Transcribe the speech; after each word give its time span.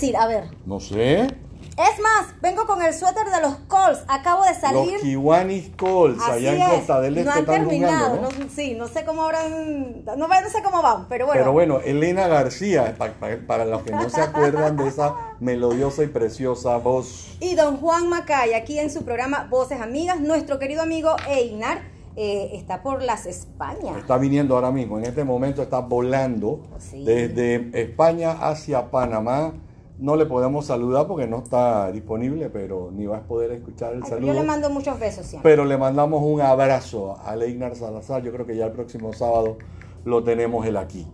decir? 0.00 0.16
A 0.16 0.26
ver. 0.26 0.44
No 0.66 0.80
sé. 0.80 1.28
Es 1.76 1.98
más, 2.02 2.34
vengo 2.42 2.66
con 2.66 2.82
el 2.82 2.92
suéter 2.92 3.26
de 3.30 3.40
los 3.40 3.54
Colts. 3.68 4.00
Acabo 4.08 4.44
de 4.44 4.54
salir. 4.54 4.92
Los 4.94 5.02
Kiwanis 5.02 5.70
Colts, 5.78 6.20
Así 6.22 6.46
allá 6.46 6.54
en 6.54 6.60
es. 6.62 6.68
Costa 6.78 7.00
del 7.00 7.14
no 7.14 7.20
Este 7.20 7.32
han 7.32 7.38
están 7.38 7.54
terminado. 7.68 8.06
jugando, 8.16 8.30
¿no? 8.38 8.44
no- 8.44 8.50
sí, 8.50 8.74
no 8.74 8.86
sé 8.88 9.04
cómo 9.04 9.22
habrán. 9.22 10.04
No, 10.04 10.16
no 10.16 10.28
sé 10.50 10.62
cómo 10.62 10.82
van, 10.82 11.06
pero 11.08 11.24
bueno. 11.26 11.40
Pero 11.40 11.52
bueno, 11.52 11.80
Elena 11.80 12.28
García, 12.28 12.94
pa- 12.98 13.12
pa- 13.12 13.28
para 13.46 13.64
los 13.64 13.82
que 13.82 13.92
no 13.92 14.10
se 14.10 14.20
acuerdan 14.20 14.76
de 14.76 14.88
esa 14.88 15.14
melodiosa 15.40 16.02
y 16.02 16.08
preciosa 16.08 16.76
voz. 16.76 17.36
Y 17.40 17.54
don 17.54 17.78
Juan 17.78 18.08
Macay, 18.08 18.52
aquí 18.52 18.78
en 18.78 18.90
su 18.90 19.04
programa 19.04 19.46
Voces 19.48 19.80
Amigas, 19.80 20.20
nuestro 20.20 20.58
querido 20.58 20.82
amigo 20.82 21.16
Einar 21.28 21.80
eh, 22.16 22.50
está 22.54 22.82
por 22.82 23.02
las 23.02 23.24
España. 23.24 23.96
Está 23.98 24.18
viniendo 24.18 24.54
ahora 24.54 24.70
mismo, 24.70 24.98
en 24.98 25.04
este 25.06 25.24
momento 25.24 25.62
está 25.62 25.78
volando 25.78 26.60
Sí. 26.78 27.04
desde 27.04 27.70
España 27.80 28.32
hacia 28.32 28.90
Panamá. 28.90 29.54
No 30.00 30.16
le 30.16 30.24
podemos 30.24 30.64
saludar 30.64 31.06
porque 31.06 31.26
no 31.26 31.38
está 31.38 31.92
disponible, 31.92 32.48
pero 32.48 32.90
ni 32.90 33.06
vas 33.06 33.20
a 33.20 33.26
poder 33.26 33.52
escuchar 33.52 33.92
el 33.92 34.02
Ay, 34.02 34.08
saludo. 34.08 34.28
Yo 34.28 34.32
le 34.32 34.42
mando 34.42 34.70
muchos 34.70 34.98
besos 34.98 35.26
siempre. 35.26 35.50
Pero 35.50 35.66
le 35.66 35.76
mandamos 35.76 36.22
un 36.24 36.40
abrazo 36.40 37.18
a 37.22 37.36
Leinar 37.36 37.76
Salazar. 37.76 38.22
Yo 38.22 38.32
creo 38.32 38.46
que 38.46 38.56
ya 38.56 38.66
el 38.66 38.72
próximo 38.72 39.12
sábado 39.12 39.58
lo 40.04 40.24
tenemos 40.24 40.64
él 40.66 40.78
aquí. 40.78 41.06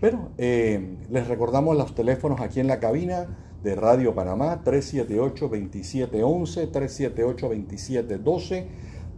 Pero 0.00 0.30
eh, 0.38 0.96
les 1.10 1.26
recordamos 1.26 1.76
los 1.76 1.92
teléfonos 1.94 2.40
aquí 2.40 2.60
en 2.60 2.68
la 2.68 2.78
cabina 2.78 3.26
de 3.62 3.74
Radio 3.74 4.14
Panamá, 4.14 4.62
378-2711, 4.64 6.70
378-2712, 6.70 8.66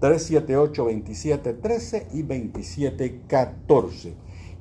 378-2713 0.01 2.07
y 2.13 2.23
2714. 2.23 4.15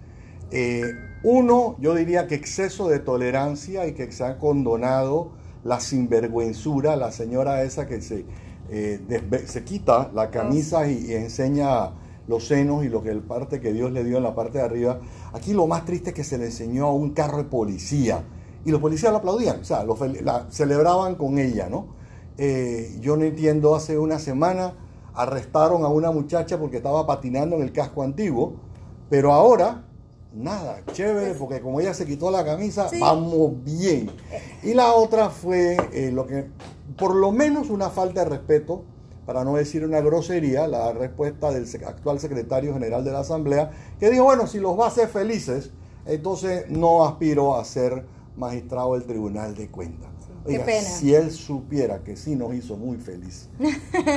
Eh, 0.52 0.84
uno, 1.24 1.76
yo 1.80 1.96
diría 1.96 2.28
que 2.28 2.36
exceso 2.36 2.88
de 2.88 3.00
tolerancia 3.00 3.88
y 3.88 3.94
que 3.94 4.10
se 4.12 4.24
ha 4.24 4.38
condonado 4.38 5.32
la 5.66 5.80
sinvergüenzura, 5.82 6.96
la 6.96 7.12
señora 7.12 7.64
esa 7.64 7.88
que 7.88 8.00
se, 8.00 8.26
eh, 8.70 9.00
se 9.46 9.64
quita 9.64 10.12
la 10.14 10.32
camisa 10.32 10.88
y, 10.88 11.14
enseña 11.14 11.92
los 12.28 12.48
senos 12.48 12.84
y 12.84 12.90
lo 12.90 13.04
que 13.04 13.10
el 13.12 13.22
parte 13.22 13.62
que 13.62 13.72
Dios 13.72 13.92
le 13.92 14.04
dio 14.04 14.18
en 14.18 14.24
la 14.24 14.34
parte 14.34 14.58
de 14.58 14.64
arriba. 14.64 15.00
Aquí 15.34 15.54
lo 15.54 15.68
más 15.68 15.86
triste 15.86 16.10
es 16.10 16.16
que 16.16 16.24
se 16.24 16.38
le 16.38 16.46
enseñó 16.46 16.88
a 16.88 16.94
un 16.94 17.12
carro 17.12 17.38
de 17.38 17.44
policía 17.44 18.24
y 18.66 18.72
los 18.72 18.82
policías 18.82 19.12
lo 19.12 19.20
aplaudían, 19.20 19.62
o 19.62 19.64
sea, 19.64 19.84
lo 19.84 19.96
la- 20.24 20.48
celebraban 20.50 21.16
con 21.16 21.38
ella, 21.38 21.70
¿no? 21.70 21.88
Eh, 22.38 22.98
yo 23.00 23.16
no 23.16 23.24
entiendo, 23.24 23.76
hace 23.76 23.98
una 23.98 24.18
semana 24.20 24.74
arrestaron 25.14 25.84
a 25.84 25.88
una 25.88 26.12
muchacha 26.12 26.60
porque 26.60 26.78
estaba 26.78 27.06
patinando 27.06 27.56
en 27.56 27.62
el 27.62 27.72
casco 27.72 28.04
antiguo, 28.04 28.56
pero 29.10 29.32
ahora, 29.32 29.85
nada, 30.36 30.82
chévere, 30.92 31.34
porque 31.34 31.62
como 31.62 31.80
ella 31.80 31.94
se 31.94 32.06
quitó 32.06 32.30
la 32.32 32.44
camisa, 32.46 32.90
Sí. 32.90 33.00
vamos 33.00 33.64
bien. 33.64 34.10
Y 34.64 34.74
la 34.74 34.94
otra 34.94 35.30
fue 35.30 35.78
eh, 35.94 36.12
lo 36.12 36.28
que, 36.28 36.46
por 36.98 37.16
lo 37.16 37.32
menos 37.32 37.70
una 37.70 37.90
falta 37.90 38.24
de 38.24 38.30
respeto, 38.30 38.84
para 39.26 39.44
no 39.44 39.56
decir 39.56 39.84
una 39.84 40.02
grosería, 40.02 40.68
la 40.68 40.92
respuesta 40.94 41.52
del 41.52 41.66
actual 41.88 42.20
secretario 42.20 42.74
general 42.74 43.04
de 43.04 43.12
la 43.12 43.20
Asamblea, 43.20 43.72
que 44.00 44.12
dijo, 44.12 44.24
bueno, 44.26 44.46
si 44.46 44.60
los 44.60 44.80
va 44.80 44.86
a 44.86 44.88
hacer 44.90 45.08
felices, 45.08 45.72
entonces 46.06 46.70
no 46.70 47.06
aspiro 47.06 47.56
a 47.56 47.66
ser 47.66 48.06
magistrado 48.38 48.94
del 48.94 49.04
Tribunal 49.06 49.56
de 49.56 49.70
Cuentas. 49.70 50.10
Qué 50.46 50.60
pena. 50.60 50.88
si 50.88 51.16
él 51.16 51.32
supiera 51.32 52.04
que 52.04 52.16
sí 52.16 52.36
nos 52.36 52.54
hizo 52.54 52.78
muy 52.78 52.98
feliz, 52.98 53.50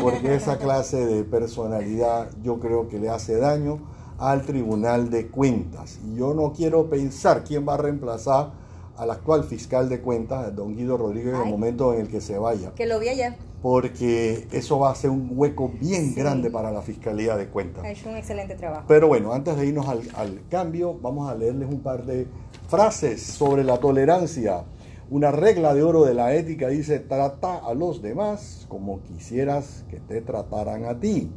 porque 0.02 0.34
esa 0.34 0.58
clase 0.58 1.06
de 1.06 1.24
personalidad 1.24 2.28
yo 2.42 2.60
creo 2.60 2.86
que 2.88 2.98
le 2.98 3.08
hace 3.08 3.36
daño 3.36 3.78
al 4.18 4.42
Tribunal 4.42 5.10
de 5.10 5.28
Cuentas. 5.28 5.98
Y 6.04 6.16
yo 6.16 6.34
no 6.34 6.52
quiero 6.52 6.88
pensar 6.90 7.44
quién 7.44 7.66
va 7.68 7.74
a 7.74 7.78
reemplazar 7.78 8.50
al 8.96 9.10
actual 9.12 9.44
fiscal 9.44 9.88
de 9.88 10.00
cuentas, 10.00 10.54
don 10.56 10.74
Guido 10.76 10.96
Rodríguez, 10.96 11.34
en 11.34 11.42
el 11.42 11.48
momento 11.48 11.94
en 11.94 12.00
el 12.00 12.08
que 12.08 12.20
se 12.20 12.36
vaya, 12.36 12.72
Que 12.74 12.84
lo 12.86 12.98
vi 12.98 13.08
ayer. 13.10 13.36
porque 13.62 14.48
eso 14.50 14.80
va 14.80 14.90
a 14.90 14.94
ser 14.96 15.10
un 15.10 15.30
hueco 15.36 15.68
bien 15.80 16.08
Sí. 16.08 16.14
grande 16.16 16.50
para 16.50 16.72
la 16.72 16.82
Fiscalía 16.82 17.36
de 17.36 17.46
Cuentas. 17.46 17.84
Ha 17.84 17.90
hecho 17.90 18.08
un 18.08 18.16
excelente 18.16 18.56
trabajo. 18.56 18.84
Pero 18.88 19.06
bueno, 19.06 19.32
antes 19.32 19.56
de 19.56 19.66
irnos 19.66 19.86
al, 19.86 20.02
al 20.16 20.40
cambio, 20.50 20.98
vamos 21.00 21.30
a 21.30 21.36
leerles 21.36 21.68
un 21.68 21.80
par 21.80 22.04
de 22.06 22.26
frases 22.66 23.22
sobre 23.22 23.62
la 23.62 23.78
tolerancia. 23.78 24.64
Una 25.10 25.30
regla 25.30 25.74
de 25.74 25.82
oro 25.84 26.04
de 26.04 26.14
la 26.14 26.34
ética 26.34 26.66
dice, 26.68 26.98
trata 26.98 27.58
a 27.58 27.74
los 27.74 28.02
demás 28.02 28.66
como 28.68 29.00
quisieras 29.04 29.84
que 29.88 30.00
te 30.00 30.20
trataran 30.22 30.84
a 30.86 30.98
ti. 30.98 31.30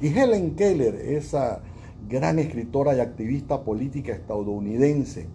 Y 0.00 0.06
Helen 0.16 0.54
Keller, 0.54 0.94
esa 0.94 1.60
gran 2.06 2.38
escritora 2.38 2.94
y 2.94 3.00
activista 3.00 3.62
política 3.64 4.12
estadounidense, 4.12 5.28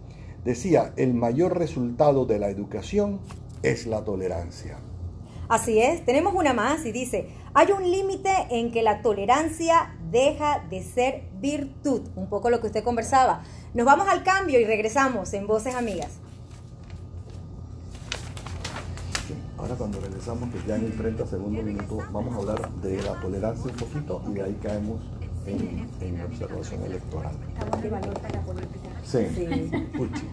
decía, 0.44 0.92
el 0.96 1.14
mayor 1.14 1.58
resultado 1.58 2.26
de 2.26 2.38
la 2.38 2.48
educación 2.48 3.20
es 3.62 3.86
la 3.86 4.04
tolerancia. 4.04 4.78
Así 5.48 5.78
es, 5.78 6.04
tenemos 6.04 6.34
una 6.34 6.54
más 6.54 6.86
y 6.86 6.92
dice, 6.92 7.28
hay 7.52 7.70
un 7.72 7.90
límite 7.90 8.30
en 8.50 8.72
que 8.72 8.82
la 8.82 9.02
tolerancia 9.02 9.94
deja 10.10 10.64
de 10.70 10.82
ser 10.82 11.24
virtud, 11.40 12.02
un 12.16 12.28
poco 12.28 12.48
lo 12.48 12.60
que 12.60 12.68
usted 12.68 12.82
conversaba. 12.82 13.42
Nos 13.74 13.84
vamos 13.84 14.08
al 14.08 14.22
cambio 14.22 14.58
y 14.58 14.64
regresamos 14.64 15.34
en 15.34 15.46
Voces 15.46 15.74
Amigas. 15.74 16.18
Ahora 19.58 19.74
cuando 19.76 20.00
regresamos, 20.00 20.50
que 20.50 20.66
ya 20.66 20.76
en 20.76 20.84
el 20.84 20.96
30 20.96 21.26
segundos 21.26 21.64
minuto, 21.64 21.98
vamos 22.12 22.34
a 22.34 22.38
hablar 22.38 22.70
de 22.82 23.02
la 23.02 23.20
tolerancia 23.20 23.70
un 23.70 23.76
poquito 23.76 24.22
y 24.28 24.34
de 24.34 24.42
ahí 24.42 24.58
caemos 24.62 25.00
en, 25.46 25.88
en 26.00 26.20
observación 26.22 26.82
electoral. 26.84 27.32
Sí. 29.04 29.26
Sí. 29.34 29.70
Puchi. 29.96 30.28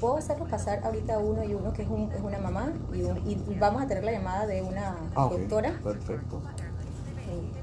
¿Puedo 0.00 0.16
hacerlo 0.16 0.46
pasar 0.46 0.80
ahorita 0.84 1.18
uno 1.18 1.44
y 1.44 1.54
uno, 1.54 1.72
que 1.72 1.82
es, 1.82 1.88
un- 1.88 2.10
es 2.12 2.20
una 2.20 2.38
mamá, 2.38 2.72
y, 2.92 3.02
un- 3.02 3.18
y 3.24 3.36
vamos 3.58 3.82
a 3.82 3.86
tener 3.86 4.02
la 4.04 4.12
llamada 4.12 4.46
de 4.46 4.60
una 4.62 4.96
Ah, 5.14 5.28
doctora? 5.30 5.78
Perfecto. 5.82 6.42
Sí. 7.24 7.61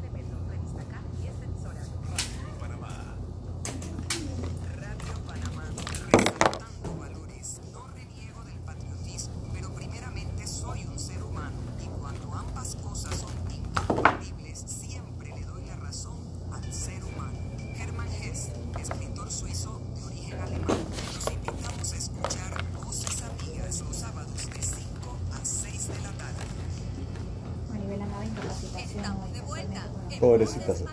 Se- 30.50 30.60
Amigas. 30.60 30.84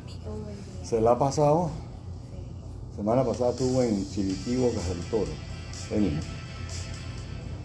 ¿Se 0.85 1.01
la 1.01 1.13
ha 1.13 1.19
pasado? 1.19 1.71
Semana 2.97 3.25
pasada 3.25 3.51
estuvo 3.51 3.83
en 3.83 4.09
Chiriquí, 4.11 4.57
Bocas 4.57 4.89
del 4.89 5.01
Toro. 5.11 5.31
Venimos. 5.91 6.25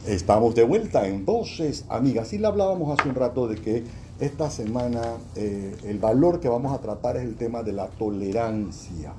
Estamos 0.07 0.55
de 0.55 0.63
vuelta 0.63 1.07
en 1.07 1.25
Voces 1.25 1.85
Amigas. 1.89 2.33
Y 2.33 2.39
le 2.39 2.47
hablábamos 2.47 2.99
hace 2.99 3.07
un 3.09 3.15
rato 3.15 3.47
de 3.47 3.55
que 3.55 3.83
esta 4.19 4.49
semana 4.49 5.01
eh, 5.35 5.75
el 5.83 5.99
valor 5.99 6.39
que 6.39 6.49
vamos 6.49 6.73
a 6.73 6.79
tratar 6.81 7.17
es 7.17 7.23
el 7.23 7.35
tema 7.35 7.63
de 7.63 7.73
la 7.73 7.87
tolerancia. 7.87 9.13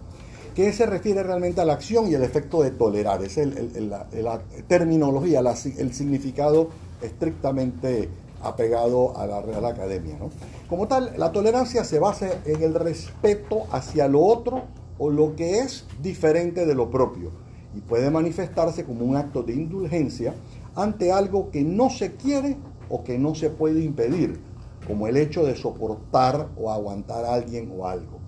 que 0.55 0.71
se 0.75 0.85
refiere 0.85 1.23
realmente 1.23 1.63
a 1.63 1.65
la 1.65 1.73
acción 1.73 2.11
y 2.11 2.15
el 2.15 2.23
efecto 2.23 2.63
de 2.63 2.73
tolerar. 2.73 3.23
Es 3.23 3.39
el- 3.39 3.89
la, 3.89 4.41
terminología, 4.69 5.41
el 5.41 5.95
significado 5.95 6.69
estrictamente 7.01 8.11
apegado 8.43 9.17
a 9.17 9.27
la 9.27 9.41
Real 9.41 9.65
Academia. 9.65 10.17
¿no? 10.19 10.31
Como 10.69 10.89
tal, 10.89 11.13
la 11.17 11.33
tolerancia 11.33 11.85
se 11.85 11.99
basa 11.99 12.29
en 12.45 12.63
el 12.63 12.75
respeto 12.75 13.65
hacia 13.71 14.09
lo 14.09 14.21
otro 14.21 14.65
o 14.99 15.11
lo 15.11 15.35
que 15.37 15.61
es 15.61 15.87
diferente 16.01 16.67
de 16.67 16.75
lo 16.75 16.91
propio 16.91 17.31
y 17.75 17.81
puede 17.81 18.11
manifestarse 18.11 18.85
como 18.85 19.05
un 19.05 19.17
acto 19.17 19.43
de 19.43 19.55
indulgencia 19.55 20.35
ante 20.75 21.13
algo 21.13 21.51
que 21.51 21.63
no 21.63 21.91
se 21.91 22.17
quiere 22.17 22.57
o 22.89 23.05
que 23.05 23.19
no 23.19 23.35
se 23.35 23.51
puede 23.51 23.83
impedir, 23.83 24.41
como 24.87 25.07
el 25.07 25.17
hecho 25.17 25.45
de 25.45 25.57
soportar 25.57 26.49
o 26.57 26.71
aguantar 26.71 27.25
a 27.25 27.35
alguien 27.35 27.73
o 27.77 27.87
algo. 27.87 28.19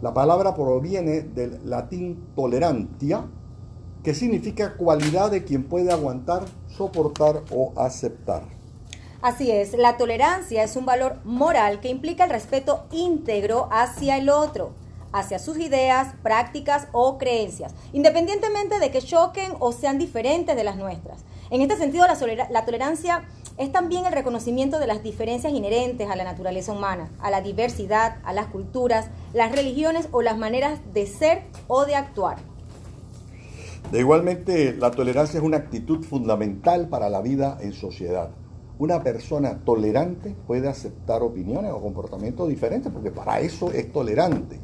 La 0.00 0.14
palabra 0.14 0.54
proviene 0.54 1.22
del 1.22 1.60
latín 1.68 2.24
tolerantia, 2.34 3.24
que 4.02 4.14
significa 4.14 4.76
cualidad 4.76 5.30
de 5.30 5.44
quien 5.44 5.64
puede 5.64 5.92
aguantar, 5.92 6.44
soportar 6.68 7.42
o 7.52 7.72
aceptar. 7.76 8.42
Así 9.22 9.52
es, 9.52 9.74
la 9.74 9.96
tolerancia 9.96 10.64
es 10.64 10.74
un 10.74 10.84
valor 10.84 11.18
moral 11.22 11.78
que 11.78 11.88
implica 11.88 12.24
el 12.24 12.30
respeto 12.30 12.86
íntegro 12.90 13.68
hacia 13.70 14.16
el 14.18 14.28
otro, 14.28 14.72
hacia 15.12 15.38
sus 15.38 15.58
ideas, 15.58 16.16
prácticas 16.24 16.88
o 16.90 17.18
creencias, 17.18 17.72
independientemente 17.92 18.80
de 18.80 18.90
que 18.90 19.00
choquen 19.00 19.52
o 19.60 19.70
sean 19.70 20.00
diferentes 20.00 20.56
de 20.56 20.64
las 20.64 20.76
nuestras. 20.76 21.24
En 21.50 21.60
este 21.60 21.76
sentido, 21.76 22.04
la, 22.50 22.64
tolerancia 22.64 23.22
es 23.58 23.70
también 23.70 24.06
el 24.06 24.12
reconocimiento 24.12 24.80
de 24.80 24.88
las 24.88 25.04
diferencias 25.04 25.52
inherentes 25.52 26.10
a 26.10 26.16
la 26.16 26.24
naturaleza 26.24 26.72
humana, 26.72 27.08
a 27.20 27.30
la 27.30 27.42
diversidad, 27.42 28.16
a 28.24 28.32
las 28.32 28.46
culturas, 28.46 29.06
las 29.32 29.52
religiones 29.52 30.08
o 30.10 30.22
las 30.22 30.36
maneras 30.36 30.80
de 30.92 31.06
ser 31.06 31.44
o 31.68 31.84
de 31.84 31.94
actuar. 31.94 32.38
Igualmente, 33.92 34.72
la 34.72 34.90
tolerancia 34.90 35.38
es 35.38 35.44
una 35.44 35.58
actitud 35.58 36.02
fundamental 36.02 36.88
para 36.88 37.08
la 37.08 37.20
vida 37.20 37.56
en 37.60 37.72
sociedad. 37.72 38.30
Una 38.82 39.00
persona 39.00 39.60
tolerante 39.64 40.34
puede 40.44 40.68
aceptar 40.68 41.22
opiniones 41.22 41.70
o 41.70 41.80
comportamientos 41.80 42.48
diferentes 42.48 42.90
porque 42.92 43.12
para 43.12 43.38
eso 43.38 43.70
es 43.70 43.92
tolerante. 43.92 44.58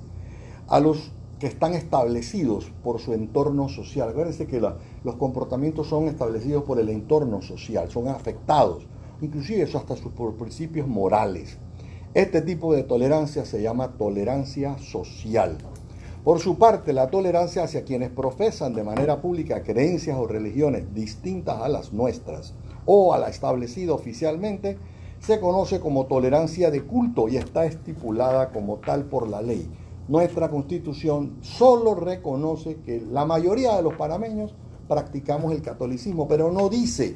A 0.67 0.81
los 0.81 1.13
que 1.39 1.47
están 1.47 1.75
establecidos 1.75 2.73
por 2.83 2.99
su 2.99 3.13
entorno 3.13 3.69
social. 3.69 4.09
Acuérdense 4.09 4.49
que 4.49 4.59
los 4.59 5.15
comportamientos 5.15 5.87
son 5.87 6.09
establecidos 6.09 6.65
por 6.65 6.81
el 6.81 6.89
entorno 6.89 7.43
social, 7.43 7.93
son 7.93 8.09
afectados, 8.09 8.89
inclusive 9.21 9.63
hasta 9.63 9.95
sus 9.95 10.11
principios 10.37 10.89
morales. 10.89 11.57
Este 12.13 12.43
tipo 12.43 12.75
de 12.75 12.83
tolerancia 12.83 13.45
se 13.45 13.63
llama 13.63 13.93
tolerancia 13.93 14.79
social. 14.79 15.59
Por 16.25 16.41
su 16.41 16.59
parte, 16.59 16.93
la 16.93 17.09
tolerancia 17.09 17.63
hacia 17.63 17.85
quienes 17.85 18.11
profesan 18.11 18.75
de 18.75 18.83
manera 18.83 19.23
pública 19.23 19.63
creencias 19.63 20.19
o 20.19 20.27
religiones 20.27 20.93
distintas 20.93 21.63
a 21.63 21.69
las 21.69 21.93
nuestras 21.93 22.53
o 22.89 23.15
a 23.15 23.19
la 23.19 23.29
establecida 23.29 23.93
oficialmente, 23.93 24.79
se 25.21 25.39
conoce 25.39 25.79
como 25.79 26.07
tolerancia 26.07 26.73
de 26.73 26.83
culto 26.83 27.29
y 27.29 27.37
está 27.37 27.67
estipulada 27.67 28.51
como 28.51 28.79
tal 28.79 29.05
por 29.05 29.29
la 29.29 29.41
ley 29.41 29.71
nuestra 30.09 30.49
constitución 30.49 31.37
solo 31.43 31.95
reconoce 31.95 32.77
que 32.77 33.01
la 33.01 33.27
mayoría 33.27 33.77
de 33.77 33.83
los 33.83 33.95
panameños 33.95 34.55
practicamos 34.89 35.53
el 35.53 35.61
catolicismo, 35.61 36.27
pero 36.27 36.51
no 36.51 36.71
dice 36.71 37.15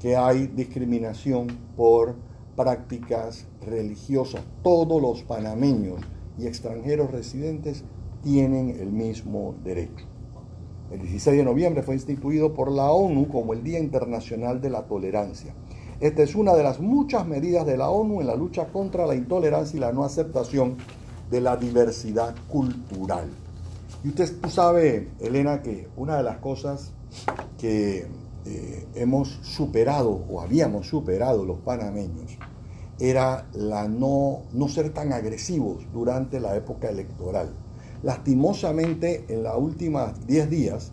que 0.00 0.16
hay 0.16 0.46
discriminación 0.46 1.48
por 1.76 2.16
prácticas 2.56 3.46
religiosas. 3.60 4.42
Todos 4.62 5.02
los 5.02 5.22
panameños 5.22 6.00
y 6.38 6.46
extranjeros 6.46 7.10
residentes 7.10 7.84
tienen 8.22 8.70
el 8.70 8.90
mismo 8.90 9.54
derecho. 9.62 10.09
El 10.90 11.02
16 11.02 11.36
de 11.36 11.44
noviembre 11.44 11.84
fue 11.84 11.94
instituido 11.94 12.52
por 12.52 12.72
la 12.72 12.90
ONU 12.90 13.28
como 13.28 13.52
el 13.52 13.62
Día 13.62 13.78
Internacional 13.78 14.60
de 14.60 14.70
la 14.70 14.82
Tolerancia. 14.82 15.54
Esta 16.00 16.22
es 16.22 16.34
una 16.34 16.54
de 16.54 16.64
las 16.64 16.80
muchas 16.80 17.26
medidas 17.26 17.64
de 17.64 17.76
la 17.76 17.90
ONU 17.90 18.20
en 18.20 18.26
la 18.26 18.34
lucha 18.34 18.66
contra 18.72 19.06
la 19.06 19.14
intolerancia 19.14 19.76
y 19.76 19.80
la 19.80 19.92
no 19.92 20.02
aceptación 20.02 20.78
de 21.30 21.40
la 21.40 21.56
diversidad 21.56 22.34
cultural. 22.48 23.28
Y 24.02 24.08
usted 24.08 24.32
sabe, 24.48 25.10
Elena, 25.20 25.62
que 25.62 25.88
una 25.96 26.16
de 26.16 26.22
las 26.24 26.38
cosas 26.38 26.90
que 27.58 28.06
eh, 28.46 28.86
hemos 28.94 29.28
superado 29.42 30.24
o 30.28 30.40
habíamos 30.40 30.88
superado 30.88 31.44
los 31.44 31.58
panameños 31.58 32.36
era 32.98 33.46
la 33.52 33.86
no, 33.86 34.42
no 34.52 34.68
ser 34.68 34.90
tan 34.90 35.12
agresivos 35.12 35.84
durante 35.92 36.40
la 36.40 36.56
época 36.56 36.88
electoral. 36.88 37.54
Lastimosamente, 38.02 39.24
en 39.28 39.42
los 39.42 39.56
últimos 39.58 40.26
10 40.26 40.50
días 40.50 40.92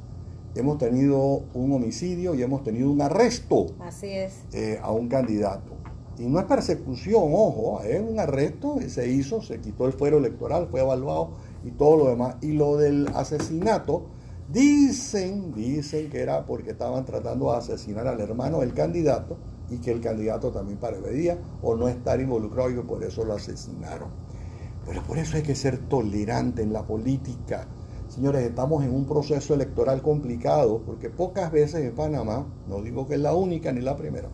hemos 0.56 0.78
tenido 0.78 1.44
un 1.54 1.72
homicidio 1.72 2.36
y 2.36 2.42
hemos 2.42 2.64
tenido 2.64 2.90
un 2.90 3.02
arresto 3.02 3.68
Así 3.80 4.08
es. 4.08 4.34
Eh, 4.54 4.80
a 4.82 4.92
un 4.92 5.08
candidato. 5.08 5.78
Y 6.18 6.26
no 6.26 6.40
es 6.40 6.46
persecución, 6.46 7.24
ojo, 7.32 7.82
es 7.84 8.02
un 8.02 8.20
arresto, 8.20 8.78
se 8.88 9.08
hizo, 9.08 9.42
se 9.44 9.60
quitó 9.60 9.86
el 9.86 9.94
fuero 9.94 10.18
electoral, 10.18 10.68
fue 10.70 10.82
evaluado 10.82 11.34
y 11.64 11.72
todo 11.72 11.96
lo 11.96 12.10
demás. 12.10 12.38
Y 12.42 12.54
lo 12.54 12.76
del 12.78 13.08
asesinato, 13.14 14.08
dicen, 14.52 15.54
dicen 15.54 16.10
que 16.10 16.22
era 16.22 16.46
porque 16.46 16.72
estaban 16.72 17.06
tratando 17.06 17.52
de 17.52 17.58
asesinar 17.58 18.08
al 18.08 18.20
hermano 18.20 18.62
del 18.62 18.74
candidato 18.74 19.38
y 19.70 19.78
que 19.78 19.92
el 19.92 20.02
candidato 20.02 20.52
también 20.52 20.80
parecía 20.80 21.38
o 21.62 21.76
no 21.76 21.88
estar 21.88 22.20
involucrado 22.20 22.72
y 22.72 22.76
que 22.76 22.82
por 22.82 23.04
eso 23.04 23.24
lo 23.24 23.34
asesinaron. 23.34 24.10
Pero 24.88 25.04
por 25.04 25.18
eso 25.18 25.38
hay 25.38 25.44
que 25.44 25.56
ser 25.56 25.78
tolerante 25.90 26.64
en 26.64 26.74
la 26.74 26.88
política. 26.88 27.68
Señores, 28.08 28.44
estamos 28.44 28.84
en 28.84 28.96
un 28.96 29.06
proceso 29.06 29.54
electoral 29.54 30.02
complicado 30.02 30.82
porque 30.86 31.10
pocas 31.10 31.52
veces 31.52 31.84
en 31.86 31.94
Panamá, 31.94 32.48
no 32.68 32.82
digo 32.82 33.06
que 33.06 33.16
es 33.16 33.20
la 33.20 33.36
única 33.36 33.72
ni 33.72 33.82
la 33.82 33.98
primera, 33.98 34.30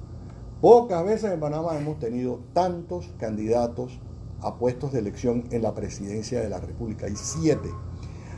Pocas 0.64 1.04
veces 1.04 1.30
en 1.34 1.42
Panamá 1.42 1.78
hemos 1.78 2.00
tenido 2.00 2.40
tantos 2.54 3.14
candidatos 3.20 4.00
a 4.40 4.56
puestos 4.56 4.94
de 4.94 5.00
elección 5.00 5.44
en 5.52 5.62
la 5.62 5.74
presidencia 5.74 6.40
de 6.40 6.48
la 6.48 6.62
República. 6.62 7.06
Hay 7.06 7.18
siete. 7.18 7.68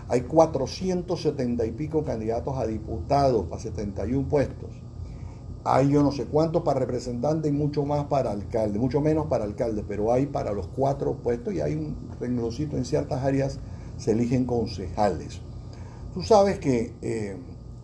Hay 0.08 0.22
470 0.22 1.68
y 1.68 1.72
pico 1.74 2.04
candidatos 2.04 2.58
a 2.58 2.66
diputados 2.66 3.46
para 3.46 3.62
71 3.62 4.28
puestos. 4.28 4.72
Hay 5.68 5.90
yo 5.90 6.04
no 6.04 6.12
sé 6.12 6.26
cuántos 6.26 6.62
para 6.62 6.80
representantes 6.80 7.52
y 7.52 7.56
mucho 7.56 7.86
más 7.86 8.06
para 8.06 8.30
alcalde, 8.30 8.78
mucho 8.78 9.02
menos 9.02 9.26
para 9.26 9.46
alcalde, 9.46 9.84
pero 9.88 10.14
hay 10.14 10.28
para 10.28 10.54
los 10.54 10.68
cuatro 10.68 11.16
puestos 11.16 11.56
y 11.56 11.62
hay 11.62 11.74
un 11.74 11.96
rengloncito 12.20 12.78
en 12.78 12.86
ciertas 12.86 13.24
áreas 13.24 13.60
se 13.98 14.12
eligen 14.12 14.46
concejales. 14.46 15.42
Tú 16.14 16.22
sabes 16.22 16.60
que 16.60 16.94
eh, 17.02 17.36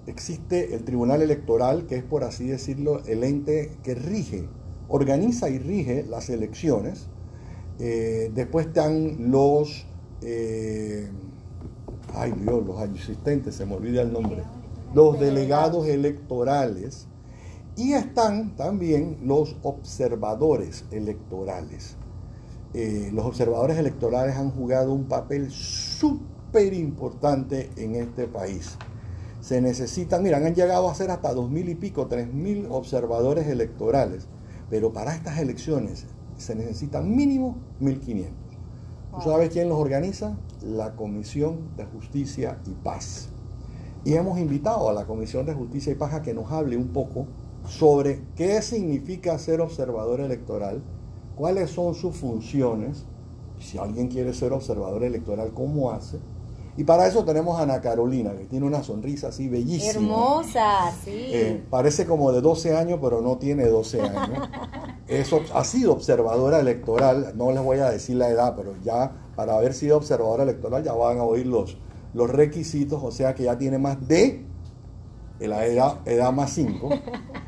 existe 0.06 0.76
el 0.76 0.84
Tribunal 0.84 1.24
Electoral, 1.24 1.88
que 1.88 1.96
es 1.96 2.04
por 2.04 2.24
así 2.24 2.46
decirlo 2.46 3.02
el 3.08 3.24
ente 3.24 3.72
que 3.84 3.96
rige, 3.96 4.48
organiza 4.88 5.50
y 5.50 5.58
rige 5.58 6.04
las 6.04 6.30
elecciones. 6.30 7.08
Eh, 7.80 8.32
después 8.36 8.68
están 8.68 9.32
los, 9.32 9.88
eh, 10.22 11.10
ay 12.14 12.32
Dios, 12.34 12.64
los 12.64 12.80
asistentes, 12.80 13.56
se 13.56 13.66
me 13.66 13.74
olvida 13.74 14.04
el 14.04 14.14
nombre, 14.14 14.44
los 14.94 15.20
delegados 15.20 15.88
electorales. 15.88 17.08
Y 17.76 17.94
están 17.94 18.56
también 18.56 19.20
los 19.24 19.56
observadores 19.64 20.86
electorales. 20.92 21.96
Eh, 22.74 23.10
los 23.14 23.26
observadores 23.26 23.78
electorales 23.78 24.36
han 24.36 24.52
jugado 24.52 24.94
un 24.94 25.06
papel 25.06 25.52
súper 25.52 26.74
importante 26.74 27.70
en 27.78 27.96
este 27.96 28.28
país 28.28 28.78
se 29.42 29.60
necesitan, 29.60 30.22
mira, 30.22 30.38
han 30.38 30.54
llegado 30.54 30.88
a 30.88 30.96
ser 30.96 31.10
hasta 31.10 31.34
dos 31.34 31.50
mil 31.50 31.68
y 31.68 31.76
pico, 31.76 32.06
tres 32.08 32.32
mil 32.32 32.68
observadores 32.70 33.48
electorales, 33.48 34.28
pero 34.70 34.94
para 34.94 35.16
estas 35.16 35.40
elecciones 35.40 36.06
se 36.38 36.56
necesitan 36.56 37.14
mínimo 37.14 37.58
1500. 37.80 38.34
¿Tú 39.14 39.22
sabes 39.22 39.50
quién 39.50 39.68
los 39.68 39.78
organiza? 39.78 40.38
La 40.62 40.96
Comisión 40.96 41.76
de 41.76 41.86
Justicia 41.86 42.60
y 42.66 42.72
Paz. 42.72 43.30
Y 44.06 44.14
hemos 44.14 44.40
invitado 44.40 44.90
a 44.90 44.94
la 44.94 45.06
Comisión 45.06 45.46
de 45.46 45.54
Justicia 45.54 45.92
y 45.92 45.96
Paz 45.96 46.14
a 46.14 46.22
que 46.22 46.34
nos 46.34 46.52
hable 46.52 46.78
un 46.78 46.90
poco 46.90 47.28
sobre 47.68 48.22
qué 48.36 48.62
significa 48.62 49.38
ser 49.38 49.62
observador 49.62 50.20
electoral, 50.20 50.82
cuáles 51.36 51.70
son 51.70 51.96
sus 51.96 52.16
funciones, 52.16 53.06
si 53.60 53.78
alguien 53.78 54.08
quiere 54.08 54.34
ser 54.34 54.54
observador 54.54 55.04
electoral, 55.04 55.52
cómo 55.54 55.92
hace, 55.92 56.20
y 56.78 56.84
para 56.86 57.06
eso 57.06 57.26
tenemos 57.26 57.60
a 57.60 57.64
Ana 57.64 57.82
Carolina, 57.82 58.32
que 58.32 58.46
tiene 58.46 58.66
una 58.66 58.82
sonrisa 58.82 59.28
así 59.28 59.50
bellísima. 59.50 59.92
Hermosa, 59.92 60.92
sí. 61.04 61.12
Eh, 61.12 61.64
parece 61.70 62.06
como 62.06 62.32
de 62.32 62.40
12 62.40 62.78
años, 62.78 63.00
pero 63.02 63.22
no 63.22 63.38
tiene 63.38 63.66
12 63.68 64.02
años. 64.02 64.50
Eso 65.08 65.42
ha 65.54 65.66
sido 65.66 65.92
observadora 65.92 66.60
electoral, 66.60 67.34
no 67.36 67.52
les 67.52 67.62
voy 67.62 67.80
a 67.80 67.90
decir 67.90 68.16
la 68.16 68.30
edad, 68.30 68.56
pero 68.56 68.76
ya 68.82 69.12
para 69.36 69.58
haber 69.58 69.74
sido 69.74 69.98
observadora 69.98 70.44
electoral 70.44 70.84
ya 70.84 70.94
van 70.94 71.18
a 71.18 71.24
oír 71.24 71.46
los, 71.48 71.78
los 72.14 72.30
requisitos, 72.30 73.02
o 73.04 73.12
sea 73.12 73.36
que 73.36 73.44
ya 73.44 73.58
tiene 73.58 73.78
más 73.78 74.08
de 74.08 74.46
la 75.40 75.66
edad, 75.66 76.00
edad 76.06 76.32
más 76.32 76.52
5. 76.54 76.90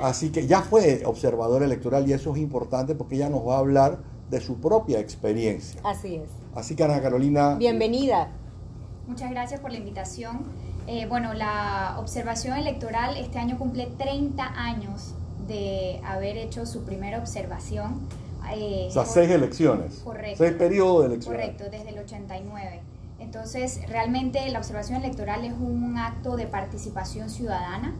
Así 0.00 0.30
que 0.30 0.46
ya 0.46 0.62
fue 0.62 1.02
observadora 1.04 1.64
electoral 1.64 2.08
y 2.08 2.12
eso 2.12 2.34
es 2.34 2.40
importante 2.40 2.94
porque 2.94 3.16
ella 3.16 3.28
nos 3.28 3.46
va 3.46 3.56
a 3.56 3.58
hablar 3.58 3.98
de 4.30 4.40
su 4.40 4.56
propia 4.60 4.98
experiencia. 4.98 5.80
Así 5.84 6.16
es. 6.16 6.30
Así 6.54 6.74
que 6.74 6.84
Ana 6.84 7.00
Carolina. 7.00 7.54
Bienvenida. 7.54 8.28
Muchas 9.06 9.30
gracias 9.30 9.60
por 9.60 9.70
la 9.70 9.78
invitación. 9.78 10.42
Eh, 10.86 11.06
bueno, 11.06 11.34
la 11.34 11.96
observación 11.98 12.56
electoral 12.58 13.16
este 13.16 13.38
año 13.38 13.58
cumple 13.58 13.86
30 13.98 14.44
años 14.44 15.14
de 15.46 16.00
haber 16.04 16.36
hecho 16.36 16.66
su 16.66 16.84
primera 16.84 17.18
observación. 17.18 18.00
Eh, 18.54 18.86
o 18.88 18.92
sea, 18.92 19.06
seis 19.06 19.30
elecciones. 19.30 20.00
Correcto. 20.04 20.44
Seis 20.44 20.52
periodos 20.54 21.02
de 21.02 21.14
elecciones. 21.14 21.40
Correcto, 21.40 21.64
desde 21.70 21.90
el 21.90 21.98
89. 21.98 22.80
Entonces, 23.18 23.80
realmente 23.88 24.46
la 24.50 24.58
observación 24.58 25.02
electoral 25.02 25.44
es 25.44 25.52
un 25.52 25.96
acto 25.96 26.36
de 26.36 26.46
participación 26.46 27.30
ciudadana 27.30 27.94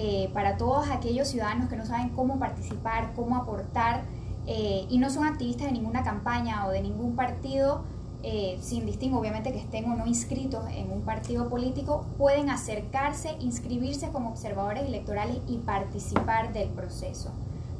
eh, 0.00 0.30
para 0.32 0.56
todos 0.56 0.88
aquellos 0.90 1.26
ciudadanos 1.26 1.68
que 1.68 1.74
no 1.74 1.84
saben 1.84 2.10
cómo 2.10 2.38
participar, 2.38 3.14
cómo 3.16 3.34
aportar 3.34 4.04
eh, 4.46 4.86
y 4.88 4.98
no 4.98 5.10
son 5.10 5.26
activistas 5.26 5.66
de 5.66 5.72
ninguna 5.72 6.04
campaña 6.04 6.68
o 6.68 6.70
de 6.70 6.82
ningún 6.82 7.16
partido, 7.16 7.82
eh, 8.22 8.60
sin 8.62 8.86
distingo 8.86 9.18
obviamente 9.18 9.50
que 9.50 9.58
estén 9.58 9.90
o 9.90 9.96
no 9.96 10.06
inscritos 10.06 10.64
en 10.70 10.92
un 10.92 11.00
partido 11.00 11.48
político, 11.48 12.06
pueden 12.16 12.48
acercarse, 12.48 13.34
inscribirse 13.40 14.10
como 14.10 14.28
observadores 14.28 14.84
electorales 14.84 15.38
y 15.48 15.56
participar 15.56 16.52
del 16.52 16.68
proceso. 16.68 17.32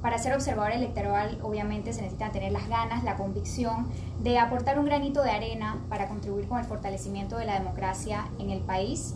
Para 0.03 0.19
ser 0.19 0.35
observador 0.35 0.73
electoral 0.73 1.39
obviamente 1.45 1.93
se 1.93 2.03
necesita 2.03 2.33
tener 2.33 2.51
las 2.51 2.69
ganas, 2.69 3.05
la 3.05 3.15
convicción 3.15 3.87
de 4.25 4.41
aportar 4.41 4.81
un 4.81 4.87
granito 4.87 5.23
de 5.23 5.31
arena 5.31 5.85
para 5.89 6.09
contribuir 6.09 6.49
con 6.49 6.59
el 6.59 6.65
fortalecimiento 6.65 7.39
de 7.39 7.47
la 7.47 7.61
democracia 7.61 8.29
en 8.41 8.51
el 8.51 8.59
país. 8.59 9.15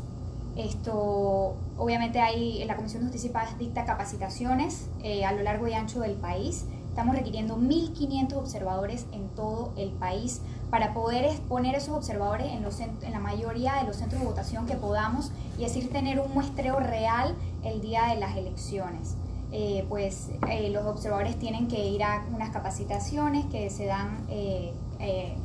Esto, 0.57 1.57
obviamente, 1.79 2.21
hay, 2.21 2.65
la 2.65 2.77
Comisión 2.77 3.03
de 3.03 3.09
Justicia 3.09 3.31
y 3.31 3.33
Paz 3.33 3.59
dicta 3.59 3.85
capacitaciones 3.85 4.89
eh, 5.03 5.25
a 5.25 5.33
lo 5.33 5.43
largo 5.43 5.67
y 5.67 5.73
ancho 5.73 6.01
del 6.01 6.15
país. 6.15 6.67
Estamos 6.89 7.17
requiriendo 7.17 7.57
1.500 7.57 8.35
observadores 8.35 9.07
en 9.13 9.29
todo 9.31 9.73
el 9.77 9.91
país 9.93 10.43
para 10.71 10.93
poder 10.93 11.25
exponer 11.25 11.75
esos 11.75 11.97
observadores 11.97 12.49
en, 12.53 12.63
los, 12.63 12.81
en 12.81 13.13
la 13.13 13.19
mayoría 13.19 13.77
de 13.77 13.85
los 13.85 13.97
centros 13.97 14.21
de 14.21 14.27
votación 14.27 14.67
que 14.67 14.75
podamos 14.75 15.33
y 15.59 15.65
así 15.65 15.81
tener 15.83 16.21
un 16.21 16.33
muestreo 16.35 16.79
real 16.81 17.35
el 17.65 17.81
día 17.81 18.09
de 18.09 18.17
las 18.17 18.37
elecciones. 18.37 19.17
Eh, 19.55 19.85
pues 19.91 20.31
eh, 20.49 20.71
los 20.71 20.87
observadores 20.87 21.39
tienen 21.39 21.69
que 21.69 21.87
ir 21.87 22.03
a 22.03 22.25
unas 22.35 22.49
capacitaciones 22.49 23.45
que 23.47 23.69
se 23.69 23.85
dan, 23.85 24.25
eh, 24.31 24.73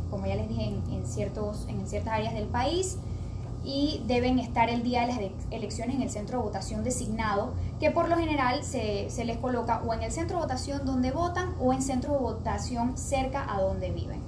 como 0.10 0.26
ya 0.26 0.36
les 0.36 0.48
dije, 0.48 0.74
en, 0.92 1.06
ciertos, 1.06 1.66
en 1.68 1.86
ciertas 1.88 2.14
áreas 2.14 2.34
del 2.34 2.48
país 2.48 2.98
y 3.68 4.02
deben 4.08 4.40
estar 4.40 4.70
el 4.70 4.82
día 4.82 5.02
de 5.02 5.08
las 5.08 5.20
elecciones 5.52 5.98
en 5.98 6.02
el 6.02 6.10
centro 6.10 6.38
de 6.38 6.46
votación 6.46 6.86
designado, 6.86 7.54
que 7.82 7.92
por 7.92 8.08
lo 8.08 8.16
general 8.16 8.64
se, 8.64 9.10
se, 9.10 9.26
les 9.26 9.38
coloca 9.38 9.82
o 9.86 9.94
en 9.94 10.04
el 10.04 10.12
centro 10.14 10.38
de 10.38 10.44
votación 10.44 10.86
donde 10.86 11.12
votan 11.12 11.54
o 11.60 11.74
en 11.74 11.82
centro 11.82 12.14
de 12.14 12.20
votación 12.20 12.98
cerca 12.98 13.46
a 13.54 13.60
donde 13.60 13.92
viven. 13.92 14.22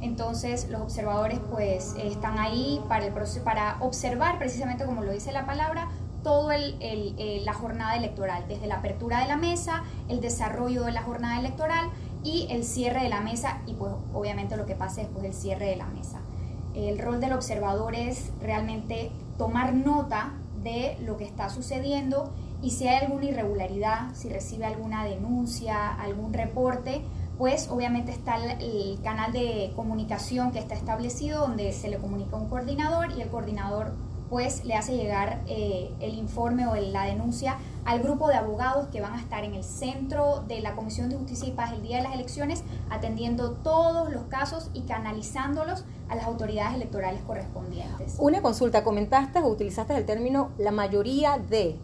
Entonces 0.00 0.70
los 0.70 0.80
observadores 0.80 1.38
pues 1.50 1.94
están 2.02 2.38
ahí 2.38 2.82
para, 2.88 3.04
el, 3.04 3.12
para 3.44 3.76
observar 3.80 4.38
precisamente 4.38 4.86
como 4.86 5.02
lo 5.02 5.12
dice 5.12 5.30
la 5.30 5.44
palabra, 5.44 5.90
todo 6.22 6.50
el, 6.50 7.44
la 7.44 7.52
jornada 7.52 7.96
electoral, 7.96 8.46
desde 8.48 8.66
la 8.66 8.76
apertura 8.76 9.20
de 9.20 9.28
la 9.28 9.36
mesa, 9.36 9.84
el 10.08 10.22
desarrollo 10.22 10.84
de 10.84 10.92
la 10.92 11.02
jornada 11.02 11.38
electoral 11.38 11.90
y 12.24 12.46
el 12.50 12.64
cierre 12.64 13.02
de 13.02 13.10
la 13.10 13.20
mesa 13.20 13.60
y 13.66 13.74
pues 13.74 13.92
obviamente 14.14 14.56
lo 14.56 14.64
que 14.64 14.74
pase 14.74 15.02
después 15.02 15.22
del 15.22 15.34
cierre 15.34 15.66
de 15.66 15.76
la 15.76 15.86
mesa. 15.86 16.20
El 16.76 16.98
rol 16.98 17.20
del 17.20 17.32
observador 17.32 17.94
es 17.94 18.30
realmente 18.40 19.10
tomar 19.38 19.74
nota 19.74 20.34
de 20.62 20.98
lo 21.00 21.16
que 21.16 21.24
está 21.24 21.48
sucediendo 21.48 22.30
y 22.62 22.70
si 22.70 22.88
hay 22.88 23.04
alguna 23.04 23.26
irregularidad, 23.26 24.14
si 24.14 24.28
recibe 24.28 24.64
alguna 24.64 25.04
denuncia, 25.04 25.94
algún 25.94 26.32
reporte, 26.32 27.02
pues 27.38 27.68
obviamente 27.70 28.12
está 28.12 28.36
el, 28.36 28.98
canal 29.02 29.32
de 29.32 29.72
comunicación 29.76 30.52
que 30.52 30.58
está 30.58 30.74
establecido 30.74 31.40
donde 31.40 31.72
se 31.72 31.88
le 31.88 31.98
comunica 31.98 32.36
a 32.36 32.40
un 32.40 32.48
coordinador 32.48 33.12
y 33.16 33.22
el 33.22 33.28
coordinador 33.28 33.92
pues 34.28 34.64
le 34.64 34.74
hace 34.74 34.96
llegar 34.96 35.42
eh, 35.46 35.94
el 36.00 36.14
informe 36.14 36.66
o 36.66 36.74
la 36.74 37.04
denuncia 37.04 37.58
al 37.84 38.00
grupo 38.00 38.26
de 38.28 38.34
abogados 38.34 38.88
que 38.88 39.00
van 39.00 39.14
a 39.14 39.20
estar 39.20 39.44
en 39.44 39.54
el 39.54 39.62
centro 39.62 40.42
de 40.48 40.60
la 40.60 40.74
Comisión 40.74 41.08
de 41.08 41.16
Justicia 41.16 41.48
y 41.48 41.52
Paz 41.52 41.72
el 41.72 41.82
día 41.82 41.98
de 41.98 42.02
las 42.02 42.14
elecciones, 42.14 42.64
atendiendo 42.90 43.52
todos 43.52 44.10
los 44.10 44.24
casos 44.24 44.70
y 44.74 44.80
canalizándolos 44.80 45.84
a 46.08 46.16
las 46.16 46.26
autoridades 46.26 46.74
electorales 46.74 47.20
correspondientes. 47.26 48.16
Una 48.18 48.42
consulta, 48.42 48.84
comentaste 48.84 49.40
o 49.40 49.48
utilizaste 49.48 49.96
el 49.96 50.04
término 50.04 50.50
la 50.58 50.70
mayoría 50.70 51.38
de. 51.38 51.76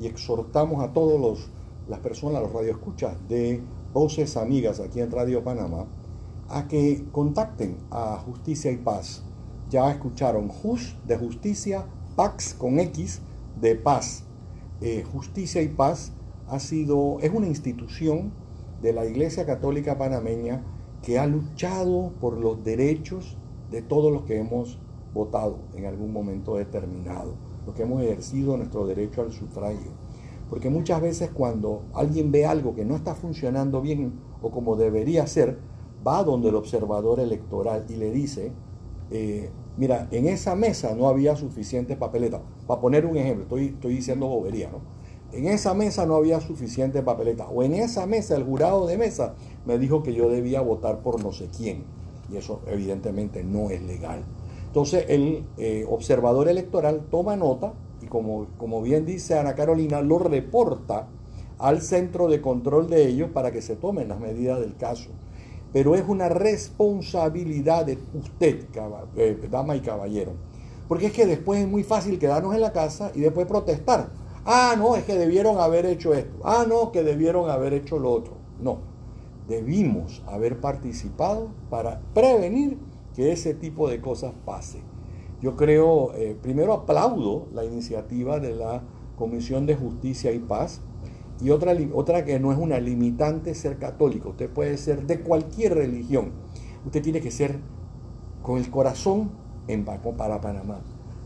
y 0.00 0.06
exhortamos 0.06 0.82
a 0.82 0.92
todos 0.92 1.20
los 1.20 1.50
las 1.88 2.00
personas, 2.00 2.42
los 2.42 2.52
radioescuchas 2.52 3.16
de 3.28 3.62
Voces 3.92 4.36
Amigas 4.36 4.78
aquí 4.80 5.00
en 5.00 5.10
Radio 5.10 5.42
Panamá, 5.42 5.86
a 6.48 6.68
que 6.68 7.06
contacten 7.12 7.78
a 7.90 8.18
Justicia 8.18 8.70
y 8.70 8.76
Paz. 8.76 9.24
Ya 9.70 9.90
escucharon 9.90 10.48
JUS 10.48 10.96
de 11.06 11.16
Justicia, 11.16 11.86
PAX 12.16 12.54
con 12.54 12.78
X 12.78 13.20
de 13.60 13.74
Paz. 13.74 14.24
Eh, 14.80 15.04
Justicia 15.10 15.62
y 15.62 15.68
Paz 15.68 16.12
ha 16.46 16.60
sido, 16.60 17.18
es 17.20 17.32
una 17.32 17.46
institución 17.46 18.32
de 18.82 18.92
la 18.92 19.04
Iglesia 19.06 19.44
Católica 19.44 19.98
Panameña 19.98 20.62
que 21.02 21.18
ha 21.18 21.26
luchado 21.26 22.12
por 22.20 22.38
los 22.38 22.62
derechos 22.64 23.36
de 23.70 23.82
todos 23.82 24.12
los 24.12 24.22
que 24.22 24.38
hemos 24.38 24.78
votado 25.14 25.58
en 25.74 25.86
algún 25.86 26.12
momento 26.12 26.56
determinado, 26.56 27.34
los 27.66 27.74
que 27.74 27.82
hemos 27.82 28.02
ejercido 28.02 28.56
nuestro 28.56 28.86
derecho 28.86 29.22
al 29.22 29.32
sufragio. 29.32 29.90
Porque 30.50 30.70
muchas 30.70 31.00
veces 31.00 31.30
cuando 31.30 31.82
alguien 31.94 32.32
ve 32.32 32.46
algo 32.46 32.74
que 32.74 32.84
no 32.84 32.96
está 32.96 33.14
funcionando 33.14 33.80
bien 33.80 34.12
o 34.40 34.50
como 34.50 34.76
debería 34.76 35.26
ser, 35.26 35.58
va 36.06 36.22
donde 36.24 36.48
el 36.48 36.54
observador 36.54 37.20
electoral 37.20 37.84
y 37.88 37.96
le 37.96 38.10
dice, 38.10 38.52
eh, 39.10 39.50
mira, 39.76 40.08
en 40.10 40.26
esa 40.26 40.54
mesa 40.54 40.94
no 40.94 41.08
había 41.08 41.36
suficiente 41.36 41.96
papeleta. 41.96 42.40
Para 42.66 42.80
poner 42.80 43.04
un 43.04 43.16
ejemplo, 43.16 43.42
estoy, 43.44 43.66
estoy 43.66 43.94
diciendo 43.94 44.26
bobería, 44.26 44.70
¿no? 44.70 44.80
En 45.30 45.46
esa 45.46 45.74
mesa 45.74 46.06
no 46.06 46.16
había 46.16 46.40
suficiente 46.40 47.02
papeleta. 47.02 47.48
O 47.48 47.62
en 47.62 47.74
esa 47.74 48.06
mesa, 48.06 48.34
el 48.34 48.44
jurado 48.44 48.86
de 48.86 48.96
mesa 48.96 49.34
me 49.66 49.78
dijo 49.78 50.02
que 50.02 50.14
yo 50.14 50.30
debía 50.30 50.62
votar 50.62 51.02
por 51.02 51.22
no 51.22 51.32
sé 51.32 51.48
quién. 51.54 51.84
Y 52.32 52.36
eso 52.36 52.62
evidentemente 52.66 53.44
no 53.44 53.70
es 53.70 53.82
legal. 53.82 54.24
Entonces 54.68 55.06
el 55.08 55.44
eh, 55.56 55.84
observador 55.88 56.48
electoral 56.48 57.06
toma 57.10 57.36
nota 57.36 57.72
y 58.02 58.06
como, 58.06 58.46
como 58.58 58.82
bien 58.82 59.04
dice 59.06 59.38
Ana 59.38 59.54
Carolina, 59.54 60.02
lo 60.02 60.18
reporta 60.18 61.08
al 61.58 61.82
centro 61.82 62.28
de 62.28 62.40
control 62.40 62.88
de 62.88 63.08
ellos 63.08 63.30
para 63.32 63.50
que 63.50 63.62
se 63.62 63.76
tomen 63.76 64.08
las 64.08 64.20
medidas 64.20 64.60
del 64.60 64.76
caso. 64.76 65.10
Pero 65.72 65.94
es 65.94 66.04
una 66.06 66.28
responsabilidad 66.28 67.86
de 67.86 67.98
usted, 68.14 68.66
eh, 69.16 69.48
dama 69.50 69.74
y 69.74 69.80
caballero. 69.80 70.32
Porque 70.86 71.06
es 71.06 71.12
que 71.12 71.26
después 71.26 71.60
es 71.60 71.68
muy 71.68 71.82
fácil 71.82 72.18
quedarnos 72.18 72.54
en 72.54 72.60
la 72.60 72.72
casa 72.72 73.10
y 73.14 73.20
después 73.20 73.46
protestar. 73.46 74.10
Ah, 74.44 74.74
no, 74.78 74.96
es 74.96 75.04
que 75.04 75.14
debieron 75.14 75.58
haber 75.58 75.84
hecho 75.84 76.14
esto. 76.14 76.38
Ah, 76.44 76.64
no, 76.66 76.92
que 76.92 77.02
debieron 77.02 77.50
haber 77.50 77.74
hecho 77.74 77.98
lo 77.98 78.10
otro. 78.12 78.34
No, 78.60 78.78
debimos 79.48 80.22
haber 80.26 80.60
participado 80.60 81.48
para 81.68 82.00
prevenir 82.14 82.78
que 83.18 83.32
ese 83.32 83.52
tipo 83.52 83.88
de 83.88 84.00
cosas 84.00 84.32
pase. 84.46 84.78
Yo 85.42 85.56
creo, 85.56 86.14
eh, 86.14 86.36
primero 86.40 86.72
aplaudo 86.72 87.48
la 87.52 87.64
iniciativa 87.64 88.38
de 88.38 88.54
la 88.54 88.84
Comisión 89.16 89.66
de 89.66 89.74
Justicia 89.74 90.30
y 90.30 90.38
Paz 90.38 90.82
y 91.40 91.50
otra, 91.50 91.72
otra 91.94 92.24
que 92.24 92.38
no 92.38 92.52
es 92.52 92.58
una 92.58 92.78
limitante 92.78 93.56
ser 93.56 93.78
católico. 93.80 94.28
Usted 94.28 94.48
puede 94.48 94.76
ser 94.76 95.04
de 95.08 95.20
cualquier 95.20 95.74
religión. 95.74 96.30
Usted 96.86 97.02
tiene 97.02 97.20
que 97.20 97.32
ser 97.32 97.58
con 98.40 98.58
el 98.58 98.70
corazón 98.70 99.32
en 99.66 99.84
Pa- 99.84 100.00
para 100.00 100.40
Panamá. 100.40 100.80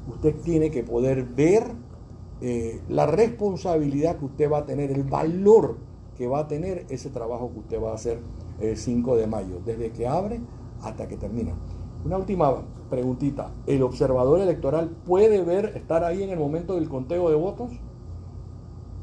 Usted 0.08 0.34
tiene 0.37 0.70
que 0.70 0.84
poder 0.84 1.25
ver 1.25 1.72
eh, 2.40 2.80
la 2.88 3.04
responsabilidad 3.04 4.16
que 4.18 4.25
usted 4.25 4.50
va 4.50 4.61
a 4.61 4.64
tener, 4.64 4.92
el 4.92 5.04
valor 5.04 5.76
que 6.16 6.26
va 6.26 6.38
a 6.40 6.49
tener 6.49 6.87
ese 6.88 7.11
trabajo 7.11 7.52
que 7.52 7.59
usted 7.59 7.83
va 7.83 7.90
a 7.90 7.94
hacer 7.96 8.18
el 8.61 8.78
5 8.78 9.14
de 9.16 9.26
mayo, 9.26 9.61
desde 9.62 9.90
que 9.90 10.07
abre 10.07 10.40
hasta 10.81 11.07
que 11.07 11.18
termina. 11.18 11.52
Una 12.04 12.18
última 12.18 12.52
preguntita. 12.90 13.50
¿El 13.66 13.82
observador 13.82 14.40
electoral 14.40 14.88
puede 15.06 15.42
ver, 15.42 15.72
estar 15.76 16.04
ahí 16.04 16.22
en 16.22 16.30
el 16.30 16.38
momento 16.38 16.74
del 16.74 16.88
conteo 16.88 17.28
de 17.30 17.36
votos? 17.36 17.70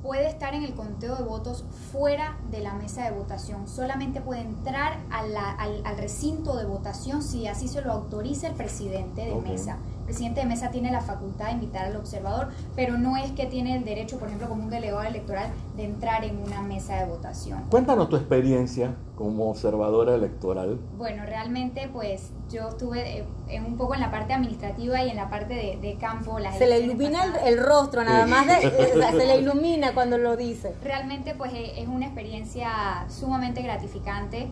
puede 0.02 0.30
estar 0.30 0.54
en 0.56 0.64
el 0.64 0.74
conteo 0.74 1.18
de 1.18 1.24
votos 1.24 1.66
fuera 1.92 2.38
de 2.50 2.62
la 2.62 2.74
mesa 2.74 3.04
de 3.04 3.12
votación. 3.12 3.68
Solamente 3.68 4.22
puede 4.22 4.42
entrar 4.42 4.98
a 5.12 5.28
la- 5.28 5.52
al, 5.52 5.86
al 5.86 5.98
recinto 5.98 6.56
de 6.56 6.64
votación 6.66 7.22
si 7.22 7.48
así 7.48 7.68
se 7.68 7.82
lo 7.82 7.92
autoriza 7.92 8.48
el 8.48 8.54
presidente 8.56 9.26
de 9.26 9.36
mesa. 9.36 9.78
El 10.10 10.16
presidente 10.16 10.40
de 10.42 10.48
mesa 10.48 10.72
tiene 10.72 10.92
la 10.92 11.02
facultad 11.02 11.46
de 11.46 11.52
invitar 11.52 11.86
al 11.86 11.96
observador, 11.96 12.48
pero 12.76 12.98
no 12.98 13.16
es 13.16 13.30
que 13.34 13.46
tiene 13.46 13.76
el 13.76 13.86
derecho, 13.86 14.18
por 14.18 14.28
ejemplo, 14.28 14.50
como 14.50 14.64
un 14.64 14.72
delegado 14.72 15.04
electoral, 15.04 15.52
de 15.78 15.84
entrar 15.84 16.24
en 16.26 16.40
una 16.42 16.64
mesa 16.64 16.96
de 16.96 17.06
votación. 17.06 17.66
Cuéntanos 17.70 18.10
tu 18.10 18.16
experiencia 18.16 18.96
como 19.16 19.52
observadora 19.52 20.16
electoral. 20.16 20.80
Bueno, 20.98 21.24
realmente 21.28 21.90
pues 21.94 22.32
yo 22.50 22.70
estuve 22.70 23.20
eh, 23.20 23.24
en 23.50 23.66
un 23.66 23.78
poco 23.78 23.94
en 23.94 24.00
la 24.02 24.10
parte 24.10 24.34
administrativa 24.34 25.04
y 25.04 25.12
en 25.12 25.18
la 25.18 25.30
parte 25.30 25.54
de, 25.54 25.78
de 25.80 25.96
campo. 25.98 26.40
Las 26.40 26.58
Se 26.58 26.66
le 26.66 26.80
ilumina 26.80 27.26
el, 27.26 27.36
el 27.54 27.64
rostro, 27.64 28.04
nada 28.04 28.26
más 28.26 28.48
de, 28.48 28.66
eh, 28.66 28.94
o 28.96 28.98
sea, 28.98 29.12
se 29.12 29.28
le 29.28 29.38
ilumina 29.38 29.94
cuando 29.94 30.18
lo 30.18 30.38
dice. 30.38 30.74
Realmente 30.84 31.36
pues 31.36 31.54
e- 31.54 31.80
es 31.82 31.88
una 31.88 32.06
experiencia 32.08 33.06
sumamente 33.10 33.62
gratificante. 33.62 34.48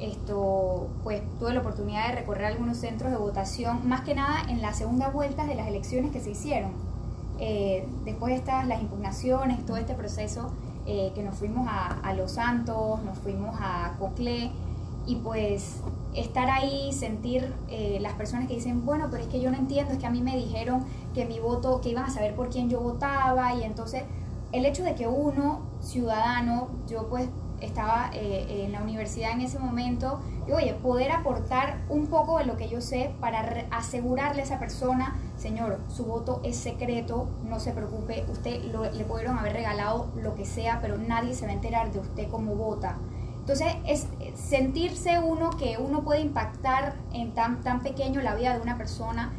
Esto, 0.00 0.88
pues 1.02 1.22
tuve 1.38 1.54
la 1.54 1.60
oportunidad 1.60 2.08
de 2.08 2.14
recorrer 2.16 2.46
algunos 2.46 2.76
centros 2.76 3.10
de 3.10 3.16
votación, 3.16 3.88
más 3.88 4.02
que 4.02 4.14
nada 4.14 4.42
en 4.48 4.62
las 4.62 4.78
segundas 4.78 5.12
vueltas 5.12 5.48
de 5.48 5.54
las 5.54 5.66
elecciones 5.66 6.12
que 6.12 6.20
se 6.20 6.30
hicieron. 6.30 6.72
Eh, 7.40 7.86
después 8.04 8.32
de 8.32 8.38
estas, 8.38 8.66
las 8.66 8.80
impugnaciones, 8.80 9.64
todo 9.66 9.76
este 9.76 9.94
proceso, 9.94 10.50
eh, 10.86 11.12
que 11.14 11.22
nos 11.22 11.34
fuimos 11.34 11.66
a, 11.68 12.00
a 12.00 12.14
Los 12.14 12.32
Santos, 12.32 13.02
nos 13.02 13.18
fuimos 13.18 13.56
a 13.60 13.94
Coclé, 13.98 14.50
y 15.08 15.16
pues 15.16 15.80
estar 16.14 16.50
ahí, 16.50 16.92
sentir 16.92 17.54
eh, 17.68 17.98
las 18.00 18.12
personas 18.12 18.46
que 18.46 18.54
dicen, 18.54 18.84
bueno, 18.84 19.08
pero 19.10 19.22
es 19.22 19.28
que 19.28 19.40
yo 19.40 19.50
no 19.50 19.56
entiendo, 19.56 19.92
es 19.92 19.98
que 19.98 20.06
a 20.06 20.10
mí 20.10 20.20
me 20.20 20.36
dijeron 20.36 20.84
que 21.14 21.24
mi 21.24 21.40
voto, 21.40 21.80
que 21.80 21.88
iban 21.88 22.04
a 22.04 22.10
saber 22.10 22.36
por 22.36 22.50
quién 22.50 22.68
yo 22.68 22.80
votaba, 22.80 23.54
y 23.54 23.62
entonces 23.62 24.02
el 24.52 24.66
hecho 24.66 24.84
de 24.84 24.94
que 24.94 25.08
uno, 25.08 25.60
ciudadano, 25.80 26.68
yo 26.86 27.08
pues 27.08 27.28
estaba 27.60 28.10
eh, 28.12 28.64
en 28.64 28.72
la 28.72 28.82
universidad 28.82 29.32
en 29.32 29.40
ese 29.40 29.58
momento, 29.58 30.20
y 30.46 30.52
oye, 30.52 30.74
poder 30.74 31.10
aportar 31.12 31.78
un 31.88 32.06
poco 32.06 32.38
de 32.38 32.46
lo 32.46 32.56
que 32.56 32.68
yo 32.68 32.80
sé 32.80 33.14
para 33.20 33.66
asegurarle 33.70 34.42
a 34.42 34.44
esa 34.44 34.58
persona, 34.58 35.16
señor, 35.36 35.78
su 35.88 36.04
voto 36.04 36.40
es 36.44 36.56
secreto, 36.56 37.28
no 37.44 37.60
se 37.60 37.72
preocupe, 37.72 38.24
usted 38.30 38.64
lo- 38.72 38.90
le 38.90 39.04
pudieron 39.04 39.38
haber 39.38 39.52
regalado 39.52 40.10
lo 40.16 40.34
que 40.34 40.44
sea, 40.44 40.80
pero 40.80 40.96
nadie 40.98 41.34
se 41.34 41.44
va 41.46 41.52
a 41.52 41.54
enterar 41.54 41.92
de 41.92 42.00
usted 42.00 42.28
cómo 42.30 42.54
vota. 42.54 42.96
Entonces, 43.40 43.74
es 43.86 44.06
sentirse 44.34 45.18
uno 45.18 45.50
que 45.50 45.78
uno 45.78 46.02
puede 46.02 46.20
impactar 46.20 46.94
en 47.12 47.32
tan, 47.34 47.62
tan 47.62 47.80
pequeño 47.82 48.20
la 48.20 48.34
vida 48.34 48.54
de 48.54 48.60
una 48.60 48.76
persona 48.76 49.32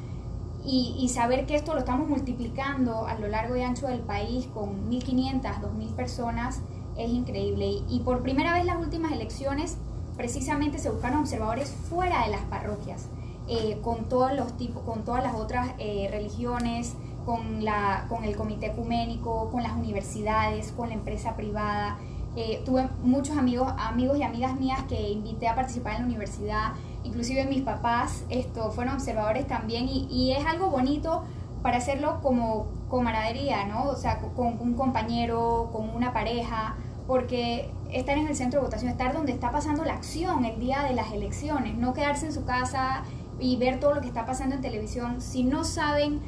y, 0.66 0.96
y 1.00 1.10
saber 1.10 1.46
que 1.46 1.56
esto 1.56 1.74
lo 1.74 1.80
estamos 1.80 2.08
multiplicando 2.10 3.08
a 3.08 3.14
lo 3.16 3.28
largo 3.28 3.56
y 3.56 3.62
ancho 3.64 3.88
del 3.88 4.00
país 4.02 4.48
con 4.54 4.90
1.500, 4.90 5.62
2.000 5.62 5.94
personas 5.96 6.62
es 7.00 7.10
increíble. 7.10 7.82
Y, 7.90 8.02
por 8.02 8.22
primera 8.22 8.54
vez 8.54 8.66
las 8.66 8.78
últimas 8.78 9.12
elecciones 9.12 9.78
precisamente 10.18 10.80
se 10.80 10.90
buscaron 10.90 11.20
observadores 11.20 11.72
fuera 11.90 12.26
de 12.26 12.32
las 12.32 12.42
parroquias, 12.42 13.08
eh, 13.48 13.80
con 13.82 14.10
todos 14.10 14.34
los 14.34 14.56
tipos, 14.58 14.84
con 14.84 15.06
todas 15.06 15.24
las 15.24 15.34
otras 15.34 15.70
eh, 15.80 16.10
religiones, 16.12 16.94
con, 17.26 17.64
la, 17.64 18.06
con 18.10 18.26
el 18.26 18.36
comité 18.36 18.68
ecuménico, 18.68 19.50
con 19.50 19.64
las 19.64 19.74
universidades, 19.74 20.74
con 20.74 20.90
la 20.90 20.96
empresa 20.96 21.36
privada. 21.36 21.98
Eh, 22.36 22.62
tuve 22.66 22.90
muchos 23.02 23.38
amigos, 23.38 23.74
amigos 23.78 24.18
y 24.18 24.24
amigas 24.24 24.60
mías 24.60 24.84
que 24.84 25.10
invité 25.10 25.48
a 25.48 25.56
participar 25.56 25.94
en 25.94 26.02
la 26.02 26.08
universidad, 26.08 26.74
inclusive 27.04 27.46
mis 27.46 27.64
papás 27.64 28.24
esto, 28.30 28.72
fueron 28.72 28.96
observadores 28.96 29.48
también 29.48 29.88
y, 29.88 30.06
y 30.12 30.34
es 30.34 30.46
algo 30.46 30.70
bonito 30.70 31.24
para 31.64 31.78
hacerlo 31.78 32.20
como 32.22 32.68
camaradería, 32.90 33.66
¿no? 33.66 33.86
O 33.86 33.96
sea, 33.96 34.20
con 34.20 34.60
un 34.60 34.74
compañero, 34.74 35.70
con 35.72 35.90
una 35.90 36.14
pareja, 36.14 36.76
porque 37.10 37.72
estar 37.92 38.16
en 38.20 38.28
el 38.28 38.36
centro 38.36 38.60
de 38.60 38.66
votación, 38.68 38.92
estar 38.92 39.14
donde 39.14 39.32
está 39.32 39.52
pasando 39.52 39.84
la 39.84 39.94
acción 39.96 40.46
el 40.46 40.60
día 40.60 40.84
de 40.84 40.94
las 40.94 41.12
elecciones, 41.12 41.76
no 41.76 41.96
quedarse 41.96 42.28
en 42.28 42.34
su 42.34 42.46
casa 42.46 43.02
y 43.40 43.58
ver 43.58 43.80
todo 43.80 43.96
lo 43.96 44.02
que 44.02 44.08
está 44.08 44.28
pasando 44.28 44.54
en 44.56 44.62
televisión, 44.62 45.20
si 45.20 45.44
no 45.44 45.64
saben 45.64 46.20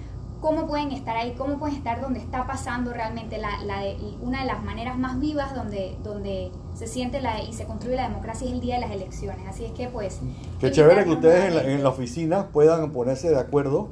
cómo 0.41 0.65
pueden 0.65 0.91
estar 0.91 1.15
ahí, 1.15 1.35
cómo 1.37 1.59
pueden 1.59 1.75
estar 1.75 2.01
donde 2.01 2.19
está 2.19 2.47
pasando 2.47 2.91
realmente 2.93 3.37
la, 3.37 3.63
la 3.63 3.81
de- 3.81 3.95
una 4.23 4.39
de 4.41 4.47
las 4.47 4.63
maneras 4.63 4.97
más 4.97 5.19
vivas 5.19 5.53
donde, 5.53 5.95
donde 6.03 6.51
se 6.73 6.87
siente 6.87 7.21
la, 7.21 7.43
y 7.43 7.53
se 7.53 7.65
construye 7.65 7.95
la 7.95 8.07
democracia 8.07 8.47
es 8.47 8.53
el 8.53 8.59
día 8.59 8.75
de 8.75 8.81
las 8.81 8.89
elecciones. 8.91 9.47
Así 9.47 9.65
es 9.65 9.71
que 9.73 9.87
pues... 9.87 10.19
Qué 10.59 10.71
chévere 10.71 11.03
que 11.03 11.11
ustedes 11.11 11.45
en 11.45 11.55
la, 11.55 11.61
en 11.63 11.83
la 11.83 11.89
oficina 11.89 12.47
puedan 12.47 12.91
ponerse 12.91 13.29
de 13.29 13.39
acuerdo 13.39 13.89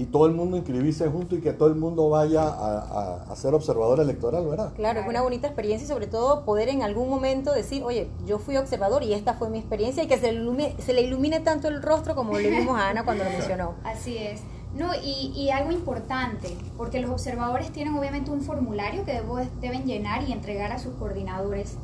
y 0.00 0.06
todo 0.06 0.26
el 0.26 0.32
mundo 0.32 0.56
inscribirse 0.56 1.08
junto 1.08 1.34
y 1.34 1.40
que 1.40 1.52
todo 1.52 1.68
el 1.68 1.74
mundo 1.74 2.08
vaya 2.08 2.42
a, 2.42 2.78
a- 2.78 3.22
a 3.32 3.36
ser 3.36 3.52
observador 3.54 3.98
electoral, 4.00 4.46
¿verdad? 4.46 4.72
Claro, 4.76 5.00
es 5.00 5.06
una 5.08 5.22
bonita 5.22 5.48
experiencia 5.48 5.84
y 5.86 5.88
sobre 5.88 6.06
todo 6.06 6.44
poder 6.44 6.68
en 6.68 6.82
algún 6.82 7.10
momento 7.10 7.52
decir, 7.52 7.82
oye, 7.82 8.08
yo 8.24 8.38
fui 8.38 8.56
observador 8.56 9.02
y 9.02 9.12
esta 9.12 9.34
fue 9.34 9.50
mi 9.50 9.58
experiencia 9.58 10.02
y 10.04 10.06
que 10.06 10.16
se, 10.18 10.30
le 10.32 10.38
ilumine, 10.40 10.76
se 10.78 10.92
le 10.92 11.02
ilumine 11.02 11.40
tanto 11.40 11.66
el 11.68 11.82
rostro 11.82 12.14
como 12.14 12.38
le 12.38 12.48
vimos 12.48 12.78
a 12.78 12.90
Ana 12.90 13.04
cuando 13.04 13.24
lo 13.24 13.30
mencionó. 13.30 13.74
Así 13.84 14.16
es. 14.16 14.40
No, 14.74 14.90
y, 15.02 15.32
y 15.34 15.50
algo 15.50 15.72
importante, 15.72 16.56
porque 16.76 17.00
los 17.00 17.10
observadores 17.10 17.72
tienen 17.72 17.96
obviamente 17.98 18.30
un 18.30 18.42
formulario 18.42 19.04
que 19.04 19.20
debo- 19.20 19.48
deben 19.60 19.84
llenar 19.84 20.22
y 20.28 20.32
entregar 20.32 20.70
a 20.72 20.78
sus 20.78 20.92
coordinadores. 20.94 21.74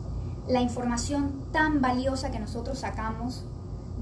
La 0.46 0.61
información 0.61 1.33
tan 1.50 1.81
valiosa 1.81 2.31
que 2.31 2.38
nosotros 2.38 2.79
sacamos 2.79 3.44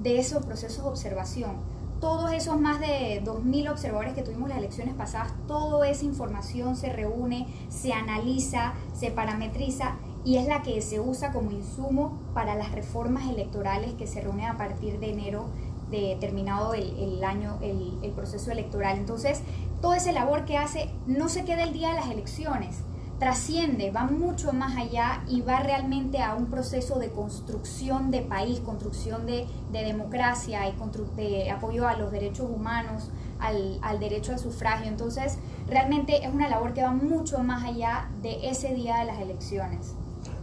de 0.02 0.18
esos 0.18 0.44
procesos 0.44 0.82
de 0.84 0.90
observación. 0.90 1.52
Todos 2.02 2.32
esos 2.32 2.60
más 2.60 2.80
de 2.80 3.22
2.000 3.24 3.70
observadores 3.70 4.14
que 4.14 4.22
tuvimos 4.22 4.48
las 4.48 4.58
elecciones 4.58 4.92
pasadas, 4.92 5.32
toda 5.46 5.88
esa 5.88 6.04
información 6.04 6.74
se 6.74 6.92
reúne, 6.92 7.46
se 7.68 7.92
analiza, 7.92 8.72
se 8.92 9.12
parametriza 9.12 9.98
y 10.24 10.38
es 10.38 10.48
la 10.48 10.62
que 10.62 10.82
se 10.82 10.98
usa 10.98 11.32
como 11.32 11.52
insumo 11.52 12.18
para 12.34 12.56
las 12.56 12.72
reformas 12.72 13.30
electorales 13.30 13.92
que 13.92 14.08
se 14.08 14.20
reúnen 14.20 14.46
a 14.46 14.56
partir 14.56 14.98
de 14.98 15.12
enero 15.12 15.46
de 15.92 16.16
terminado 16.18 16.74
el, 16.74 17.22
año, 17.22 17.58
el, 17.62 17.96
el 18.02 18.10
proceso 18.10 18.50
electoral. 18.50 18.98
Entonces, 18.98 19.40
toda 19.80 19.96
esa 19.96 20.10
labor 20.10 20.44
que 20.44 20.58
hace 20.58 20.90
no 21.06 21.28
se 21.28 21.44
queda 21.44 21.62
el 21.62 21.72
día 21.72 21.90
de 21.90 22.00
las 22.00 22.10
elecciones, 22.10 22.80
trasciende, 23.22 23.92
va 23.92 24.02
mucho 24.02 24.52
más 24.52 24.76
allá 24.76 25.22
y 25.28 25.42
va 25.42 25.60
realmente 25.60 26.20
a 26.20 26.34
un 26.34 26.46
proceso 26.46 26.98
de 26.98 27.12
construcción 27.12 28.10
de 28.10 28.22
país, 28.22 28.58
construcción 28.58 29.26
de, 29.26 29.46
de 29.70 29.84
democracia 29.84 30.68
y 30.68 30.74
de 31.16 31.48
apoyo 31.52 31.86
a 31.86 31.96
los 31.96 32.10
derechos 32.10 32.50
humanos, 32.50 33.12
al, 33.38 33.78
al 33.80 34.00
derecho 34.00 34.32
al 34.32 34.40
sufragio. 34.40 34.88
Entonces, 34.88 35.38
realmente 35.68 36.24
es 36.24 36.34
una 36.34 36.48
labor 36.48 36.72
que 36.72 36.82
va 36.82 36.90
mucho 36.90 37.38
más 37.44 37.62
allá 37.62 38.10
de 38.22 38.50
ese 38.50 38.74
día 38.74 38.96
de 38.96 39.04
las 39.04 39.20
elecciones. 39.20 39.94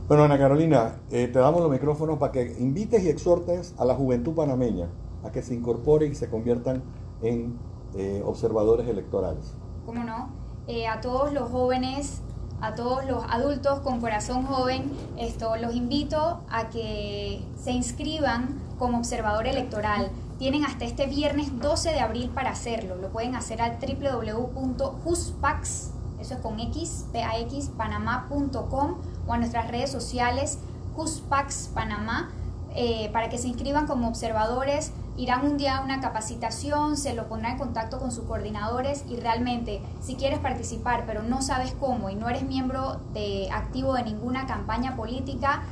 Bueno, 0.08 0.24
Ana 0.24 0.38
Carolina, 0.38 1.02
eh, 1.12 1.28
te 1.28 1.38
damos 1.38 1.60
los 1.60 1.70
micrófonos 1.70 2.18
para 2.18 2.32
que 2.32 2.56
invites 2.60 3.04
y 3.04 3.10
exhortes 3.10 3.76
a 3.78 3.84
la 3.84 3.94
juventud 3.96 4.34
panameña 4.34 4.88
a 5.26 5.34
que 5.34 5.42
se 5.42 5.54
incorpore 5.54 6.06
y 6.06 6.16
se 6.16 6.30
conviertan 6.30 6.82
en 7.22 7.60
eh, 7.98 8.24
observadores 8.26 8.88
electorales. 8.88 9.54
¿cómo 9.86 10.06
no? 10.06 10.30
Eh, 10.72 10.88
a 10.88 11.02
todos 11.02 11.34
los 11.34 11.50
jóvenes, 11.50 12.22
a 12.62 12.76
todos 12.76 13.06
los 13.06 13.24
adultos 13.30 13.80
con 13.80 14.00
corazón 14.00 14.46
joven, 14.46 14.92
esto 15.18 15.58
los 15.58 15.76
invito 15.76 16.42
a 16.50 16.70
que 16.70 17.44
se 17.62 17.72
inscriban 17.72 18.60
como 18.78 18.98
observador 18.98 19.48
electoral. 19.48 20.10
Tienen 20.38 20.66
hasta 20.66 20.86
este 20.86 21.06
viernes 21.06 21.60
12 21.60 21.92
de 21.92 22.00
abril 22.00 22.30
para 22.30 22.52
hacerlo. 22.52 22.96
Lo 22.96 23.10
pueden 23.10 23.36
hacer 23.36 23.62
al 23.62 23.78
www.juspax, 23.80 25.92
eso 26.20 26.34
es 26.34 26.40
con 26.40 26.60
x, 26.60 27.06
pax, 27.14 27.70
panamá.com 27.78 28.96
o 29.28 29.34
a 29.34 29.38
nuestras 29.38 29.70
redes 29.70 29.92
sociales 29.92 30.58
Juspax 30.96 31.70
Panamá 31.74 32.32
eh, 32.76 33.10
para 33.14 33.30
que 33.30 33.38
se 33.38 33.48
inscriban 33.48 33.88
como 33.88 34.08
observadores, 34.08 34.92
irán 35.20 35.46
un 35.46 35.58
día 35.58 35.78
a 35.78 35.82
una 35.82 36.00
capacitación, 36.00 36.96
se 36.96 37.14
lo 37.14 37.28
pondrán 37.28 37.54
en 37.54 37.58
contacto 37.58 38.00
con 38.00 38.10
sus 38.10 38.24
coordinadores 38.24 39.04
y 39.10 39.18
realmente 39.18 39.82
si 40.00 40.16
quieres 40.16 40.40
participar 40.40 41.04
pero 41.06 41.24
no 41.24 41.42
sabes 41.42 41.76
cómo 41.78 42.10
y 42.10 42.16
no 42.16 42.30
eres 42.30 42.44
miembro 42.44 43.02
de, 43.14 43.50
activo 43.52 43.94
de 43.96 44.04
ninguna 44.04 44.48
campaña 44.48 44.96
política, 44.96 45.64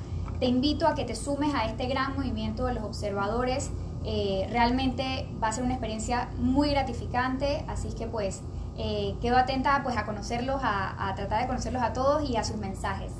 te 0.41 0.47
invito 0.47 0.85
a 0.85 0.95
que 0.95 1.05
te 1.05 1.15
sumes 1.15 1.55
a 1.55 1.65
este 1.65 1.87
gran 1.87 2.13
movimiento 2.15 2.65
de 2.65 2.73
los 2.73 2.83
observadores. 2.83 3.71
Eh, 4.03 4.47
realmente 4.51 5.27
va 5.41 5.47
a 5.47 5.51
ser 5.53 5.63
una 5.63 5.73
experiencia 5.73 6.29
muy 6.37 6.71
gratificante, 6.71 7.63
así 7.67 7.93
que 7.93 8.05
pues 8.05 8.41
eh, 8.77 9.15
quedo 9.21 9.37
atenta 9.37 9.81
pues 9.81 9.97
a 9.97 10.05
conocerlos, 10.05 10.61
a, 10.61 11.09
a 11.09 11.15
tratar 11.15 11.41
de 11.41 11.47
conocerlos 11.47 11.81
a 11.81 11.93
todos 11.93 12.29
y 12.29 12.35
a 12.35 12.43
sus 12.43 12.57
mensajes. 12.57 13.13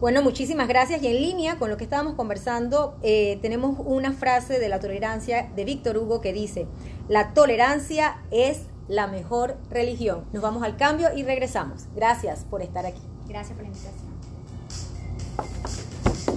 Bueno, 0.00 0.22
muchísimas 0.22 0.68
gracias. 0.68 1.02
Y 1.02 1.08
en 1.08 1.16
línea 1.20 1.58
con 1.58 1.70
lo 1.70 1.76
que 1.76 1.82
estábamos 1.82 2.14
conversando, 2.14 2.96
eh, 3.02 3.40
tenemos 3.42 3.78
una 3.84 4.12
frase 4.12 4.60
de 4.60 4.68
la 4.68 4.78
tolerancia 4.78 5.50
de 5.56 5.64
Víctor 5.64 5.98
Hugo 5.98 6.20
que 6.20 6.32
dice, 6.32 6.66
la 7.08 7.34
tolerancia 7.34 8.18
es 8.30 8.60
la 8.86 9.08
mejor 9.08 9.56
religión. 9.70 10.24
Nos 10.32 10.40
vamos 10.40 10.62
al 10.62 10.76
cambio 10.76 11.08
y 11.16 11.24
regresamos. 11.24 11.86
Gracias 11.96 12.44
por 12.48 12.62
estar 12.62 12.86
aquí. 12.86 13.02
Gracias 13.28 13.56
por 13.56 13.62
la 13.62 13.68
invitación. 13.68 14.08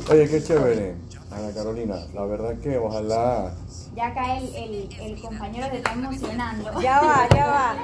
Oye, 0.10 0.28
qué 0.28 0.44
chévere, 0.44 0.96
Ana 1.32 1.52
Carolina. 1.54 1.96
La 2.14 2.26
verdad 2.26 2.56
que 2.60 2.78
ojalá... 2.78 3.52
Ya 3.96 4.08
acá 4.08 4.38
el, 4.38 4.56
el, 4.56 4.90
el 5.02 5.22
compañero 5.22 5.68
se 5.70 5.78
está 5.78 5.94
emocionando. 5.94 6.72
Ya 6.82 7.02
va, 7.02 7.28
ya 7.34 7.48
va. 7.48 7.76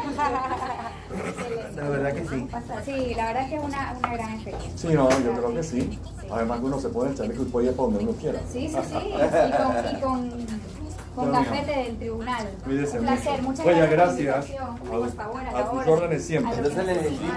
La 1.75 1.89
verdad 1.89 2.13
que 2.13 2.27
sí. 2.27 2.47
Sí, 2.85 3.13
la 3.15 3.25
verdad 3.27 3.43
es 3.43 3.49
que 3.49 3.55
es 3.55 3.63
una, 3.63 3.95
una 3.97 4.13
gran 4.13 4.33
experiencia. 4.33 4.71
Sí, 4.75 4.87
no, 4.93 5.09
yo 5.09 5.31
creo 5.33 5.53
que 5.53 5.63
sí. 5.63 5.99
Además 6.31 6.59
que 6.59 6.65
uno 6.65 6.79
se 6.79 6.89
pone 6.89 7.11
el 7.11 7.17
chaleco 7.17 7.41
y 7.43 7.45
puede 7.45 7.67
ir 7.67 7.75
para 7.75 7.87
donde 7.89 8.03
uno 8.03 8.11
quiera. 8.13 8.39
Sí, 8.51 8.67
sí, 8.69 8.77
sí. 8.87 8.97
Y 9.97 10.01
con, 10.01 10.25
y 10.27 10.45
con, 10.45 10.47
con 11.15 11.31
Ya, 11.33 11.39
gafete 11.39 11.71
del 11.71 11.97
tribunal. 11.97 12.49
Cuídese 12.63 12.99
Un 12.99 13.05
placer. 13.05 13.41
mucho. 13.41 13.63
Muchas 13.63 13.65
Oye, 13.65 13.87
gracias. 13.87 14.45
por 14.89 15.11
favor, 15.13 15.41
a, 15.41 15.59
a 15.59 15.71
tus 15.71 15.87
órdenes 15.87 16.25
siempre. 16.25 16.55
Entonces 16.57 16.85
le 16.85 16.93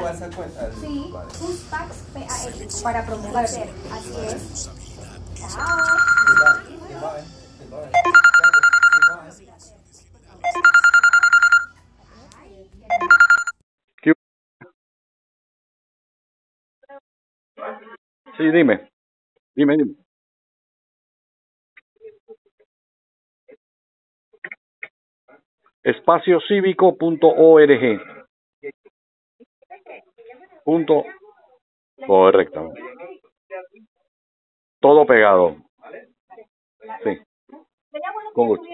a 0.07 0.11
esa 0.13 0.31
cuenta. 0.31 0.71
Sí. 0.81 1.13
Puspax 1.39 1.97
PAX 2.15 2.83
para 2.83 3.07
promoverse. 3.07 3.65
Así 3.93 4.13
es. 4.27 4.71
Sí, 18.41 18.51
dime. 18.51 18.89
Dime, 19.55 19.77
dime. 19.77 19.95
Espaciocívico.org. 25.83 28.01
Punto. 30.65 31.05
Correcto. 32.07 32.73
Todo 34.81 35.07
pegado. 35.07 35.57
Sí. 37.05 37.19
Con 38.35 38.49
gusto. 38.49 38.65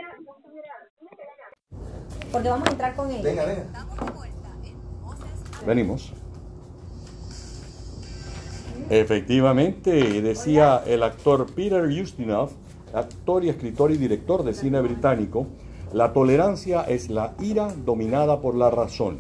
Porque 2.31 2.49
vamos 2.49 2.69
a 2.69 2.71
entrar 2.71 2.95
con 2.95 3.11
ella. 3.11 3.23
Venga, 3.23 3.45
venga. 3.45 3.67
Venimos. 5.67 6.13
Efectivamente, 8.89 10.23
decía 10.23 10.83
el 10.87 11.03
actor 11.03 11.53
Peter 11.53 11.85
Ustinov, 11.87 12.51
actor 12.95 13.45
y 13.45 13.49
escritor 13.49 13.91
y 13.91 13.97
director 13.97 14.45
de 14.45 14.55
cine 14.55 14.81
británico, 14.81 15.49
la 15.93 16.13
tolerancia 16.13 16.83
es 16.83 17.11
la 17.11 17.35
ira 17.41 17.73
dominada 17.85 18.41
por 18.41 18.55
la 18.55 18.71
razón. 18.71 19.19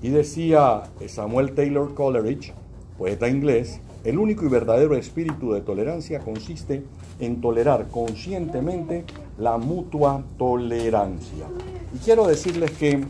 Y 0.00 0.10
decía 0.10 0.84
Samuel 1.06 1.54
Taylor 1.54 1.94
Coleridge, 1.94 2.52
poeta 2.98 3.28
inglés, 3.28 3.80
el 4.04 4.18
único 4.18 4.44
y 4.44 4.48
verdadero 4.48 4.96
espíritu 4.96 5.52
de 5.52 5.60
tolerancia 5.60 6.20
consiste 6.20 6.82
en 7.20 7.40
tolerar 7.40 7.88
conscientemente 7.88 9.04
la 9.38 9.58
mutua 9.58 10.24
tolerancia. 10.38 11.46
Y 11.94 11.98
quiero 11.98 12.26
decirles 12.26 12.72
que 12.72 13.04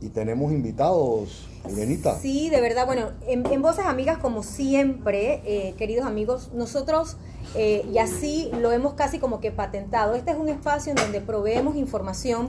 y 0.00 0.08
tenemos 0.08 0.50
invitados, 0.50 1.46
Elenita. 1.68 2.18
Sí, 2.18 2.48
de 2.50 2.60
verdad, 2.62 2.86
bueno, 2.86 3.10
en, 3.28 3.44
en 3.46 3.60
Voces 3.62 3.84
Amigas, 3.84 4.16
como 4.18 4.42
siempre, 4.42 5.42
eh, 5.44 5.74
queridos 5.76 6.06
amigos, 6.06 6.50
nosotros, 6.54 7.18
eh, 7.54 7.84
y 7.92 7.98
así 7.98 8.50
lo 8.62 8.72
hemos 8.72 8.94
casi 8.94 9.18
como 9.18 9.40
que 9.40 9.52
patentado, 9.52 10.14
este 10.14 10.30
es 10.30 10.38
un 10.38 10.48
espacio 10.48 10.90
en 10.92 10.96
donde 10.96 11.20
proveemos 11.20 11.76
información 11.76 12.48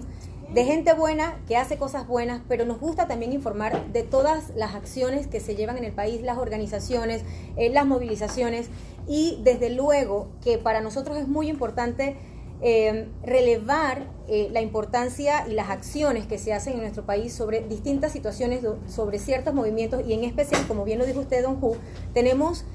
de 0.53 0.65
gente 0.65 0.93
buena 0.93 1.39
que 1.47 1.55
hace 1.55 1.77
cosas 1.77 2.07
buenas, 2.07 2.41
pero 2.47 2.65
nos 2.65 2.79
gusta 2.79 3.07
también 3.07 3.31
informar 3.31 3.91
de 3.93 4.03
todas 4.03 4.51
las 4.55 4.75
acciones 4.75 5.27
que 5.27 5.39
se 5.39 5.55
llevan 5.55 5.77
en 5.77 5.85
el 5.85 5.93
país, 5.93 6.21
las 6.21 6.37
organizaciones, 6.37 7.23
eh, 7.55 7.69
las 7.69 7.85
movilizaciones, 7.85 8.67
y 9.07 9.39
desde 9.43 9.69
luego 9.69 10.27
que 10.43 10.57
para 10.57 10.81
nosotros 10.81 11.17
es 11.17 11.27
muy 11.27 11.47
importante 11.47 12.17
eh, 12.61 13.07
relevar 13.23 14.07
eh, 14.27 14.49
la 14.51 14.61
importancia 14.61 15.47
y 15.47 15.53
las 15.53 15.69
acciones 15.69 16.27
que 16.27 16.37
se 16.37 16.53
hacen 16.53 16.73
en 16.73 16.81
nuestro 16.81 17.05
país 17.05 17.33
sobre 17.33 17.61
distintas 17.61 18.11
situaciones, 18.11 18.61
sobre 18.87 19.19
ciertos 19.19 19.53
movimientos. 19.53 20.03
Y 20.05 20.13
en 20.13 20.25
especial, 20.25 20.67
como 20.67 20.83
bien 20.83 20.99
lo 20.99 21.05
dijo 21.05 21.21
usted, 21.21 21.41
don 21.41 21.57
Hu, 21.61 21.77
tenemos, 22.13 22.65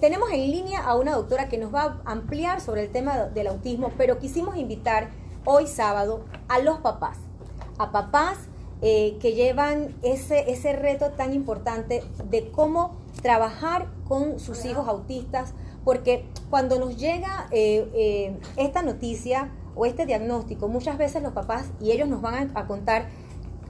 tenemos 0.00 0.30
en 0.30 0.50
línea 0.50 0.80
a 0.80 0.94
una 0.96 1.14
doctora 1.14 1.48
que 1.48 1.58
nos 1.58 1.74
va 1.74 2.00
a 2.04 2.12
ampliar 2.12 2.62
sobre 2.62 2.82
el 2.82 2.90
tema 2.90 3.24
del 3.26 3.48
autismo, 3.48 3.92
pero 3.98 4.18
quisimos 4.18 4.56
invitar 4.56 5.10
hoy 5.46 5.66
sábado 5.66 6.26
a 6.48 6.58
los 6.58 6.78
papás, 6.80 7.16
a 7.78 7.90
papás 7.92 8.36
eh, 8.82 9.16
que 9.20 9.32
llevan 9.32 9.94
ese, 10.02 10.50
ese 10.50 10.74
reto 10.74 11.12
tan 11.12 11.32
importante 11.32 12.04
de 12.28 12.50
cómo 12.50 12.96
trabajar 13.22 13.86
con 14.06 14.38
sus 14.38 14.66
hijos 14.66 14.86
autistas, 14.86 15.54
porque 15.84 16.26
cuando 16.50 16.78
nos 16.78 16.98
llega 16.98 17.46
eh, 17.52 17.88
eh, 17.94 18.38
esta 18.56 18.82
noticia 18.82 19.50
o 19.74 19.86
este 19.86 20.04
diagnóstico, 20.04 20.68
muchas 20.68 20.98
veces 20.98 21.22
los 21.22 21.32
papás 21.32 21.66
y 21.80 21.92
ellos 21.92 22.08
nos 22.08 22.20
van 22.20 22.52
a, 22.54 22.60
a 22.60 22.66
contar 22.66 23.08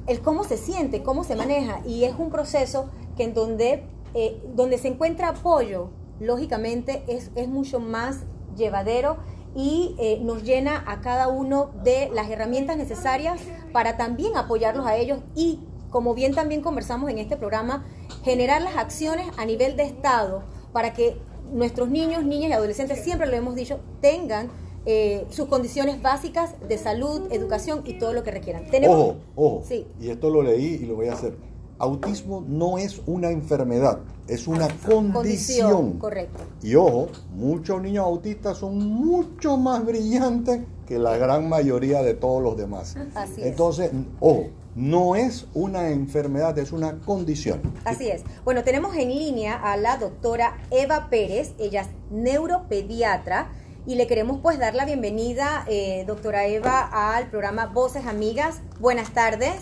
el 0.07 0.21
cómo 0.21 0.45
se 0.45 0.57
siente, 0.57 1.03
cómo 1.03 1.25
se 1.25 1.37
maneja, 1.37 1.81
y 1.85 2.05
es 2.05 2.15
un 2.19 2.31
proceso 2.31 2.89
que 3.17 3.25
en 3.25 3.35
donde, 3.35 3.85
eh, 4.15 4.41
donde 4.55 4.79
se 4.79 4.89
encuentra 4.89 5.29
apoyo, 5.29 5.91
lógicamente 6.21 7.05
es, 7.09 7.31
es 7.35 7.49
mucho 7.49 7.81
más 7.81 8.21
llevadero 8.57 9.19
y 9.57 9.97
eh, 9.99 10.21
nos 10.23 10.42
llena 10.45 10.85
a 10.87 11.01
cada 11.01 11.29
uno 11.29 11.71
de 11.83 12.11
las 12.12 12.31
herramientas 12.31 12.77
necesarias 12.77 13.40
para 13.73 13.97
también 13.97 14.37
apoyarlos 14.37 14.87
a 14.87 14.97
ellos 14.97 15.21
y, 15.35 15.61
como 15.90 16.14
bien 16.14 16.35
también 16.35 16.61
conversamos 16.61 17.11
en 17.11 17.19
este 17.19 17.38
programa, 17.38 17.87
generar 18.23 18.61
las 18.61 18.77
acciones 18.77 19.27
a 19.38 19.47
nivel 19.47 19.77
de 19.77 19.85
Estado 19.85 20.42
para 20.73 20.92
que 20.92 21.16
nuestros 21.53 21.88
niños, 21.88 22.23
niñas 22.23 22.51
y 22.51 22.53
adolescentes, 22.53 23.03
siempre 23.03 23.27
lo 23.27 23.35
hemos 23.35 23.55
dicho, 23.55 23.81
tengan 24.03 24.51
eh, 24.85 25.25
sus 25.31 25.47
condiciones 25.47 26.03
básicas 26.03 26.55
de 26.69 26.77
salud, 26.77 27.33
educación 27.33 27.83
y 27.87 27.99
todo 27.99 28.12
lo 28.12 28.23
que 28.23 28.33
requieran. 28.33 28.66
Tenemos, 28.71 28.97
Ojo, 28.97 29.16
ojo. 29.37 29.62
Sí. 29.66 29.87
Y 29.99 30.11
esto 30.11 30.29
lo 30.29 30.42
leí 30.42 30.81
y 30.83 30.87
lo 30.87 30.97
voy 30.97 31.09
a 31.09 31.14
hacer. 31.14 31.35
Autismo 31.79 32.45
no 32.47 32.79
es 32.79 33.01
una 33.07 33.31
enfermedad, 33.31 34.01
es 34.29 34.47
una 34.49 34.69
condición. 34.69 35.12
condición, 35.12 35.99
correcto. 35.99 36.43
Y 36.62 36.75
ojo, 36.75 37.09
muchos 37.35 37.83
niños 37.83 38.05
autistas 38.05 38.59
son 38.59 38.79
mucho 38.79 39.57
más 39.57 39.85
brillantes 39.85 40.62
que 40.87 40.99
la 40.99 41.17
gran 41.17 41.49
mayoría 41.49 42.03
de 42.03 42.15
todos 42.15 42.43
los 42.43 42.57
demás. 42.57 42.97
Así 43.15 43.41
es. 43.41 43.47
Entonces, 43.49 43.91
ojo, 44.21 44.47
no 44.77 45.17
es 45.17 45.47
una 45.55 45.89
enfermedad, 45.89 46.57
es 46.59 46.71
una 46.71 46.99
condición. 46.99 47.61
Así 47.85 48.09
es. 48.09 48.23
Bueno, 48.45 48.62
tenemos 48.62 48.95
en 48.95 49.09
línea 49.09 49.55
a 49.57 49.77
la 49.77 49.97
doctora 49.97 50.59
Eva 50.71 51.09
Pérez, 51.09 51.55
ella 51.59 51.83
es 51.83 51.89
neuropediatra 52.11 53.51
y 53.87 53.95
le 53.95 54.07
queremos 54.07 54.41
pues 54.43 54.59
dar 54.59 54.75
la 54.75 54.85
bienvenida, 54.85 55.65
eh, 55.69 56.05
doctora 56.07 56.47
Eva, 56.47 56.91
al 56.93 57.31
programa 57.31 57.67
Voces 57.67 58.05
Amigas. 58.07 58.61
Buenas 58.79 59.12
tardes. 59.12 59.55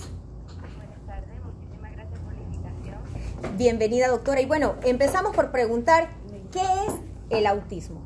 Buenas 0.77 1.07
tardes, 1.07 1.45
muchísimas 1.45 1.93
gracias 1.93 2.19
por 2.21 2.35
la 2.35 2.43
invitación. 2.43 2.99
Bienvenida, 3.53 4.09
doctora. 4.09 4.41
Y 4.41 4.47
bueno, 4.47 4.75
empezamos 4.83 5.35
por 5.37 5.53
preguntar, 5.53 6.09
¿qué 6.51 6.61
es 6.61 6.95
el 7.31 7.47
autismo? 7.47 8.01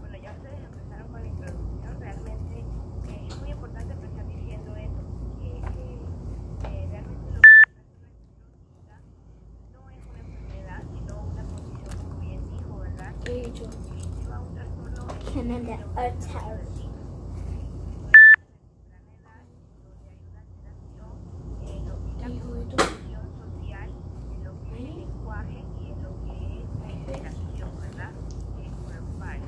Bueno, 0.00 0.18
ya 0.22 0.32
ustedes 0.32 0.58
empezaron 0.62 1.08
con 1.08 1.22
la 1.22 1.28
introducción, 1.28 2.00
realmente 2.00 2.58
eh, 3.08 3.26
es 3.28 3.40
muy 3.40 3.50
importante 3.50 3.92
empezar 3.94 4.26
diciendo 4.26 4.76
eso, 4.76 5.00
que, 5.40 5.50
que 5.72 5.84
eh, 6.68 6.88
realmente 6.90 7.30
lo 7.32 7.40
que 7.40 7.48
pasa 8.76 9.00
no 9.72 9.88
es 9.88 10.04
una 10.10 10.18
enfermedad, 10.20 10.82
sino 10.92 11.12
una 11.32 11.44
condición, 11.44 11.96
como 11.96 12.20
bien 12.20 12.40
dijo, 12.50 12.78
¿verdad? 12.78 13.14
Que 13.24 13.50
lleva 13.50 14.40
un 14.40 14.54
trastorno 14.54 15.06
en 15.40 15.50
el 15.50 15.66
desarrollo 15.66 16.56
del 16.58 16.72
niño. 16.76 16.98
temprana 18.68 19.10
edad, 19.16 19.44
donde 19.82 20.08
hay 20.10 20.20
una 20.28 20.40
alteración 20.40 21.16
en 21.66 21.88
lo 21.88 21.96
que 22.04 22.10
es 22.12 22.18
la 22.20 22.28
comunicación 22.42 23.24
social, 23.38 23.88
en 24.34 24.44
lo 24.44 24.52
que 24.62 24.68
es 24.68 24.78
el 24.78 24.96
lenguaje 24.98 25.58
y 25.80 25.92
en 25.92 25.98
lo 26.02 26.10
que 26.24 26.34
es 26.60 26.68
la 26.80 26.90
interacción, 26.92 27.70
¿verdad? 27.80 28.12
Eh, 28.58 28.70
con 28.82 28.90
los 28.94 29.06
pares. 29.18 29.44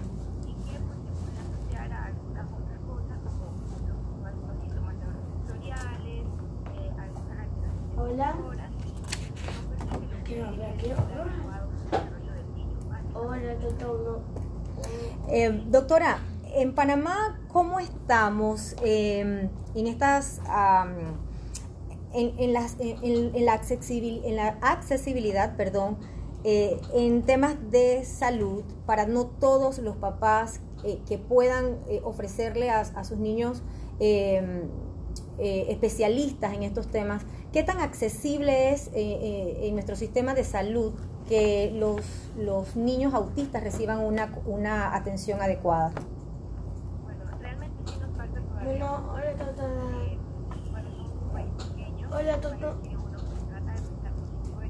Y 0.47 0.53
que 0.55 0.79
pues, 0.81 0.99
se 1.05 1.13
puede 1.21 1.39
asociar 1.41 1.93
a 1.93 2.05
algunas 2.07 2.47
otras 2.47 2.81
cosas 2.81 3.19
como 3.25 3.45
los, 3.87 4.27
algunos 4.27 4.57
síntomas 4.63 4.95
neurosensoriales, 4.97 6.25
eh, 6.25 6.91
algunas 6.99 7.39
alteraciones 7.39 7.99
Hola. 7.99 8.35
motoras, 8.35 8.71
son 8.71 9.67
cosas 9.71 9.89
que 9.89 10.07
lo 10.07 10.25
Quiero 10.25 10.45
que 10.45 10.49
hablar, 10.49 10.75
quiero 10.79 10.97
está 10.97 11.15
adecuado 11.23 11.69
al 11.71 11.81
desarrollo 11.91 12.33
del 12.35 12.49
niño, 12.55 12.79
¿vale? 12.89 13.07
Hola, 13.15 13.55
doctor. 13.57 14.23
Eh, 15.33 15.63
doctora, 15.69 16.19
en 16.55 16.75
Panamá, 16.75 17.41
¿cómo 17.49 17.79
estamos 17.79 18.75
eh, 18.85 19.49
en 19.75 19.87
estas... 19.87 20.41
en, 22.13 22.35
en 22.41 22.53
las, 22.53 22.77
en, 22.81 23.45
la, 23.45 23.61
accesibil- 23.61 24.23
en 24.25 24.35
la 24.35 24.49
accesibilidad, 24.63 25.57
perdón, 25.57 25.99
eh, 26.43 26.81
en 26.95 27.23
temas 27.23 27.55
de 27.71 28.05
salud 28.05 28.65
para 28.87 29.07
no 29.07 29.27
todos 29.27 29.79
los 29.79 29.97
papás 29.97 30.61
eh, 30.83 30.99
que 31.07 31.19
puedan 31.19 31.79
eh, 31.89 32.01
ofrecerle 32.03 32.71
a, 32.71 32.81
a 32.81 33.05
sus 33.05 33.19
niños 33.19 33.63
eh, 34.01 34.65
eh, 35.39 35.67
especialistas 35.69 36.53
en 36.55 36.65
estos 36.65 36.89
temas, 36.89 37.23
¿qué 37.53 37.63
tan 37.63 37.79
accesible 37.79 38.73
es 38.73 38.89
eh, 38.89 38.93
eh, 38.97 39.59
en 39.69 39.75
nuestro 39.75 39.95
sistema 39.95 40.35
de 40.35 40.43
salud 40.43 40.95
que 41.31 41.71
los, 41.73 42.05
los 42.37 42.75
niños 42.75 43.15
autistas 43.15 43.63
reciban 43.63 44.01
una, 44.01 44.33
una 44.47 44.97
atención 44.97 45.41
adecuada? 45.41 45.93
Bueno, 47.05 47.25
realmente 47.41 47.77
sí 47.87 48.01
nos 48.01 48.17
falta 48.17 48.41
todavía. 48.41 48.69
Bueno, 48.69 49.13
hola, 49.13 49.31
eh, 49.31 50.19
bueno, 51.33 51.57
pequeño. 51.57 52.09
Hola, 52.11 52.41
que 52.41 52.97
uno 52.97 53.19
trata 53.49 53.73
de 53.73 53.81
pensar 53.81 54.13
positivo 54.13 54.63
y 54.65 54.69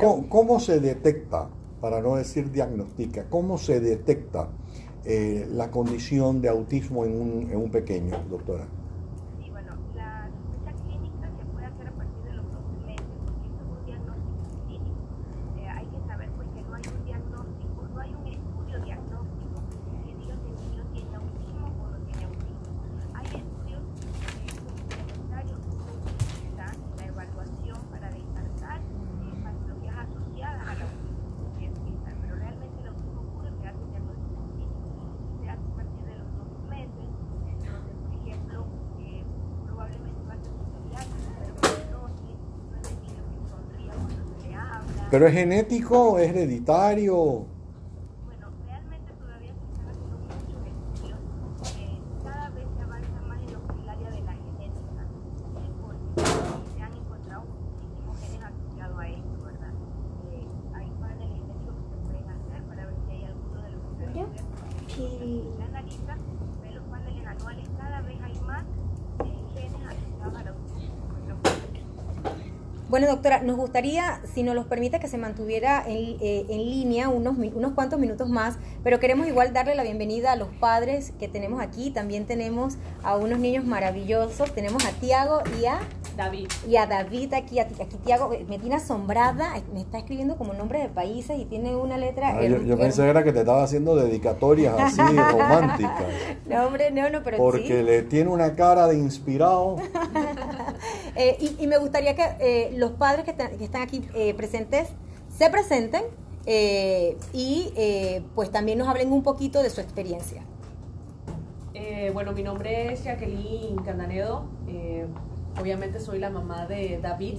¿Cómo, 0.00 0.28
cómo 0.28 0.60
se 0.60 0.80
detecta, 0.80 1.48
para 1.80 2.00
no 2.00 2.16
decir 2.16 2.50
diagnostica, 2.50 3.26
cómo 3.30 3.56
se 3.56 3.78
detecta 3.80 4.48
eh, 5.04 5.46
la 5.52 5.70
condición 5.70 6.40
de 6.42 6.48
autismo 6.48 7.04
en 7.04 7.20
un, 7.20 7.50
en 7.50 7.56
un 7.56 7.70
pequeño, 7.70 8.18
doctora? 8.28 8.66
Sí, 9.38 9.48
bueno, 9.50 9.76
la 9.94 10.28
sospecha 10.28 10.72
clínica 10.82 11.30
se 11.38 11.44
puede 11.52 11.66
hacer 11.66 11.86
a 11.86 11.92
partir 11.92 12.22
de 12.24 12.32
los 12.34 12.46
12 12.50 12.86
meses, 12.86 13.06
porque 13.24 13.46
esto 13.46 13.62
es 13.62 13.70
un 13.78 13.86
diagnóstico 13.86 14.42
clínico. 14.66 15.00
Eh, 15.58 15.68
hay 15.68 15.86
que 15.86 16.00
saber 16.08 16.28
pues 16.34 16.48
que 16.54 16.62
no 16.62 16.74
hay 16.74 16.82
un 16.90 17.04
diagnóstico, 17.04 17.78
no 17.94 18.00
hay 18.00 18.10
un 18.14 18.26
estudio 18.26 18.76
diagnóstico 18.82 19.56
que 20.02 20.14
diga 20.18 20.34
si 20.42 20.48
el 20.50 20.58
niño 20.66 20.82
tiene 20.92 21.14
autismo 21.14 21.66
o 21.78 21.86
no 21.86 21.98
tiene 22.10 22.24
autismo. 22.26 22.66
Hay 23.14 23.26
estudios 23.38 23.82
eh, 23.86 24.50
complementarios 24.66 25.58
que 25.62 25.78
se 25.78 25.94
utilizan 25.94 26.74
en 26.74 26.96
la 26.98 27.04
evaluación 27.06 27.78
para 27.94 28.10
descartar 28.10 28.80
eh, 28.82 29.38
patologías 29.46 29.96
asociadas 30.02 30.66
al 30.66 30.78
autismo. 30.82 31.14
que 31.58 31.64
empiezan, 31.66 32.14
Pero 32.20 32.34
realmente 32.36 32.80
el 32.82 32.88
autismo 32.90 33.22
puro 33.30 33.48
se 33.54 33.68
hace 33.68 33.78
un 33.78 33.90
diagnóstico 33.94 34.42
clínico. 34.50 34.98
Se 35.40 35.48
hace 35.48 35.66
a 35.66 35.74
partir 35.76 36.04
de 36.10 36.16
los 36.18 36.28
12 36.36 36.66
meses, 36.66 37.06
entonces, 37.46 37.94
por 38.02 38.12
ejemplo, 38.18 38.58
eh, 39.00 39.22
probablemente 39.64 40.20
va 40.26 40.34
a 40.34 40.40
ser 40.42 40.52
un 40.52 40.66
pediatra, 40.74 41.16
pero 41.36 41.78
no, 41.94 42.00
si 42.18 42.30
no 42.34 42.76
es 42.80 42.90
el 42.90 42.98
niño 43.06 43.22
que 43.30 43.40
sonría 43.48 43.92
cuando 43.94 44.22
se 44.26 44.48
le 44.48 44.54
habla. 44.54 45.05
¿Pero 45.16 45.28
es 45.28 45.32
genético, 45.32 46.18
es 46.18 46.28
hereditario? 46.28 47.46
Bueno, 72.88 73.08
doctora, 73.08 73.42
nos 73.42 73.56
gustaría, 73.56 74.20
si 74.32 74.44
nos 74.44 74.54
los 74.54 74.66
permite, 74.66 75.00
que 75.00 75.08
se 75.08 75.18
mantuviera 75.18 75.82
en, 75.88 76.16
eh, 76.20 76.46
en 76.48 76.58
línea 76.66 77.08
unos, 77.08 77.36
mi- 77.36 77.52
unos 77.52 77.72
cuantos 77.72 77.98
minutos 77.98 78.28
más, 78.28 78.58
pero 78.84 79.00
queremos 79.00 79.26
igual 79.26 79.52
darle 79.52 79.74
la 79.74 79.82
bienvenida 79.82 80.30
a 80.32 80.36
los 80.36 80.46
padres 80.60 81.12
que 81.18 81.26
tenemos 81.26 81.60
aquí. 81.60 81.90
También 81.90 82.26
tenemos 82.26 82.76
a 83.02 83.16
unos 83.16 83.40
niños 83.40 83.64
maravillosos. 83.64 84.52
Tenemos 84.54 84.84
a 84.84 84.90
Tiago 84.92 85.40
y 85.60 85.64
a, 85.66 85.80
David. 86.16 86.46
y 86.68 86.76
a 86.76 86.86
David 86.86 87.34
aquí. 87.34 87.58
Aquí 87.58 87.74
Tiago 88.04 88.30
me 88.48 88.58
tiene 88.60 88.76
asombrada. 88.76 89.54
Me 89.74 89.80
está 89.80 89.98
escribiendo 89.98 90.36
como 90.36 90.52
nombres 90.52 90.82
de 90.84 90.88
países 90.88 91.40
y 91.40 91.44
tiene 91.44 91.74
una 91.74 91.98
letra. 91.98 92.36
Ah, 92.38 92.44
yo, 92.44 92.62
yo 92.62 92.78
pensé 92.78 93.02
herm- 93.02 93.10
era 93.10 93.24
que 93.24 93.32
te 93.32 93.40
estaba 93.40 93.64
haciendo 93.64 93.96
dedicatorias 93.96 94.74
así 94.78 95.00
románticas. 95.32 96.04
No, 96.48 96.66
hombre, 96.68 96.92
no, 96.92 97.10
no, 97.10 97.24
pero 97.24 97.36
Porque 97.38 97.66
sí. 97.78 97.82
le 97.82 98.02
tiene 98.02 98.30
una 98.30 98.54
cara 98.54 98.86
de 98.86 98.96
inspirado. 98.96 99.74
Eh, 101.16 101.36
y, 101.40 101.64
y 101.64 101.66
me 101.66 101.78
gustaría 101.78 102.14
que 102.14 102.24
eh, 102.40 102.72
los 102.76 102.92
padres 102.92 103.24
que, 103.24 103.30
están- 103.32 103.56
que 103.56 103.64
están 103.64 103.82
aquí 103.82 104.06
eh, 104.14 104.34
presentes 104.34 104.88
se 105.28 105.48
presenten 105.50 106.02
eh, 106.46 107.16
y 107.32 107.72
eh, 107.76 108.22
pues 108.34 108.50
también 108.50 108.78
nos 108.78 108.88
hablen 108.88 109.12
un 109.12 109.22
poquito 109.22 109.62
de 109.62 109.70
su 109.70 109.80
experiencia. 109.80 110.42
Eh, 111.74 112.10
bueno, 112.12 112.32
mi 112.32 112.42
nombre 112.42 112.92
es 112.92 113.04
Jacqueline 113.04 113.76
Candanedo. 113.84 114.44
Eh, 114.68 115.06
obviamente 115.60 116.00
soy 116.00 116.18
la 116.18 116.30
mamá 116.30 116.66
de 116.66 116.98
David. 117.02 117.38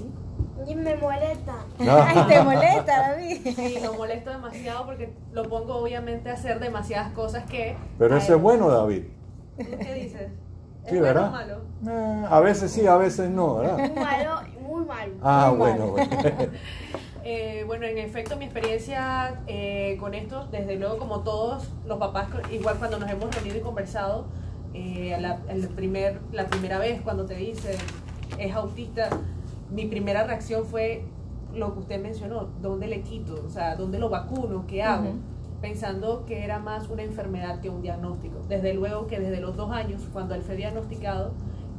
Y 0.67 0.75
me 0.75 0.95
molesta. 0.95 1.55
Ay, 1.79 2.23
te 2.27 2.41
molesta, 2.43 3.11
David. 3.11 3.47
Y 3.57 3.79
lo 3.79 3.93
molesto 3.93 4.29
demasiado 4.29 4.85
porque 4.85 5.13
lo 5.31 5.43
pongo 5.43 5.77
obviamente 5.77 6.29
a 6.29 6.33
hacer 6.33 6.59
demasiadas 6.59 7.11
cosas 7.13 7.45
que... 7.45 7.75
Pero 7.97 8.17
ese 8.17 8.33
es 8.35 8.41
bueno, 8.41 8.69
David. 8.69 9.03
¿Tú 9.57 9.65
¿Qué 9.79 9.93
dices? 9.93 10.29
¿Es 10.87 10.93
Sí, 10.93 10.99
¿verdad? 10.99 11.27
o 11.27 11.31
malo? 11.31 11.57
Eh, 11.85 12.25
a 12.29 12.39
veces 12.39 12.71
sí, 12.71 12.87
a 12.87 12.95
veces 12.97 13.29
no, 13.29 13.55
¿verdad? 13.57 13.77
Muy 13.77 13.89
malo, 14.03 14.41
muy 14.61 14.85
malo. 14.85 15.13
Ah, 15.21 15.47
Muy 15.49 15.57
bueno, 15.59 15.87
mal. 15.87 16.07
bueno. 16.07 16.51
Eh, 17.29 17.65
bueno, 17.67 17.85
en 17.85 17.97
efecto, 17.97 18.37
mi 18.37 18.45
experiencia 18.45 19.41
eh, 19.47 19.97
con 19.99 20.13
esto, 20.13 20.47
desde 20.49 20.77
luego, 20.77 20.97
como 20.97 21.23
todos 21.23 21.69
los 21.85 21.97
papás, 21.97 22.29
igual 22.53 22.77
cuando 22.77 22.99
nos 22.99 23.09
hemos 23.09 23.35
reunido 23.35 23.57
y 23.57 23.59
conversado, 23.59 24.27
eh, 24.73 25.17
la, 25.19 25.39
el 25.49 25.67
primer, 25.67 26.21
la 26.31 26.45
primera 26.47 26.79
vez 26.79 27.01
cuando 27.01 27.25
te 27.25 27.35
dicen 27.35 27.75
es 28.39 28.55
autista, 28.55 29.09
mi 29.69 29.87
primera 29.87 30.23
reacción 30.23 30.65
fue 30.65 31.03
lo 31.53 31.73
que 31.73 31.79
usted 31.79 32.01
mencionó, 32.01 32.47
¿dónde 32.61 32.87
le 32.87 33.01
quito? 33.01 33.43
O 33.45 33.49
sea, 33.49 33.75
¿dónde 33.75 33.99
lo 33.99 34.07
vacuno? 34.09 34.63
¿Qué 34.65 34.81
hago? 34.81 35.09
Ujú. 35.09 35.17
Pensando 35.61 36.25
que 36.25 36.43
era 36.43 36.59
más 36.59 36.87
una 36.89 37.03
enfermedad 37.03 37.61
que 37.61 37.69
un 37.69 37.81
diagnóstico. 37.81 38.35
Desde 38.47 38.73
luego 38.73 39.07
que 39.07 39.19
desde 39.19 39.41
los 39.41 39.55
dos 39.55 39.71
años, 39.71 40.01
cuando 40.13 40.35
él 40.35 40.43
fue 40.43 40.55
diagnosticado, 40.55 41.31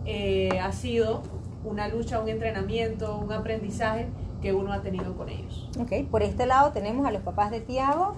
eh, 0.04 0.58
ha 0.60 0.72
sido 0.72 1.22
una 1.64 1.86
lucha, 1.88 2.20
un 2.20 2.28
entrenamiento, 2.28 3.18
un 3.18 3.32
aprendizaje 3.32 4.08
que 4.42 4.52
uno 4.52 4.72
ha 4.72 4.80
tenido 4.82 5.14
con 5.16 5.28
ellos. 5.28 5.68
Ok, 5.80 6.08
por 6.10 6.22
este 6.22 6.46
lado 6.46 6.72
tenemos 6.72 7.06
a 7.06 7.12
los 7.12 7.22
papás 7.22 7.50
de 7.50 7.60
Tiago. 7.60 8.14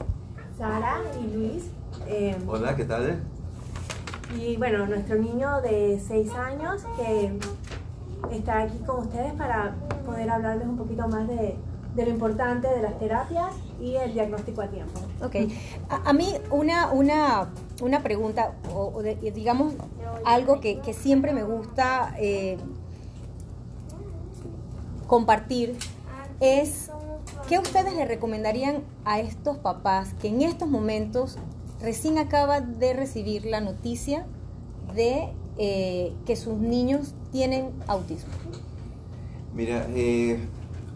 Sara 0.57 0.99
y 1.23 1.35
Luis. 1.35 1.71
eh, 2.07 2.37
Hola, 2.47 2.77
¿qué 2.77 2.85
tal? 2.85 3.21
y 4.39 4.57
bueno, 4.59 4.87
nuestro 4.87 5.17
niño 5.17 5.61
de 5.61 6.01
6 6.07 6.33
años 6.35 6.83
que 6.97 7.33
está 8.31 8.61
aquí 8.63 8.79
con 8.87 9.01
ustedes 9.01 9.33
para 9.33 9.75
poder 10.07 10.31
hablarles 10.31 10.69
un 10.69 10.77
poquito 10.77 11.09
más 11.09 11.27
de, 11.27 11.57
de 11.95 12.05
lo 12.05 12.11
importante 12.11 12.69
de 12.69 12.83
las 12.83 12.99
terapias 12.99 13.53
y 13.81 13.97
el 13.97 14.13
diagnóstico 14.13 14.63
a 14.63 14.69
tiempo. 14.69 15.01
Ok, 15.23 15.37
a, 15.89 16.11
a 16.11 16.13
mí 16.13 16.35
una, 16.51 16.91
una, 16.93 17.49
una 17.83 18.03
pregunta, 18.03 18.53
o, 18.75 18.93
o 18.95 19.03
de- 19.03 19.17
digamos 19.17 19.75
algo 20.25 20.61
que, 20.61 20.79
que 20.81 20.93
siempre 20.93 21.33
me 21.33 21.43
gusta 21.43 22.15
eh, 22.19 22.59
compartir, 25.07 25.77
es 26.41 26.91
¿qué 27.49 27.59
ustedes 27.59 27.95
le 27.95 28.05
recomendarían 28.05 28.83
a 29.05 29.21
estos 29.21 29.59
papás 29.59 30.15
que 30.21 30.29
en 30.29 30.43
estos 30.43 30.69
momentos 30.69 31.39
recién 31.81 32.19
acaban 32.19 32.79
de 32.79 32.93
recibir 32.93 33.45
la 33.47 33.61
noticia 33.61 34.27
de 34.95 35.33
eh, 35.59 36.13
que 36.27 36.37
sus 36.37 36.57
niños 36.59 37.15
tienen 37.33 37.71
autismo? 37.89 38.31
Mira, 39.55 39.87
eh, 39.91 40.39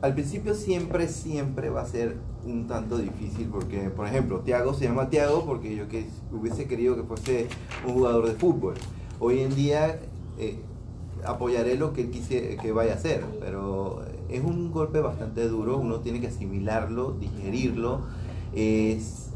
al 0.04 0.12
principio 0.12 0.52
siempre, 0.52 1.08
siempre 1.08 1.70
va 1.70 1.80
a 1.80 1.86
ser 1.86 2.16
un 2.44 2.66
tanto 2.66 2.98
difícil 2.98 3.48
porque, 3.50 3.88
por 3.88 4.06
ejemplo, 4.06 4.40
Tiago 4.40 4.74
se 4.74 4.84
llama 4.84 5.08
Tiago 5.08 5.46
porque 5.46 5.74
yo 5.74 5.88
que 5.88 6.06
hubiese 6.30 6.66
querido 6.66 6.94
que 6.94 7.04
fuese 7.04 7.48
un 7.86 7.94
jugador 7.94 8.26
de 8.26 8.34
fútbol. 8.34 8.74
Hoy 9.18 9.40
en 9.40 9.54
día 9.54 9.98
eh, 10.38 10.58
apoyaré 11.24 11.76
lo 11.76 11.94
que 11.94 12.02
él 12.02 12.10
quise 12.10 12.58
que 12.60 12.70
vaya 12.70 12.92
a 12.92 12.96
hacer, 12.96 13.24
pero 13.40 14.02
es 14.28 14.44
un 14.44 14.72
golpe 14.72 15.00
bastante 15.00 15.48
duro, 15.48 15.78
uno 15.78 16.00
tiene 16.00 16.20
que 16.20 16.26
asimilarlo, 16.26 17.12
digerirlo, 17.12 18.02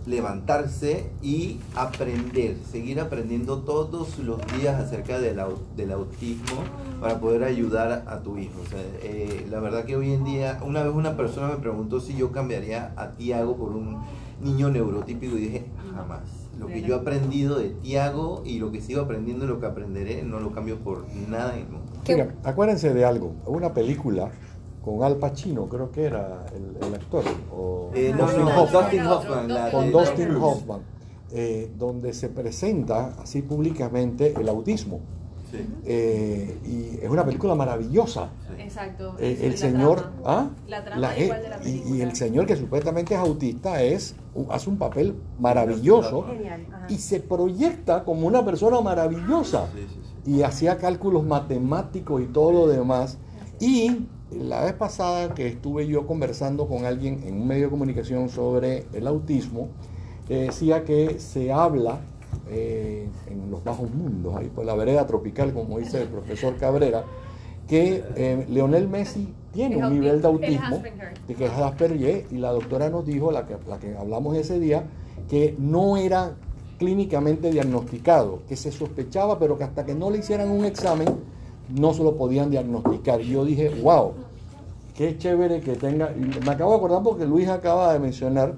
levantarse 0.09 1.11
y 1.23 1.59
aprender, 1.77 2.57
seguir 2.71 3.01
aprendiendo 3.01 3.59
todos 3.61 4.19
los 4.19 4.41
días 4.59 4.81
acerca 4.81 5.21
del, 5.21 5.39
au- 5.39 5.59
del 5.77 5.93
autismo 5.93 6.57
para 7.01 7.21
poder 7.21 7.45
ayudar 7.45 8.05
a 8.07 8.21
tu 8.21 8.39
hijo. 8.39 8.61
O 8.65 8.69
sea, 8.69 8.81
eh, 9.03 9.47
la 9.51 9.61
verdad 9.61 9.85
que 9.85 9.97
hoy 9.97 10.13
en 10.13 10.25
día, 10.25 10.61
una 10.65 10.83
vez 10.83 10.93
una 10.95 11.17
persona 11.17 11.49
me 11.49 11.57
preguntó 11.57 12.01
si 12.01 12.17
yo 12.17 12.33
cambiaría 12.33 12.93
a 12.97 13.13
Tiago 13.13 13.57
por 13.57 13.71
un 13.71 13.99
niño 14.43 14.71
neurotípico 14.71 15.37
y 15.37 15.41
dije, 15.41 15.65
jamás. 15.95 16.21
Lo 16.59 16.67
que 16.67 16.83
yo 16.83 16.97
he 16.97 16.99
aprendido 16.99 17.57
de 17.61 17.69
Tiago 17.69 18.43
y 18.45 18.59
lo 18.59 18.73
que 18.73 18.81
sigo 18.81 19.03
aprendiendo 19.03 19.45
y 19.45 19.49
lo 19.49 19.61
que 19.61 19.67
aprenderé, 19.67 20.25
no 20.25 20.41
lo 20.41 20.51
cambio 20.51 20.77
por 20.79 21.05
nada 21.29 21.55
en 21.55 21.61
el 21.61 21.69
mundo. 21.69 21.87
¿Qué- 22.05 22.15
Mira, 22.17 22.35
acuérdense 22.43 22.93
de 22.93 23.05
algo, 23.05 23.33
una 23.47 23.73
película 23.73 24.31
con 24.85 25.03
Al 25.03 25.17
Pacino, 25.17 25.67
creo 25.69 25.91
que 25.91 26.05
era 26.05 26.47
el, 26.55 26.87
el 26.87 26.95
actor, 26.95 27.25
o 27.53 27.91
Eh, 27.95 28.13
no, 28.17 28.25
Dustin 28.25 28.45
no, 28.45 28.63
Hoffman, 28.63 28.83
Dustin 28.83 29.07
Hoffman. 29.07 29.49
la 29.49 29.71
con 29.71 29.93
Dustin. 29.93 30.37
Hoffman, 30.37 30.81
eh, 31.33 31.71
donde 31.79 32.13
se 32.15 32.29
presenta 32.29 33.15
así 33.21 33.43
públicamente 33.43 34.35
el 34.39 34.49
autismo. 34.49 35.01
Sí. 35.51 35.59
Eh, 35.87 36.59
y 36.67 37.03
es 37.05 37.09
una 37.11 37.25
película 37.25 37.55
maravillosa. 37.55 38.29
Exacto. 38.59 39.15
Eh, 39.19 39.39
el 39.43 39.53
la 39.53 39.57
señor, 39.57 39.97
trama. 40.01 40.17
¿ah? 40.27 40.51
La 40.69 40.85
trama 40.85 41.01
La- 41.01 41.19
igual 41.19 41.39
eh, 41.39 41.43
de 41.43 41.49
la 41.49 41.57
y, 41.57 41.61
película. 41.63 41.97
y 41.97 42.01
el 42.03 42.17
señor 42.17 42.47
que 42.47 42.57
supuestamente 42.57 43.15
es 43.15 43.21
autista 43.21 43.83
es 43.83 44.15
hace 44.51 44.69
un 44.69 44.77
papel 44.77 45.15
maravilloso 45.39 46.25
Genial. 46.27 46.67
y 46.91 46.97
se 46.99 47.21
proyecta 47.21 48.05
como 48.05 48.27
una 48.27 48.45
persona 48.45 48.81
maravillosa 48.83 49.69
Sí, 49.75 49.87
sí, 49.89 50.01
sí. 50.25 50.31
y 50.33 50.43
hacía 50.43 50.77
cálculos 50.77 51.25
matemáticos 51.25 52.21
y 52.23 52.27
todo 52.27 52.53
lo 52.53 52.67
demás. 52.69 53.17
Y 53.59 54.07
la 54.31 54.65
vez 54.65 54.75
pasada 54.75 55.35
que 55.35 55.47
estuve 55.47 55.87
yo 55.87 56.07
conversando 56.07 56.67
con 56.67 56.85
alguien 56.85 57.23
en 57.25 57.35
un 57.35 57.47
medio 57.47 57.65
de 57.65 57.71
comunicación 57.71 58.29
sobre 58.29 58.87
el 58.93 59.07
autismo, 59.07 59.69
eh, 60.29 60.47
decía 60.47 60.85
que 60.85 61.19
se 61.19 61.53
habla 61.53 62.01
eh, 62.51 63.09
en 63.31 63.51
los 63.51 63.65
bajos 63.65 63.91
mundos, 63.91 64.37
ahí 64.37 64.49
por 64.49 64.65
la 64.65 64.75
vereda 64.75 65.07
tropical, 65.07 65.53
como 65.55 65.79
dice 65.79 66.03
el 66.03 66.09
profesor 66.09 66.57
Cabrera, 66.57 67.05
que 67.67 68.05
eh, 68.17 68.47
Leonel 68.49 68.89
Messi 68.89 69.33
tiene 69.53 69.79
un 69.79 69.93
nivel 69.93 70.21
de 70.21 70.29
autismo, 70.29 70.83
de 71.27 71.35
que 71.35 71.47
es 71.47 71.53
Asperger, 71.53 72.27
y 72.31 72.37
la 72.37 72.53
doctora 72.53 72.91
nos 72.91 73.07
dijo, 73.07 73.33
la 73.33 73.47
que, 73.47 73.57
la 73.67 73.79
que 73.79 73.97
hablamos 73.97 74.37
ese 74.37 74.59
día, 74.61 74.85
que 75.29 75.55
no 75.59 75.97
era 75.97 76.35
clínicamente 76.79 77.51
diagnosticado, 77.51 78.43
que 78.49 78.57
se 78.57 78.71
sospechaba, 78.71 79.39
pero 79.39 79.59
que 79.59 79.65
hasta 79.65 79.85
que 79.85 79.95
no 79.95 80.11
le 80.11 80.19
hicieran 80.19 80.51
un 80.51 80.65
examen 80.65 81.09
no 81.69 81.95
se 81.95 82.03
lo 82.03 82.17
podían 82.17 82.51
diagnosticar. 82.51 83.21
Y 83.21 83.31
yo 83.31 83.45
dije, 83.45 83.71
wow, 83.83 84.13
qué 84.95 85.17
chévere 85.19 85.61
que 85.61 85.75
tenga. 85.75 86.13
me 86.45 86.51
acabo 86.51 86.73
de 86.73 86.77
acordar 86.79 87.03
porque 87.03 87.27
Luis 87.27 87.49
acaba 87.49 87.93
de 87.93 87.99
mencionar 87.99 88.55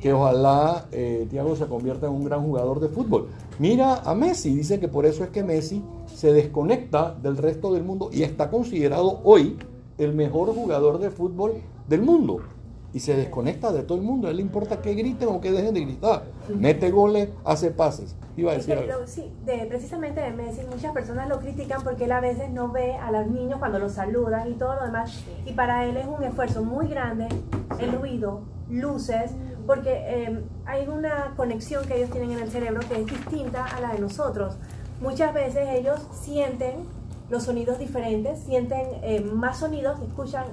que 0.00 0.12
ojalá 0.12 0.86
eh, 0.90 1.28
Thiago 1.30 1.54
se 1.54 1.66
convierta 1.66 2.06
en 2.06 2.12
un 2.12 2.24
gran 2.24 2.42
jugador 2.42 2.80
de 2.80 2.88
fútbol. 2.88 3.28
Mira 3.58 3.96
a 3.96 4.14
Messi, 4.14 4.54
dice 4.54 4.80
que 4.80 4.88
por 4.88 5.06
eso 5.06 5.22
es 5.22 5.30
que 5.30 5.44
Messi 5.44 5.82
se 6.12 6.32
desconecta 6.32 7.14
del 7.22 7.36
resto 7.36 7.72
del 7.72 7.84
mundo 7.84 8.10
y 8.12 8.22
está 8.22 8.50
considerado 8.50 9.20
hoy 9.22 9.56
el 9.98 10.12
mejor 10.12 10.52
jugador 10.54 10.98
de 10.98 11.10
fútbol 11.10 11.52
del 11.88 12.02
mundo. 12.02 12.40
Y 12.94 13.00
se 13.00 13.16
desconecta 13.16 13.72
de 13.72 13.82
todo 13.84 13.96
el 13.96 14.04
mundo. 14.04 14.28
A 14.28 14.30
él 14.32 14.36
le 14.36 14.42
importa 14.42 14.82
que 14.82 14.92
griten 14.94 15.28
o 15.28 15.40
que 15.40 15.50
dejen 15.50 15.72
de 15.72 15.80
gritar. 15.80 16.24
Mete 16.54 16.90
goles, 16.90 17.30
hace 17.44 17.70
pases. 17.70 18.14
Iba 18.36 18.52
a 18.52 18.54
Es 18.56 18.66
decir 18.66 18.84
que 18.84 18.90
algo. 18.90 19.00
lo- 19.02 19.06
sí, 19.08 19.32
de, 19.46 19.64
precisamente 19.66 20.20
de 20.20 20.30
Messi, 20.30 20.60
muchas 20.70 20.92
personas 20.92 21.28
lo 21.28 21.38
critican 21.38 21.82
porque 21.82 22.04
él 22.04 22.12
a 22.12 22.20
veces 22.20 22.50
no 22.50 22.68
ve 22.68 22.94
a 22.96 23.10
los 23.10 23.26
niños 23.28 23.58
cuando 23.58 23.78
los 23.78 23.92
saludan 23.92 24.50
y 24.50 24.54
todo 24.54 24.74
lo 24.74 24.84
demás. 24.84 25.22
Y 25.46 25.52
para 25.52 25.86
él 25.86 25.96
es 25.96 26.06
un 26.06 26.22
esfuerzo 26.22 26.62
muy 26.62 26.86
grande 26.88 27.28
el 27.78 27.92
ruido, 27.92 28.42
luces, 28.70 29.30
porque 29.66 29.90
eh, 30.06 30.42
hay 30.66 30.86
una 30.88 31.32
conexión 31.36 31.86
que 31.86 31.96
ellos 31.96 32.10
tienen 32.10 32.32
en 32.32 32.40
el 32.40 32.50
cerebro 32.50 32.80
que 32.88 33.00
es 33.00 33.06
distinta 33.06 33.64
a 33.64 33.80
la 33.80 33.92
de 33.94 34.00
nosotros. 34.00 34.56
Muchas 35.00 35.32
veces 35.32 35.66
ellos 35.70 36.00
sienten 36.12 36.84
los 37.30 37.44
sonidos 37.44 37.78
diferentes, 37.78 38.40
sienten 38.40 38.82
eh, 39.02 39.20
más 39.22 39.58
sonidos, 39.60 39.98
escuchan 40.02 40.44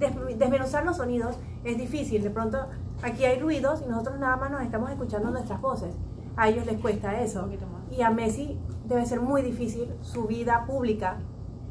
desmenuzar 0.00 0.84
los 0.84 0.96
sonidos 0.96 1.36
es 1.64 1.76
difícil. 1.78 2.22
De 2.22 2.30
pronto 2.30 2.58
aquí 3.02 3.24
hay 3.24 3.38
ruidos 3.38 3.82
y 3.84 3.88
nosotros 3.88 4.18
nada 4.18 4.36
más 4.36 4.50
nos 4.50 4.62
estamos 4.62 4.90
escuchando 4.90 5.30
nuestras 5.30 5.60
voces. 5.60 5.94
A 6.36 6.48
ellos 6.48 6.66
les 6.66 6.80
cuesta 6.80 7.20
eso. 7.20 7.42
más. 7.46 7.96
Y 7.96 8.02
a 8.02 8.10
Messi 8.10 8.56
debe 8.88 9.04
ser 9.06 9.20
muy 9.20 9.42
difícil 9.42 9.88
su 10.02 10.24
vida 10.26 10.64
pública 10.66 11.18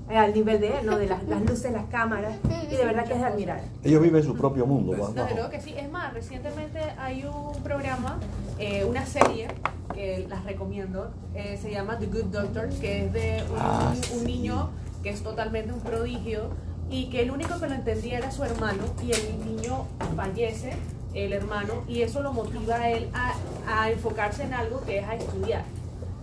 eh, 0.10 0.18
al 0.18 0.34
nivel 0.34 0.60
de 0.60 0.80
él, 0.80 0.86
¿no? 0.86 0.98
De 0.98 1.08
las, 1.08 1.24
las 1.26 1.42
luces, 1.42 1.72
las 1.72 1.86
cámaras. 1.86 2.36
Y 2.72 2.76
de 2.76 2.86
verdad 2.86 3.06
que 3.06 3.14
es 3.14 3.20
de 3.20 3.26
admirar. 3.26 3.62
Ellos 3.84 4.02
viven 4.02 4.24
su 4.24 4.36
propio 4.36 4.66
mundo. 4.66 4.94
¿va? 5.00 5.10
Desde 5.12 5.36
luego 5.36 5.50
que 5.50 5.62
sí. 5.62 5.74
Es 5.78 5.90
más, 5.92 6.14
recientemente 6.14 6.80
hay 6.98 7.26
un 7.26 7.62
programa, 7.64 8.18
eh, 8.58 8.86
una 8.86 9.06
serie 9.06 9.48
que 9.94 10.26
las 10.30 10.44
recomiendo, 10.46 11.10
eh, 11.36 11.58
se 11.62 11.72
llama 11.72 11.98
The 11.98 12.08
Good 12.08 12.26
Doctor, 12.32 12.70
que 12.70 13.06
es 13.06 13.14
de 13.14 13.44
un, 13.52 13.58
Ah, 13.60 13.92
un 13.96 14.04
sí. 14.04 14.26
niño 14.26 14.70
que 15.04 15.10
es 15.10 15.22
totalmente 15.24 15.72
un 15.74 15.80
prodigio 15.80 16.50
y 16.90 17.06
que 17.06 17.22
el 17.22 17.32
único 17.32 17.60
que 17.60 17.68
lo 17.68 17.76
entendía 17.76 18.18
era 18.18 18.32
su 18.32 18.44
hermano 18.44 18.84
y 19.04 19.12
el 19.12 19.46
niño 19.46 19.86
fallece, 20.16 20.74
el 21.14 21.34
hermano, 21.34 21.84
y 21.88 22.02
eso 22.02 22.22
lo 22.22 22.34
motiva 22.34 22.76
a 22.76 22.90
él 22.90 23.10
a, 23.14 23.90
enfocarse 23.90 24.44
en 24.44 24.54
algo 24.54 24.82
que 24.82 25.00
es 25.00 25.08
a 25.08 25.16
estudiar. 25.16 25.64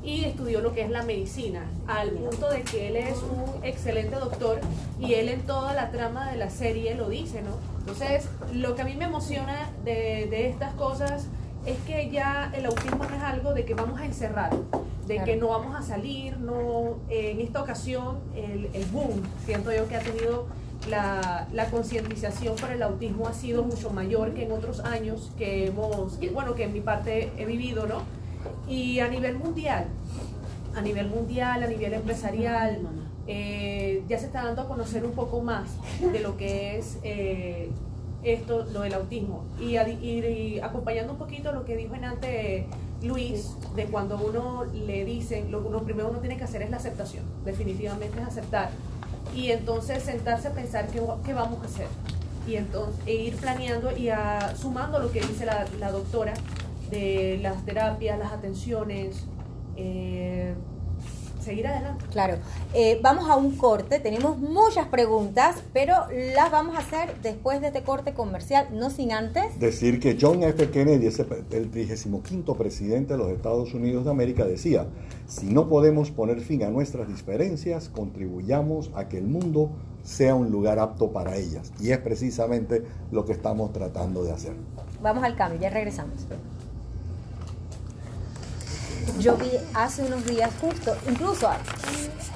Y 0.02 0.24
estudió 0.24 0.60
lo 0.60 0.72
que 0.72 0.82
es 0.82 0.90
la 0.90 1.02
medicina, 1.02 1.64
al 1.88 2.10
punto 2.10 2.48
de 2.48 2.62
que 2.62 2.88
él 2.88 2.96
es 2.96 3.16
un 3.18 3.64
excelente 3.64 4.16
doctor 4.16 4.60
y 5.00 5.14
él 5.14 5.28
en 5.28 5.42
toda 5.42 5.72
la 5.74 5.90
trama 5.90 6.30
de 6.30 6.36
la 6.36 6.50
serie 6.50 6.94
lo 6.94 7.08
dice, 7.08 7.42
¿no? 7.42 7.50
Entonces, 7.80 8.28
lo 8.52 8.76
que 8.76 8.82
a 8.82 8.84
mí 8.84 8.94
me 8.94 9.06
emociona 9.06 9.70
de, 9.84 10.28
de 10.30 10.48
estas 10.48 10.74
cosas 10.74 11.26
es 11.66 11.78
que 11.80 12.10
ya 12.10 12.52
el 12.54 12.66
autismo 12.66 13.04
no 13.04 13.16
es 13.16 13.22
algo 13.22 13.52
de 13.52 13.64
que 13.64 13.74
vamos 13.74 14.00
a 14.00 14.06
encerrar, 14.06 14.50
de 15.06 15.22
que 15.24 15.36
no 15.36 15.48
vamos 15.48 15.74
a 15.74 15.82
salir, 15.82 16.38
no, 16.38 16.98
eh, 17.10 17.32
en 17.32 17.40
esta 17.40 17.60
ocasión 17.60 18.18
el, 18.34 18.70
el 18.72 18.84
boom, 18.86 19.22
siento 19.44 19.72
yo 19.72 19.88
que 19.88 19.96
ha 19.96 20.00
tenido 20.00 20.46
la, 20.88 21.48
la 21.52 21.70
concientización 21.70 22.54
por 22.56 22.70
el 22.70 22.82
autismo 22.82 23.26
ha 23.26 23.34
sido 23.34 23.64
mucho 23.64 23.90
mayor 23.90 24.34
que 24.34 24.44
en 24.44 24.52
otros 24.52 24.80
años 24.80 25.32
que 25.36 25.66
hemos, 25.66 26.14
que, 26.14 26.30
bueno, 26.30 26.54
que 26.54 26.64
en 26.64 26.72
mi 26.72 26.80
parte 26.80 27.32
he 27.36 27.44
vivido, 27.44 27.86
¿no? 27.86 28.02
Y 28.68 29.00
a 29.00 29.08
nivel 29.08 29.36
mundial, 29.36 29.86
a 30.76 30.80
nivel 30.80 31.08
mundial, 31.08 31.62
a 31.62 31.66
nivel 31.66 31.94
empresarial, 31.94 32.80
eh, 33.26 34.04
ya 34.08 34.18
se 34.18 34.26
está 34.26 34.44
dando 34.44 34.62
a 34.62 34.68
conocer 34.68 35.04
un 35.04 35.12
poco 35.12 35.40
más 35.40 35.68
de 36.00 36.20
lo 36.20 36.36
que 36.36 36.78
es 36.78 36.98
eh, 37.02 37.70
esto, 38.32 38.66
lo 38.72 38.80
del 38.82 38.94
autismo. 38.94 39.44
Y, 39.60 39.76
y- 39.76 40.24
y 40.56 40.60
acompañando 40.60 41.12
un 41.12 41.18
poquito 41.18 41.52
lo 41.52 41.64
que 41.64 41.76
dijo 41.76 41.94
en 41.94 42.04
antes 42.04 42.64
Luis, 43.02 43.54
de 43.74 43.84
cuando 43.86 44.16
uno 44.18 44.64
le 44.64 45.04
dicen, 45.04 45.50
lo 45.50 45.60
uno 45.60 45.82
primero 45.82 46.08
uno 46.10 46.18
tiene 46.18 46.36
que 46.36 46.44
hacer 46.44 46.62
es 46.62 46.70
la 46.70 46.76
aceptación, 46.78 47.24
definitivamente 47.44 48.18
es 48.20 48.26
aceptar. 48.26 48.70
Y 49.34 49.50
entonces 49.50 50.02
sentarse 50.02 50.48
a 50.48 50.52
pensar 50.52 50.86
qué, 50.88 51.00
qué 51.24 51.32
vamos 51.34 51.62
a 51.62 51.66
hacer. 51.66 51.86
Y 52.48 52.54
entonces 52.56 52.94
e 53.06 53.14
ir 53.14 53.36
planeando 53.36 53.96
y 53.96 54.08
a- 54.08 54.54
sumando 54.56 54.98
lo 54.98 55.10
que 55.12 55.20
dice 55.20 55.44
la, 55.46 55.66
la 55.80 55.90
doctora 55.90 56.34
de 56.90 57.38
las 57.42 57.64
terapias, 57.64 58.18
las 58.18 58.32
atenciones, 58.32 59.24
eh, 59.76 60.54
seguir 61.46 61.66
adelante. 61.66 62.04
Claro. 62.12 62.36
Eh, 62.74 62.98
vamos 63.02 63.30
a 63.30 63.36
un 63.36 63.56
corte. 63.56 63.98
Tenemos 64.00 64.38
muchas 64.38 64.88
preguntas, 64.88 65.62
pero 65.72 65.94
las 66.34 66.50
vamos 66.50 66.76
a 66.76 66.80
hacer 66.80 67.14
después 67.22 67.60
de 67.60 67.68
este 67.68 67.82
corte 67.82 68.12
comercial, 68.12 68.68
no 68.72 68.90
sin 68.90 69.12
antes. 69.12 69.58
Decir 69.58 70.00
que 70.00 70.18
John 70.20 70.42
F. 70.42 70.70
Kennedy, 70.70 71.06
el 71.06 71.70
35 71.70 72.54
presidente 72.56 73.14
de 73.14 73.18
los 73.18 73.30
Estados 73.30 73.72
Unidos 73.72 74.04
de 74.04 74.10
América, 74.10 74.44
decía, 74.44 74.86
si 75.26 75.46
no 75.46 75.68
podemos 75.68 76.10
poner 76.10 76.40
fin 76.40 76.64
a 76.64 76.70
nuestras 76.70 77.08
diferencias, 77.08 77.88
contribuyamos 77.88 78.90
a 78.94 79.08
que 79.08 79.18
el 79.18 79.26
mundo 79.26 79.70
sea 80.02 80.34
un 80.34 80.50
lugar 80.50 80.78
apto 80.78 81.12
para 81.12 81.36
ellas. 81.36 81.72
Y 81.80 81.90
es 81.90 81.98
precisamente 81.98 82.84
lo 83.10 83.24
que 83.24 83.32
estamos 83.32 83.72
tratando 83.72 84.24
de 84.24 84.32
hacer. 84.32 84.54
Vamos 85.02 85.24
al 85.24 85.36
cambio, 85.36 85.60
ya 85.60 85.70
regresamos. 85.70 86.26
Yo 89.18 89.36
vi 89.36 89.50
hace 89.74 90.02
unos 90.02 90.24
días 90.26 90.50
justo, 90.60 90.94
incluso 91.08 91.48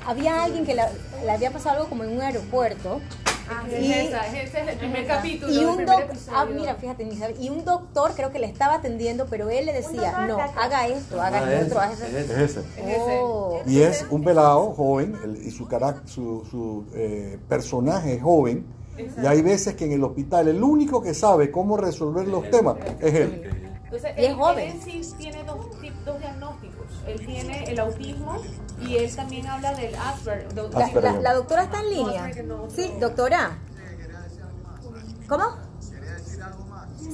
había 0.07 0.45
alguien 0.45 0.65
que 0.65 0.75
le, 0.75 0.83
le 1.25 1.31
había 1.31 1.51
pasado 1.51 1.77
algo 1.77 1.89
como 1.89 2.05
en 2.05 2.13
un 2.13 2.21
aeropuerto 2.23 3.01
Y- 3.69 3.93
esa, 3.93 4.27
es 4.29 4.49
ese 4.49 4.61
es 4.63 4.69
el 4.69 4.79
primer 4.79 5.07
capítulo. 5.07 5.53
y 5.53 5.59
el 5.59 5.67
un 5.67 5.77
primer 5.79 5.95
doc- 5.97 6.05
episodio. 6.11 6.39
ah, 6.39 6.45
mira, 6.47 6.75
fíjate, 6.77 7.05
ni 7.05 7.17
sabía- 7.17 7.37
y 7.41 7.49
un 7.51 7.65
doctor 7.65 8.13
creo 8.15 8.31
que 8.31 8.39
le 8.39 8.47
estaba 8.47 8.75
atendiendo, 8.75 9.27
pero 9.29 9.51
él 9.51 9.67
le 9.67 9.73
decía, 9.73 10.25
no, 10.29 10.39
haga 10.39 10.87
esto, 10.87 11.21
haga 11.21 11.39
Ah, 11.45 11.53
esto 11.55 11.81
haga 11.81 11.93
es 11.93 12.01
esto. 12.01 12.15
ese. 12.15 12.21
Es 12.21 12.51
ese. 12.51 12.61
Es 12.61 12.87
ese. 12.87 13.19
Oh. 13.21 13.61
Y 13.67 13.81
es 13.83 14.07
un 14.09 14.23
pelado 14.23 14.73
joven 14.73 15.17
el- 15.25 15.45
y 15.45 15.51
su, 15.51 15.67
carac- 15.67 16.07
su, 16.07 16.45
su, 16.51 16.87
eh, 16.95 17.39
personaje 17.49 18.15
es 18.15 18.23
joven. 18.23 18.65
Y 19.23 19.27
hay 19.27 19.43
veces 19.43 19.75
que 19.75 19.87
en 19.87 19.93
el 19.93 20.05
hospital 20.05 20.47
el 20.49 20.63
único 20.63 21.03
que 21.03 21.13
sabe 21.15 21.51
cómo 21.51 21.77
resolver 21.77 22.29
los 22.29 22.49
temas 22.51 22.77
es 23.01 23.15
él. 23.15 23.51
Entonces, 23.85 24.13
Y 24.17 24.21
es 24.23 24.29
él, 24.29 24.35
joven. 24.37 24.71
él 24.71 24.81
sí 24.85 25.15
tiene 25.19 25.43
dos, 25.43 25.67
dos 26.13 26.21
diagnósticos. 26.21 26.87
Él 27.07 27.27
tiene 27.27 27.65
el 27.65 27.79
autismo 27.81 28.37
y 28.81 28.97
él 28.97 29.15
también 29.15 29.47
habla 29.47 29.75
del 29.75 29.95
Asperger. 29.95 30.53
La, 30.73 30.85
Asperger. 30.87 31.15
la- 31.15 31.21
la 31.21 31.35
doctora 31.35 31.65
está 31.65 31.81
en 31.81 31.91
línea. 31.91 32.31
Sí, 32.75 32.93
doctora. 33.01 33.59
¿Cómo? 35.29 35.45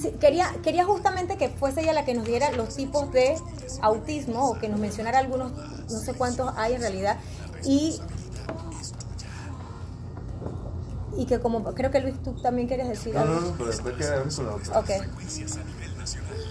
Sí, 0.00 0.10
quería, 0.20 0.54
quería 0.62 0.84
justamente 0.84 1.36
que 1.36 1.48
fuese 1.48 1.80
ella 1.82 1.92
la 1.92 2.04
que 2.04 2.14
nos 2.14 2.24
diera 2.26 2.50
los 2.52 2.74
tipos 2.76 3.10
de 3.12 3.36
autismo 3.82 4.50
o 4.50 4.58
que 4.58 4.68
nos 4.68 4.78
mencionara 4.80 5.18
algunos, 5.18 5.52
no 5.52 5.98
sé 6.00 6.12
cuántos 6.14 6.52
hay 6.56 6.74
en 6.74 6.80
realidad. 6.80 7.18
Y, 7.64 8.00
y 11.16 11.24
que 11.26 11.40
como 11.40 11.64
creo 11.74 11.90
que 11.90 12.00
Luis, 12.00 12.22
tú 12.22 12.32
también 12.42 12.68
quieres 12.68 12.88
decir 12.88 13.14
No, 13.14 13.20
algo. 13.20 13.34
no, 13.34 13.40
no, 13.40 13.52
pero 13.56 13.70
después 13.70 13.94
con 14.36 14.46
la 14.46 14.54
otra. 14.54 14.78
Ok. 14.80 14.90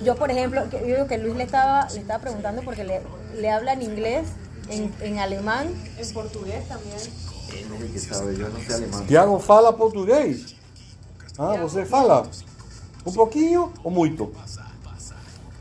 Yo, 0.03 0.15
por 0.15 0.29
ejemplo, 0.29 0.69
que- 0.69 0.79
yo 0.81 0.85
digo 0.95 1.07
que 1.07 1.17
Luis 1.17 1.35
le 1.35 1.43
estaba, 1.43 1.87
le 1.89 1.99
estaba 2.01 2.19
preguntando 2.19 2.61
porque 2.63 2.83
le, 2.83 3.01
le 3.39 3.49
habla 3.49 3.73
en 3.73 3.81
inglés, 3.81 4.27
en, 4.69 4.93
en 5.01 5.19
alemán. 5.19 5.67
En 5.97 6.13
portugués 6.13 6.67
también. 6.67 6.97
No, 7.69 7.93
que 7.93 7.99
sabe, 7.99 8.37
yo 8.37 8.49
no 8.49 8.59
sé 8.59 8.73
alemán. 8.73 9.05
Tiago 9.07 9.39
fala 9.39 9.75
português? 9.75 10.55
Ah, 11.37 11.57
você 11.61 11.85
fala? 11.85 12.27
Um 13.05 13.11
pouquinho 13.11 13.71
ou 13.83 13.91
muito? 13.91 14.31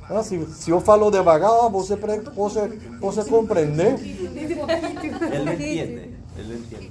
Ah, 0.09 0.23
se, 0.23 0.45
se 0.47 0.71
eu 0.71 0.81
falo 0.81 1.11
devagar, 1.11 1.69
você, 1.71 1.97
pre- 1.97 2.21
você, 2.21 2.69
você 3.01 3.23
lo 3.31 3.39
entiende, 5.53 6.11
él 6.37 6.49
lo 6.49 6.55
entiende. 6.55 6.91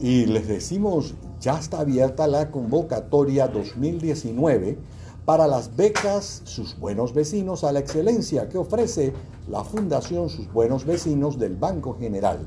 Y 0.00 0.26
les 0.26 0.46
decimos, 0.46 1.14
ya 1.40 1.58
está 1.58 1.80
abierta 1.80 2.26
la 2.26 2.50
convocatoria 2.50 3.46
2019 3.48 4.78
para 5.24 5.46
las 5.46 5.76
becas 5.76 6.42
Sus 6.44 6.78
Buenos 6.78 7.14
Vecinos 7.14 7.62
a 7.62 7.72
la 7.72 7.80
Excelencia 7.80 8.48
que 8.48 8.58
ofrece 8.58 9.12
la 9.48 9.62
Fundación 9.62 10.30
Sus 10.30 10.52
Buenos 10.52 10.84
Vecinos 10.84 11.38
del 11.38 11.54
Banco 11.54 11.96
General. 11.98 12.38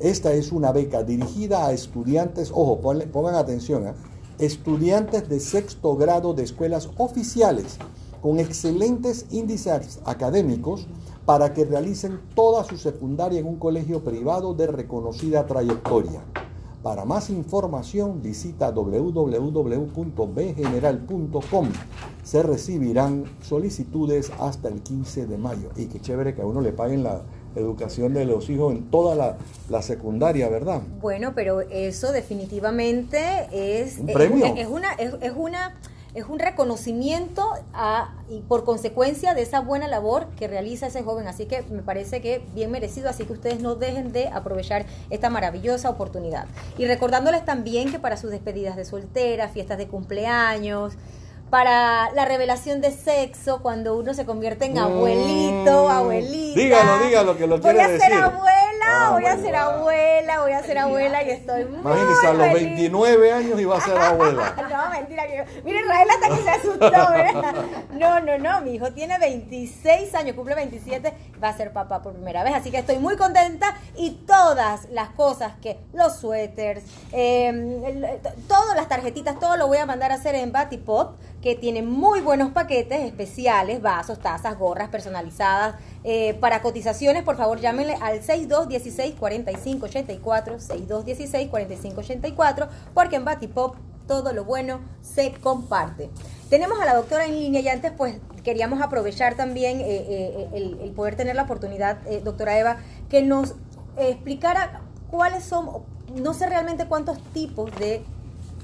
Esta 0.00 0.32
es 0.32 0.50
una 0.50 0.72
beca 0.72 1.04
dirigida 1.04 1.66
a 1.66 1.72
estudiantes, 1.72 2.50
ojo, 2.50 2.80
pongan 2.80 3.34
atención, 3.34 3.86
¿eh? 3.86 3.94
estudiantes 4.38 5.28
de 5.28 5.38
sexto 5.38 5.96
grado 5.96 6.34
de 6.34 6.42
escuelas 6.42 6.88
oficiales 6.96 7.78
con 8.22 8.40
excelentes 8.40 9.26
índices 9.30 10.00
académicos 10.04 10.86
para 11.26 11.52
que 11.52 11.64
realicen 11.64 12.20
toda 12.34 12.64
su 12.64 12.76
secundaria 12.76 13.38
en 13.38 13.46
un 13.46 13.58
colegio 13.58 14.02
privado 14.02 14.54
de 14.54 14.66
reconocida 14.66 15.46
trayectoria. 15.46 16.22
Para 16.82 17.04
más 17.04 17.30
información 17.30 18.20
visita 18.22 18.72
www.bgeneral.com. 18.72 21.68
Se 22.24 22.42
recibirán 22.42 23.24
solicitudes 23.40 24.32
hasta 24.40 24.66
el 24.68 24.82
15 24.82 25.26
de 25.26 25.38
mayo. 25.38 25.70
Y 25.76 25.86
qué 25.86 26.00
chévere 26.00 26.34
que 26.34 26.42
a 26.42 26.46
uno 26.46 26.60
le 26.60 26.72
paguen 26.72 27.04
la, 27.04 27.22
educación 27.54 28.14
de 28.14 28.24
los 28.24 28.48
hijos 28.48 28.72
en 28.72 28.90
toda 28.90 29.36
la, 29.68 29.82
secundaria, 29.82 30.48
¿verdad? 30.48 30.82
Bueno, 31.00 31.32
pero 31.34 31.60
eso 31.60 32.12
definitivamente 32.12 33.48
es... 33.52 33.98
¿Un 33.98 34.08
eh, 34.08 34.12
premio? 34.12 34.46
Es, 34.46 34.60
es 34.60 34.68
una, 34.68 34.92
es, 34.94 35.14
es, 35.20 35.32
una 35.36 35.74
es 36.14 36.26
un 36.26 36.38
reconocimiento 36.38 37.50
a, 37.72 38.12
y 38.28 38.40
por 38.40 38.64
consecuencia 38.64 39.34
de 39.34 39.42
esa 39.42 39.60
buena 39.60 39.88
labor 39.88 40.26
que 40.38 40.46
realiza 40.46 40.86
ese 40.86 41.02
joven. 41.02 41.26
Así 41.26 41.46
que 41.46 41.62
me 41.70 41.82
parece 41.82 42.20
que 42.20 42.44
bien 42.54 42.70
merecido, 42.70 43.08
así 43.08 43.24
que 43.24 43.32
ustedes 43.32 43.60
no 43.60 43.76
dejen 43.76 44.12
de 44.12 44.28
aprovechar 44.28 44.84
esta 45.10 45.30
maravillosa 45.30 45.88
oportunidad. 45.88 46.46
Y 46.76 46.86
recordándoles 46.86 47.44
también 47.44 47.90
que 47.90 47.98
para 47.98 48.16
sus 48.16 48.30
despedidas 48.30 48.76
de 48.76 48.84
soltera, 48.84 49.48
fiestas 49.48 49.78
de 49.78 49.88
cumpleaños, 49.88 50.94
para 51.52 52.10
la 52.12 52.24
revelación 52.24 52.80
de 52.80 52.90
sexo 52.90 53.60
cuando 53.60 53.94
uno 53.94 54.14
se 54.14 54.24
convierte 54.24 54.64
en 54.64 54.74
mm. 54.74 54.78
abuelito, 54.78 55.88
abuelita. 55.90 56.60
Dígalo, 56.60 57.04
dígalo 57.04 57.36
que 57.36 57.46
lo 57.46 57.60
quiere. 57.60 57.86
Voy 57.86 57.94
a 57.94 57.98
ser 57.98 58.12
abuelo 58.14 58.71
Ah, 58.84 59.10
voy 59.12 59.24
a 59.24 59.36
ser 59.36 59.54
abuela, 59.54 60.40
voy 60.40 60.52
a 60.52 60.62
ser 60.62 60.78
abuela 60.78 61.22
y 61.22 61.30
estoy 61.30 61.64
muy 61.64 61.78
Imagínese, 61.78 62.26
a 62.26 62.32
los 62.32 62.52
29 62.52 63.32
años 63.32 63.60
iba 63.60 63.76
a 63.76 63.80
ser 63.80 63.98
abuela. 63.98 64.54
no, 64.70 64.90
mentira. 64.90 65.26
Que... 65.26 65.44
Mire, 65.64 65.80
Israel 65.80 66.08
hasta 66.10 66.36
que 66.36 66.42
se 66.42 66.50
asustó, 66.50 66.80
¿verdad? 67.12 67.54
No, 67.92 68.20
no, 68.20 68.38
no, 68.38 68.60
mi 68.62 68.74
hijo 68.74 68.92
tiene 68.92 69.18
26 69.18 70.14
años, 70.14 70.34
cumple 70.36 70.54
27, 70.54 71.12
va 71.42 71.48
a 71.48 71.56
ser 71.56 71.72
papá 71.72 72.02
por 72.02 72.14
primera 72.14 72.44
vez, 72.44 72.54
así 72.54 72.70
que 72.70 72.78
estoy 72.78 72.98
muy 72.98 73.16
contenta 73.16 73.74
y 73.96 74.10
todas 74.26 74.88
las 74.90 75.10
cosas 75.10 75.54
que, 75.60 75.78
los 75.92 76.16
suéteres, 76.16 76.84
eh, 77.12 78.20
todas 78.48 78.76
las 78.76 78.88
tarjetitas, 78.88 79.38
todo 79.38 79.56
lo 79.56 79.66
voy 79.66 79.78
a 79.78 79.86
mandar 79.86 80.12
a 80.12 80.14
hacer 80.14 80.34
en 80.34 80.52
Batipop 80.52 81.16
que 81.42 81.54
tiene 81.56 81.82
muy 81.82 82.20
buenos 82.20 82.52
paquetes 82.52 83.00
especiales, 83.00 83.82
vasos, 83.82 84.20
tazas, 84.20 84.56
gorras 84.56 84.90
personalizadas. 84.90 85.74
Eh, 86.04 86.34
para 86.34 86.62
cotizaciones, 86.62 87.24
por 87.24 87.36
favor, 87.36 87.58
llámenle 87.60 87.96
al 88.00 88.22
6216-4584, 88.22 90.22
6216-4584, 90.22 92.68
porque 92.94 93.16
en 93.16 93.24
Batipop 93.24 93.74
todo 94.06 94.32
lo 94.32 94.44
bueno 94.44 94.78
se 95.02 95.32
comparte. 95.32 96.10
Tenemos 96.48 96.80
a 96.80 96.84
la 96.84 96.94
doctora 96.94 97.26
en 97.26 97.34
línea 97.34 97.60
y 97.60 97.66
antes 97.68 97.90
pues 97.90 98.14
queríamos 98.44 98.80
aprovechar 98.80 99.34
también 99.34 99.80
eh, 99.80 99.84
eh, 99.88 100.48
el, 100.54 100.78
el, 100.80 100.92
poder 100.92 101.16
tener 101.16 101.34
la 101.34 101.42
oportunidad, 101.42 101.98
doctora 102.22 102.56
Eva, 102.58 102.76
que 103.08 103.22
nos 103.22 103.56
explicara 103.96 104.82
cuáles 105.10 105.42
son, 105.44 105.82
no 106.14 106.34
sé 106.34 106.46
realmente 106.46 106.86
cuántos 106.86 107.18
tipos 107.32 107.74
de 107.78 108.04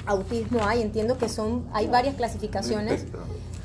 autismo 0.09 0.67
hay, 0.67 0.83
entiendo 0.83 1.19
que 1.19 1.29
son, 1.29 1.67
hay 1.73 1.87
varias 1.87 2.17
clasificaciones, 2.17 3.05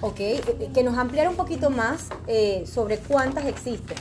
ok, 0.01 0.19
eh, 0.19 0.69
que 0.73 0.83
nos 0.83 0.97
ampliara 0.97 1.29
un 1.29 1.35
poquito 1.35 1.69
más 1.69 2.09
eh, 2.27 2.65
sobre 2.67 2.97
cuántas 2.97 3.45
existen. 3.45 3.97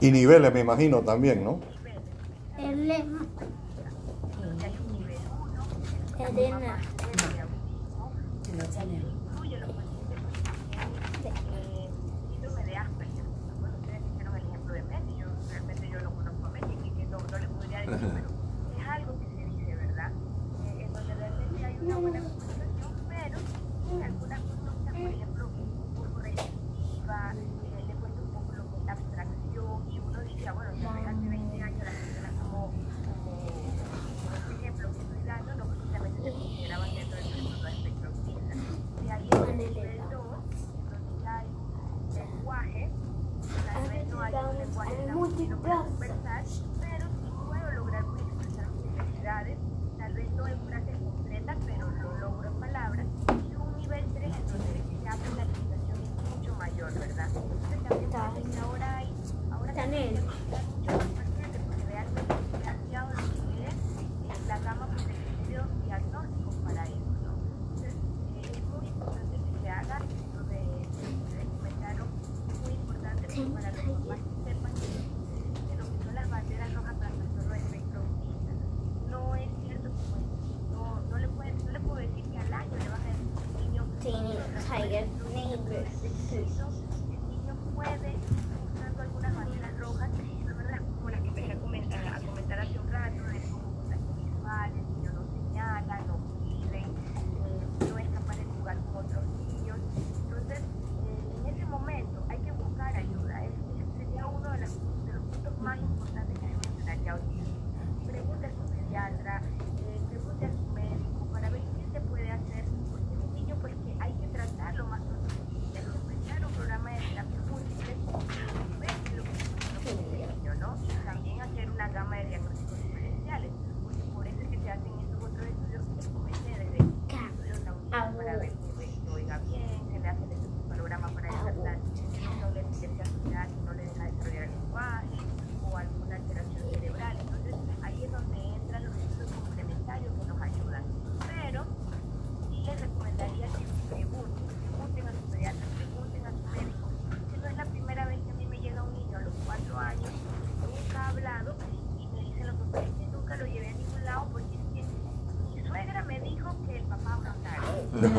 Y 0.00 0.10
niveles, 0.10 0.52
me 0.52 0.60
imagino, 0.60 1.00
también, 1.02 1.44
¿no? 1.44 1.60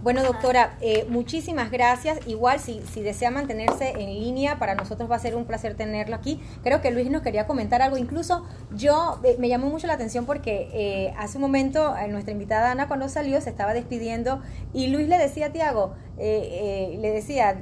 Bueno, 0.00 0.22
doctora, 0.22 0.78
eh, 0.80 1.06
muchísimas 1.08 1.72
gracias. 1.72 2.20
Igual, 2.28 2.60
si, 2.60 2.80
si 2.92 3.02
desea 3.02 3.32
mantenerse 3.32 3.90
en 3.90 4.06
línea, 4.06 4.56
para 4.60 4.76
nosotros 4.76 5.10
va 5.10 5.16
a 5.16 5.18
ser 5.18 5.34
un 5.34 5.44
placer 5.44 5.74
tenerlo 5.74 6.14
aquí. 6.14 6.40
Creo 6.62 6.80
que 6.80 6.92
Luis 6.92 7.10
nos 7.10 7.22
quería 7.22 7.48
comentar 7.48 7.82
algo. 7.82 7.96
Incluso 7.96 8.46
yo 8.72 9.20
eh, 9.24 9.34
me 9.40 9.48
llamó 9.48 9.68
mucho 9.68 9.88
la 9.88 9.94
atención 9.94 10.24
porque 10.24 10.68
eh, 10.72 11.14
hace 11.18 11.38
un 11.38 11.42
momento 11.42 11.96
eh, 11.96 12.06
nuestra 12.06 12.30
invitada 12.32 12.70
Ana, 12.70 12.86
cuando 12.86 13.08
salió, 13.08 13.40
se 13.40 13.50
estaba 13.50 13.74
despidiendo 13.74 14.40
y 14.72 14.86
Luis 14.86 15.08
le 15.08 15.18
decía 15.18 15.46
a 15.46 15.50
Tiago, 15.50 15.94
eh, 16.16 16.92
eh, 16.92 16.98
le 16.98 17.10
decía 17.10 17.60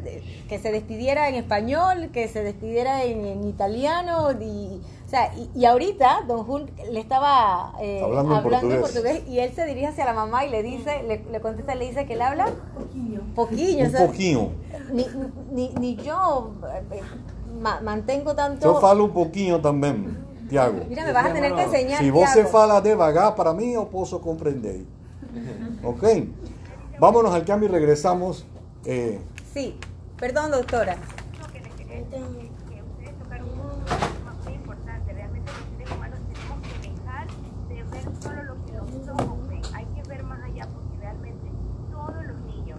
que 0.49 0.59
se 0.59 0.73
despidiera 0.73 1.29
en 1.31 1.37
español, 1.37 2.11
que 2.13 2.29
se 2.29 2.43
despidiera 2.43 3.03
en, 3.05 3.25
en 3.25 3.49
italiano. 3.49 4.33
Y, 4.33 4.81
o 5.07 5.09
sea, 5.09 5.33
y, 5.37 5.49
y 5.55 5.65
ahorita 5.65 6.23
Don 6.27 6.43
Jun 6.45 6.69
le 6.91 6.99
estaba 6.99 7.73
eh, 7.81 8.03
Hablando 8.03 8.37
en 8.37 8.43
portugués. 8.43 8.81
portugués 8.81 9.23
y 9.29 9.39
él 9.39 9.53
se 9.55 9.65
dirige 9.65 9.87
hacia 9.87 10.05
la 10.05 10.13
mamá 10.13 10.45
y 10.45 10.51
le 10.51 10.63
dice, 10.65 11.03
le, 11.05 11.25
le 11.31 11.41
contesta, 11.41 11.75
le 11.77 11.87
dice 11.87 12.07
que 12.07 12.15
él 12.15 12.23
habla 12.23 12.47
poquillo. 13.37 13.83
Un 13.83 13.87
o 13.87 13.91
sea, 13.91 13.99
pouquinho. 14.07 14.51
Ni, 14.93 15.07
ni, 15.53 15.73
ni 15.79 15.97
yo 15.97 16.53
eh, 16.93 17.01
ma- 17.61 17.81
mantengo 17.81 18.35
tanto. 18.35 18.67
Eu 18.67 18.81
falo 18.81 19.05
um 19.05 19.11
pouquinho 19.13 19.61
também, 19.61 20.09
Tiago. 20.49 20.81
Mira, 20.89 21.05
me 21.05 21.13
vas 21.13 21.27
a 21.27 21.33
tener 21.33 21.55
que 21.55 21.63
enseñar. 21.63 21.99
Se 22.03 22.11
você 22.11 22.43
Tiago. 22.43 22.49
fala 22.51 22.81
devagar, 22.81 23.35
para 23.37 23.53
mim 23.55 23.73
eu 23.73 23.87
posso 23.87 24.19
compreender. 24.21 24.85
Ok? 25.85 26.03
Vámonos 26.99 27.33
al 27.35 27.45
cambio 27.45 27.69
y 27.69 27.73
regresamos. 27.73 28.45
Eh, 28.85 29.21
Sí, 29.53 29.79
perdón, 30.19 30.51
doctora. 30.51 30.97
Lo 31.41 31.47
que 31.53 31.61
les 31.61 31.73
quería 31.75 31.97
decir 31.97 32.15
es 32.15 32.51
que 32.69 32.83
ustedes 32.83 33.19
tocaron 33.19 33.49
un 33.49 33.85
tema 33.85 34.35
muy 34.45 34.53
importante. 34.55 35.13
Realmente 35.13 35.51
los 35.51 35.65
seres 35.77 35.91
humanos 35.97 36.19
tenemos 36.29 36.59
que 36.63 36.91
dejar 36.91 37.27
de 37.69 37.83
ver 37.85 38.05
solo 38.23 38.43
lo 38.45 38.55
que 38.65 38.73
los 38.73 39.09
ojos 39.21 39.49
ven. 39.49 39.63
Hay 39.75 39.87
que 39.95 40.03
ver 40.09 40.23
más 40.25 40.41
allá 40.45 40.69
porque 40.73 40.97
realmente 41.01 41.47
todos 41.91 42.25
los 42.27 42.39
niños, 42.45 42.79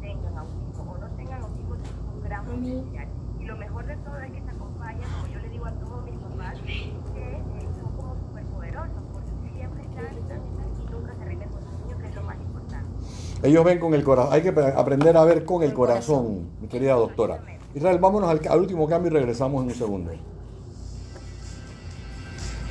tengan 0.00 0.38
autismo 0.38 0.92
o 0.92 0.98
no 0.98 1.08
tengan 1.16 1.42
autismo, 1.42 1.74
tienen 1.82 2.08
un 2.14 2.22
gran 2.22 2.44
potencial. 2.44 3.08
Y 3.40 3.44
lo 3.44 3.56
mejor 3.56 3.86
de 3.86 3.96
todo 3.98 4.18
es 4.20 4.30
que 4.32 4.40
se 4.42 4.50
acompañan, 4.50 5.08
como 5.18 5.26
yo 5.34 5.38
le 5.40 5.48
digo 5.48 5.66
a 5.66 5.72
todos 5.72 6.04
mis 6.04 6.14
papás, 6.18 6.54
que 6.64 6.90
eh, 7.18 7.42
son 7.74 7.90
como 7.96 8.14
superpoderosos 8.18 9.02
porque 9.12 9.30
siempre 9.54 9.82
están, 9.82 10.04
están, 10.14 10.40
están 10.46 10.68
y 10.80 10.84
nunca 10.90 11.12
se 11.18 11.24
rinden 11.24 11.48
con 11.50 11.60
sus 11.62 11.74
niños, 11.82 11.98
que 12.00 12.06
es 12.08 12.14
lo 12.14 12.22
más 12.22 12.36
importante. 12.38 12.88
Ellos 13.44 13.64
ven 13.64 13.78
con 13.78 13.94
el 13.94 14.02
corazón. 14.02 14.32
Hay 14.32 14.42
que 14.42 14.52
pre- 14.52 14.72
aprender 14.72 15.16
a 15.16 15.24
ver 15.24 15.44
con 15.44 15.62
el 15.62 15.72
corazón, 15.72 16.48
mi 16.60 16.68
querida 16.68 16.94
doctora. 16.94 17.40
Israel, 17.74 17.98
vámonos 17.98 18.30
al, 18.30 18.40
al 18.48 18.60
último 18.60 18.88
cambio 18.88 19.10
y 19.10 19.14
regresamos 19.14 19.62
en 19.62 19.68
un 19.68 19.74
segundo. 19.74 20.12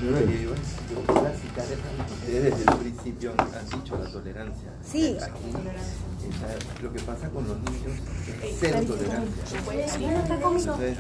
Yo 0.02 0.12
lo 0.12 0.18
que 0.18 0.44
yo 0.44 0.50
quiero 0.88 1.30
citar 1.36 1.66
desde 2.28 2.48
el 2.50 2.78
principio 2.80 3.32
han 3.38 3.80
dicho, 3.80 3.98
la 3.98 4.12
tolerancia. 4.12 4.70
Sí. 4.84 5.18
Aquí, 5.22 5.40
esa- 6.30 6.82
lo 6.84 6.94
que 6.94 7.00
pasa 7.02 7.30
con 7.30 7.48
los 7.48 7.58
niños 7.58 8.00
es 8.44 8.56
cero 8.60 8.80
tolerancia. 8.88 9.44
Entonces, 10.72 10.98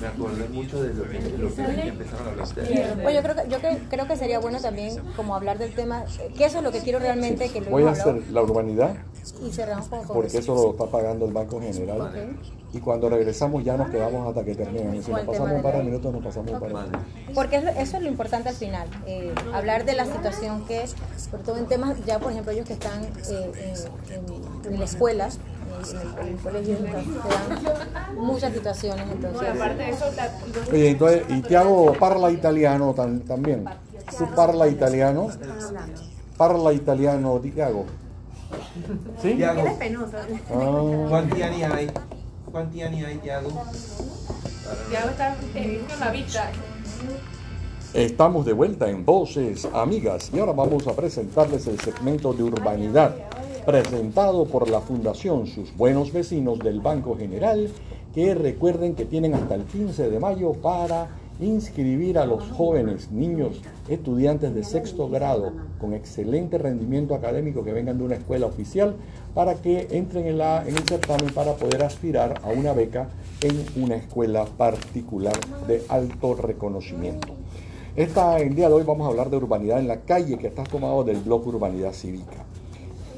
me 0.00 0.06
acordé 0.06 0.48
mucho 0.48 0.82
de 0.82 0.94
lo 0.94 1.04
que, 1.04 1.18
de 1.18 1.38
lo 1.38 1.54
que 1.54 1.88
empezaron 1.88 2.26
a 2.26 2.30
hablar 2.30 2.46
ustedes. 2.46 2.94
Bueno, 3.02 3.10
yo 3.10 3.22
creo 3.22 3.34
que, 3.36 3.48
yo 3.50 3.60
que- 3.60 3.78
creo 3.88 4.06
que 4.08 4.16
sería 4.16 4.38
bueno 4.38 4.60
también 4.60 4.98
como 5.16 5.34
hablar 5.34 5.58
del 5.58 5.74
tema, 5.74 6.04
que 6.36 6.44
eso 6.44 6.58
es 6.58 6.64
lo 6.64 6.72
que 6.72 6.80
quiero 6.80 6.98
realmente 6.98 7.48
que 7.50 7.60
lo 7.60 7.70
Voy 7.70 7.84
a 7.84 7.90
hacer 7.90 8.22
la 8.30 8.42
urbanidad 8.42 8.96
y 9.44 9.50
cerramos 9.52 9.88
con, 9.88 10.04
con 10.04 10.16
porque 10.16 10.38
eso 10.38 10.54
lo 10.54 10.70
está 10.72 10.86
pagando 10.86 11.26
el 11.26 11.32
Banco 11.32 11.60
General. 11.60 12.36
Y 12.76 12.80
cuando 12.80 13.08
regresamos 13.08 13.64
ya 13.64 13.74
nos 13.76 13.88
quedamos 13.88 14.28
hasta 14.28 14.44
que 14.44 14.54
terminen. 14.54 15.02
Si 15.02 15.10
nos 15.10 15.20
pasamos 15.22 15.52
un 15.52 15.62
par 15.62 15.78
de 15.78 15.82
minutos, 15.84 16.12
nos 16.12 16.22
pasamos 16.22 16.52
un 16.52 16.60
par 16.60 16.68
de 16.68 16.74
minutos. 16.74 17.00
Porque 17.34 17.56
eso 17.56 17.96
es 17.96 18.02
lo 18.02 18.08
importante 18.08 18.50
al 18.50 18.54
final, 18.54 18.86
eh, 19.06 19.32
hablar 19.54 19.84
de 19.86 19.94
la 19.94 20.04
situación 20.04 20.66
que 20.66 20.82
es, 20.82 20.94
sobre 21.30 21.42
todo 21.42 21.56
en 21.56 21.66
temas, 21.66 21.96
ya 22.04 22.18
por 22.18 22.32
ejemplo 22.32 22.52
ellos 22.52 22.66
que 22.66 22.74
están 22.74 23.02
eh, 23.02 23.08
en, 24.10 24.14
en- 24.14 24.72
en 24.74 24.78
la 24.78 24.84
escuela, 24.84 25.28
eh, 25.28 25.30
en 26.20 26.28
el, 26.28 26.36
colegio, 26.36 26.76
muchas 28.18 28.52
situaciones, 28.52 29.06
entonces... 29.10 29.48
aparte 29.48 29.82
de 29.82 29.90
eso, 29.90 30.04
la- 30.14 30.30
los 30.60 30.68
Oye, 30.68 30.90
entonces, 30.90 31.22
y 31.30 31.40
Tiago 31.42 31.92
parla 31.98 32.30
italiano 32.30 32.94
tam- 32.94 33.24
también. 33.26 33.64
¿Tú 34.18 34.26
parla 34.34 34.68
italiano? 34.68 35.28
Parla 36.36 36.72
italiano, 36.74 37.40
Tiago. 37.40 37.86
¿Sí? 39.22 39.34
Tiago. 39.34 39.64
Ah, 40.54 41.06
¿cuánti 41.08 41.42
anni 41.42 41.62
hai? 41.64 41.90
Eh, 45.54 45.84
con 45.88 46.00
la 46.00 46.10
vista. 46.10 46.50
Estamos 47.92 48.46
de 48.46 48.54
vuelta 48.54 48.88
en 48.88 49.04
Voces 49.04 49.68
Amigas 49.74 50.30
y 50.32 50.38
ahora 50.38 50.52
vamos 50.52 50.86
a 50.86 50.96
presentarles 50.96 51.66
el 51.66 51.78
segmento 51.78 52.32
de 52.32 52.44
urbanidad 52.44 53.14
presentado 53.66 54.46
por 54.46 54.70
la 54.70 54.80
Fundación 54.80 55.46
Sus 55.46 55.76
Buenos 55.76 56.12
Vecinos 56.12 56.58
del 56.60 56.80
Banco 56.80 57.16
General 57.16 57.68
que 58.14 58.34
recuerden 58.34 58.94
que 58.94 59.04
tienen 59.04 59.34
hasta 59.34 59.54
el 59.54 59.64
15 59.64 60.08
de 60.08 60.18
mayo 60.18 60.54
para 60.54 61.10
inscribir 61.40 62.18
a 62.18 62.26
los 62.26 62.50
jóvenes, 62.50 63.10
niños, 63.10 63.60
estudiantes 63.88 64.54
de 64.54 64.64
sexto 64.64 65.08
grado 65.08 65.52
con 65.78 65.92
excelente 65.92 66.58
rendimiento 66.58 67.14
académico 67.14 67.64
que 67.64 67.72
vengan 67.72 67.98
de 67.98 68.04
una 68.04 68.14
escuela 68.14 68.46
oficial 68.46 68.96
para 69.34 69.54
que 69.54 69.88
entren 69.90 70.26
en, 70.26 70.40
el 70.40 70.78
certamen 70.88 71.32
para 71.34 71.54
poder 71.54 71.82
aspirar 71.82 72.40
a 72.42 72.48
una 72.48 72.72
beca 72.72 73.08
en 73.42 73.82
una 73.82 73.96
escuela 73.96 74.46
particular 74.46 75.36
de 75.66 75.82
alto 75.88 76.34
reconocimiento. 76.34 77.34
Esta, 77.96 78.38
el 78.38 78.54
día 78.54 78.68
de 78.68 78.74
hoy 78.74 78.84
vamos 78.84 79.06
a 79.06 79.10
hablar 79.10 79.30
de 79.30 79.36
urbanidad 79.36 79.78
en 79.78 79.88
la 79.88 80.00
calle, 80.00 80.38
que 80.38 80.46
está 80.46 80.64
tomado 80.64 81.04
del 81.04 81.18
blog 81.18 81.46
Urbanidad 81.46 81.92
Cívica. 81.92 82.44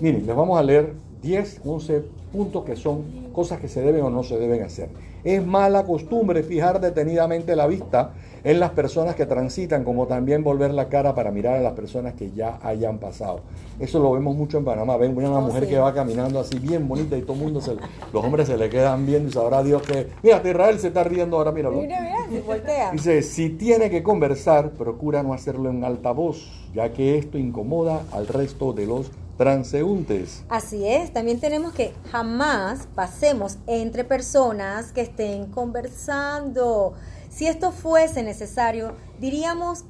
Miren, 0.01 0.27
les 0.27 0.37
vamos 0.37 0.59
a 0.59 0.63
leer 0.63 0.95
10, 1.23 1.63
11 1.65 2.03
puntos 2.33 2.65
que 2.65 2.77
son 2.77 3.03
cosas 3.33 3.61
que 3.61 3.69
se 3.69 3.83
deben 3.83 4.03
o 4.03 4.11
no 4.11 4.23
se 4.23 4.39
deben 4.39 4.63
hacer. 4.63 4.89
Es 5.25 5.45
mala 5.45 5.85
costumbre 5.85 6.43
fijar 6.43 6.81
detenidamente 6.81 7.57
la 7.57 7.67
vista 7.67 8.13
en 8.45 8.61
las 8.61 8.71
personas 8.71 9.17
que 9.17 9.27
transitan, 9.27 9.83
como 9.83 10.07
también 10.07 10.45
volver 10.45 10.73
la 10.73 10.89
cara 10.89 11.15
para 11.15 11.31
mirar 11.33 11.57
a 11.57 11.61
las 11.61 11.73
personas 11.73 12.15
que 12.15 12.31
ya 12.31 12.59
hayan 12.63 12.99
pasado. 12.99 13.41
Eso 13.81 13.99
lo 13.99 14.13
vemos 14.13 14.37
mucho 14.37 14.59
en 14.59 14.65
Panamá. 14.65 14.97
Ven 14.97 15.17
una 15.17 15.39
Oh, 15.39 15.41
mujer 15.43 15.65
sí. 15.65 15.71
que 15.71 15.79
va 15.79 15.93
caminando 15.93 16.39
así 16.39 16.59
bien 16.59 16.87
bonita 16.89 17.17
y 17.17 17.23
todo 17.23 17.33
el 17.35 17.41
mundo, 17.41 17.61
se, 17.61 17.73
los 18.13 18.25
hombres 18.25 18.47
se 18.47 18.57
le 18.57 18.71
quedan 18.71 19.07
viendo 19.07 19.29
y 19.29 19.33
sabrá 19.33 19.63
Dios 19.65 19.83
que... 19.83 20.09
Mira, 20.23 20.41
Israel 20.45 20.79
se 20.79 20.89
está 20.89 21.03
riendo 21.05 21.37
ahora, 21.37 21.51
míralo. 21.53 21.81
Mira, 21.81 22.01
mira, 22.01 22.19
se 22.31 22.41
voltea. 22.41 22.93
Dice, 22.93 23.23
si 23.23 23.51
tiene 23.51 23.91
que 23.91 24.03
conversar, 24.05 24.71
procura 24.71 25.23
no 25.25 25.35
hacerlo 25.35 25.69
en 25.71 25.83
altavoz, 25.85 26.39
ya 26.75 26.93
que 26.93 27.19
esto 27.19 27.39
incomoda 27.39 28.03
al 28.13 28.29
resto 28.29 28.73
de 28.73 28.87
los 28.87 29.11
transeúntes. 29.39 30.45
Así 30.51 30.87
es, 30.87 31.13
también 31.13 31.41
tenemos 31.41 31.73
que 31.73 31.95
jamás 32.11 32.87
pasemos 32.95 33.57
entre 33.67 34.05
personas 34.05 34.93
que 34.93 35.01
estén 35.01 35.47
conversando. 35.47 36.93
Si 37.31 37.47
esto 37.47 37.73
fuese 37.73 38.23
necesario, 38.23 38.93
diríamos 39.19 39.85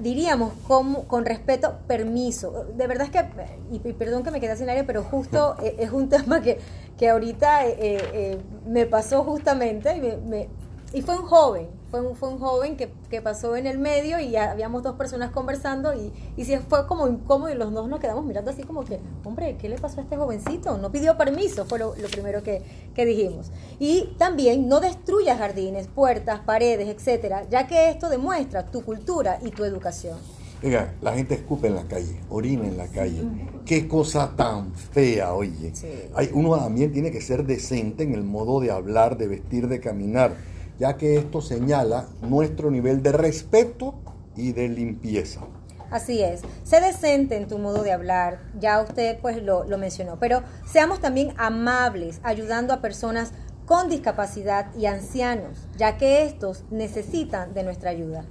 diríamos 0.00 0.52
como, 0.66 1.04
con 1.04 1.24
respeto, 1.24 1.78
permiso. 1.86 2.66
De 2.76 2.86
verdad 2.88 3.06
es 3.06 3.12
que, 3.12 3.24
y, 3.70 3.88
y 3.88 3.92
perdón 3.92 4.24
que 4.24 4.30
me 4.32 4.40
quedé 4.40 4.56
sin 4.56 4.68
aire, 4.68 4.82
pero 4.84 5.02
justo 5.04 5.56
eh, 5.62 5.76
es 5.78 5.90
un 5.92 6.08
tema 6.08 6.42
que, 6.42 6.58
que 6.98 7.08
ahorita 7.08 7.66
eh, 7.66 7.76
eh, 7.78 8.10
eh, 8.12 8.38
me 8.66 8.84
pasó 8.86 9.22
justamente 9.22 9.96
y, 9.96 10.00
me- 10.00 10.16
me- 10.18 10.48
y 10.92 11.02
fue 11.02 11.16
un 11.18 11.24
joven, 11.26 11.68
fue 11.90 12.00
un, 12.00 12.16
fue 12.16 12.28
un 12.28 12.38
joven 12.38 12.76
que, 12.76 12.90
que 13.10 13.22
pasó 13.22 13.56
en 13.56 13.66
el 13.66 13.78
medio 13.78 14.18
y 14.18 14.30
ya 14.30 14.50
habíamos 14.50 14.82
dos 14.82 14.96
personas 14.96 15.30
conversando 15.30 15.94
y, 15.94 16.12
y 16.36 16.44
sí 16.44 16.56
fue 16.68 16.86
como 16.86 17.06
incómodo 17.08 17.50
y 17.50 17.54
los 17.54 17.72
dos 17.72 17.88
nos 17.88 18.00
quedamos 18.00 18.24
mirando 18.24 18.50
así 18.50 18.62
como 18.62 18.84
que, 18.84 19.00
hombre, 19.24 19.56
¿qué 19.56 19.68
le 19.68 19.76
pasó 19.78 20.00
a 20.00 20.02
este 20.02 20.16
jovencito? 20.16 20.78
No 20.78 20.90
pidió 20.90 21.16
permiso, 21.16 21.64
fue 21.64 21.78
lo, 21.78 21.94
lo 21.96 22.08
primero 22.08 22.42
que, 22.42 22.62
que 22.94 23.06
dijimos. 23.06 23.50
Y 23.78 24.14
también 24.18 24.68
no 24.68 24.80
destruyas 24.80 25.38
jardines, 25.38 25.88
puertas, 25.88 26.40
paredes, 26.40 26.88
etcétera, 26.88 27.46
ya 27.48 27.66
que 27.66 27.90
esto 27.90 28.08
demuestra 28.08 28.66
tu 28.66 28.82
cultura 28.84 29.38
y 29.42 29.50
tu 29.50 29.64
educación. 29.64 30.18
Oiga, 30.62 30.94
la 31.02 31.12
gente 31.12 31.34
escupe 31.34 31.66
en 31.66 31.74
la 31.74 31.84
calle, 31.84 32.18
orina 32.30 32.66
en 32.66 32.78
la 32.78 32.88
calle. 32.88 33.22
Qué 33.66 33.86
cosa 33.86 34.32
tan 34.36 34.74
fea, 34.74 35.34
oye. 35.34 35.70
Sí. 35.74 35.86
Hay, 36.14 36.30
uno 36.32 36.56
también 36.56 36.92
tiene 36.92 37.10
que 37.10 37.20
ser 37.20 37.44
decente 37.44 38.04
en 38.04 38.14
el 38.14 38.24
modo 38.24 38.60
de 38.60 38.70
hablar, 38.70 39.18
de 39.18 39.28
vestir, 39.28 39.68
de 39.68 39.80
caminar, 39.80 40.32
ya 40.78 40.96
que 40.96 41.16
esto 41.16 41.40
señala 41.40 42.08
nuestro 42.22 42.70
nivel 42.70 43.02
de 43.02 43.12
respeto 43.12 43.94
y 44.36 44.52
de 44.52 44.68
limpieza. 44.68 45.40
Así 45.90 46.22
es, 46.22 46.42
sé 46.64 46.80
decente 46.80 47.36
en 47.36 47.46
tu 47.46 47.58
modo 47.58 47.82
de 47.82 47.92
hablar, 47.92 48.40
ya 48.58 48.80
usted 48.80 49.18
pues 49.20 49.42
lo, 49.42 49.64
lo 49.64 49.78
mencionó, 49.78 50.18
pero 50.18 50.42
seamos 50.66 51.00
también 51.00 51.32
amables, 51.36 52.20
ayudando 52.24 52.74
a 52.74 52.80
personas 52.80 53.32
con 53.66 53.88
discapacidad 53.88 54.74
y 54.76 54.86
ancianos, 54.86 55.68
ya 55.76 55.96
que 55.96 56.24
estos 56.24 56.64
necesitan 56.70 57.54
de 57.54 57.62
nuestra 57.62 57.90
ayuda. 57.90 58.24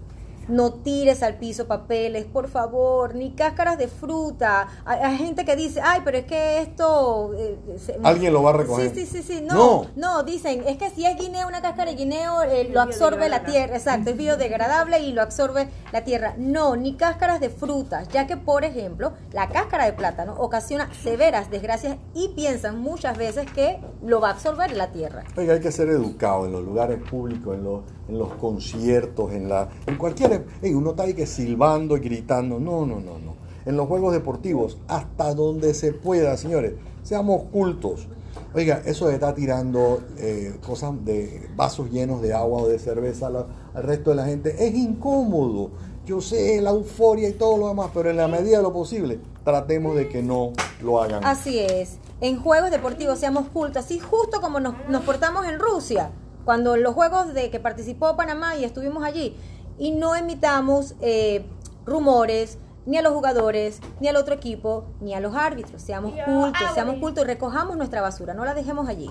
No 0.48 0.74
tires 0.74 1.24
al 1.24 1.36
piso 1.38 1.68
papeles, 1.68 2.26
por 2.26 2.48
favor, 2.48 3.16
ni 3.16 3.32
cáscaras 3.32 3.78
de 3.78 3.88
fruta. 3.88 4.68
Hay, 4.86 5.00
hay 5.00 5.18
gente 5.18 5.46
que 5.46 5.56
dice, 5.56 5.82
ay, 5.84 6.02
pero 6.06 6.18
es 6.18 6.26
que 6.26 6.62
esto... 6.62 7.32
eh, 7.36 7.58
se- 7.78 8.00
Alguien 8.04 8.34
lo 8.34 8.44
va 8.44 8.52
a 8.52 8.54
recoger. 8.54 8.94
Sí, 8.94 9.06
sí, 9.06 9.22
sí, 9.22 9.24
sí. 9.24 9.42
No. 9.42 9.56
No, 9.56 9.86
no, 9.96 10.24
dicen, 10.24 10.64
es 10.68 10.78
que 10.78 10.90
si 10.90 11.06
es 11.06 11.18
guineo, 11.18 11.48
una 11.48 11.62
cáscara 11.62 11.92
de 11.92 11.98
guineo, 11.98 12.44
eh, 12.44 12.70
lo 12.72 12.82
absorbe 12.82 13.30
la 13.30 13.44
tierra. 13.44 13.76
Exacto, 13.76 14.12
es 14.12 14.18
biodegradable 14.18 15.00
y 15.00 15.14
lo 15.14 15.22
absorbe 15.22 15.68
la 15.92 16.04
tierra. 16.04 16.36
No, 16.38 16.76
ni 16.76 16.96
cáscaras 16.96 17.40
de 17.40 17.50
frutas, 17.50 18.08
ya 18.10 18.28
que, 18.28 18.38
por 18.38 18.64
ejemplo, 18.64 19.14
la 19.34 19.50
cáscara 19.50 19.86
de 19.86 19.94
plátano 19.94 20.36
ocasiona 20.38 20.90
severas 21.04 21.50
desgracias 21.50 21.98
y 22.14 22.30
piensan 22.30 22.80
muchas 22.80 23.18
veces 23.18 23.50
que 23.52 23.80
lo 24.04 24.20
va 24.22 24.30
a 24.30 24.32
absorber 24.32 24.76
la 24.76 24.92
tierra. 24.92 25.24
Oiga, 25.38 25.54
hay 25.54 25.60
que 25.60 25.72
ser 25.72 25.90
educado 25.90 26.46
en 26.46 26.52
los 26.52 26.64
lugares 26.64 27.00
públicos, 27.10 27.56
en 27.56 27.64
los, 27.64 27.82
en 28.08 28.18
los 28.20 28.34
conciertos, 28.34 29.32
en 29.34 29.50
la, 29.50 29.70
en 29.88 29.98
cualquier, 29.98 30.46
ey, 30.62 30.74
uno 30.74 30.92
está 30.92 31.04
ahí 31.04 31.14
que 31.14 31.26
silbando 31.26 31.98
y 31.98 32.00
gritando, 32.02 32.60
no, 32.60 32.86
no, 32.86 32.96
no, 33.00 33.18
no. 33.20 33.36
En 33.66 33.76
los 33.78 33.88
juegos 33.88 34.14
deportivos, 34.14 34.78
hasta 34.88 35.34
donde 35.34 35.74
se 35.74 35.92
pueda, 35.92 36.38
señores, 36.38 36.74
seamos 37.04 37.44
cultos. 37.52 38.08
Oiga, 38.54 38.82
eso 38.86 39.08
de 39.08 39.16
estar 39.16 39.34
tirando 39.34 40.02
eh, 40.18 40.58
cosas 40.66 40.92
de 41.04 41.50
vasos 41.56 41.90
llenos 41.90 42.22
de 42.22 42.34
agua 42.34 42.62
o 42.64 42.68
de 42.68 42.80
cerveza 42.80 43.30
la- 43.30 43.48
al 43.74 43.84
resto 43.84 44.12
de 44.12 44.16
la 44.18 44.26
gente 44.26 44.68
es 44.68 44.74
incómodo. 44.76 45.72
Yo 46.06 46.22
sé 46.22 46.62
la 46.62 46.70
euforia 46.70 47.28
y 47.30 47.34
todo 47.34 47.58
lo 47.58 47.68
demás, 47.70 47.90
pero 47.94 48.10
en 48.12 48.18
la 48.18 48.28
medida 48.28 48.58
de 48.58 48.64
lo 48.64 48.72
posible, 48.72 49.20
tratemos 49.44 49.96
de 49.96 50.08
que 50.08 50.22
no 50.22 50.52
lo 50.84 51.02
hagan. 51.02 51.26
Así 51.26 51.60
es. 51.60 51.98
En 52.22 52.40
juegos 52.40 52.70
deportivos 52.72 53.18
seamos 53.20 53.48
cultos, 53.48 53.84
así 53.84 54.00
justo 54.00 54.40
como 54.40 54.60
nos, 54.60 54.76
nos 54.90 55.04
portamos 55.04 55.46
en 55.48 55.60
Rusia, 55.60 56.12
cuando 56.46 56.78
los 56.78 56.94
juegos 56.94 57.34
de 57.34 57.50
que 57.50 57.60
participó 57.60 58.16
Panamá 58.16 58.56
y 58.56 58.64
estuvimos 58.64 59.04
allí, 59.04 59.36
y 59.78 59.92
no 59.92 60.16
emitamos 60.16 60.96
eh, 61.02 61.46
rumores 61.86 62.60
ni 62.86 62.98
a 62.98 63.02
los 63.02 63.14
jugadores, 63.14 63.80
ni 64.00 64.08
al 64.08 64.16
otro 64.16 64.36
equipo, 64.36 64.86
ni 65.02 65.14
a 65.16 65.20
los 65.20 65.36
árbitros. 65.36 65.82
Seamos 65.82 66.14
cultos, 66.24 66.74
seamos 66.74 66.98
cultos 67.00 67.24
y 67.24 67.28
recojamos 67.28 67.76
nuestra 67.78 68.02
basura, 68.02 68.34
no 68.36 68.46
la 68.46 68.54
dejemos 68.54 68.88
allí. 68.88 69.10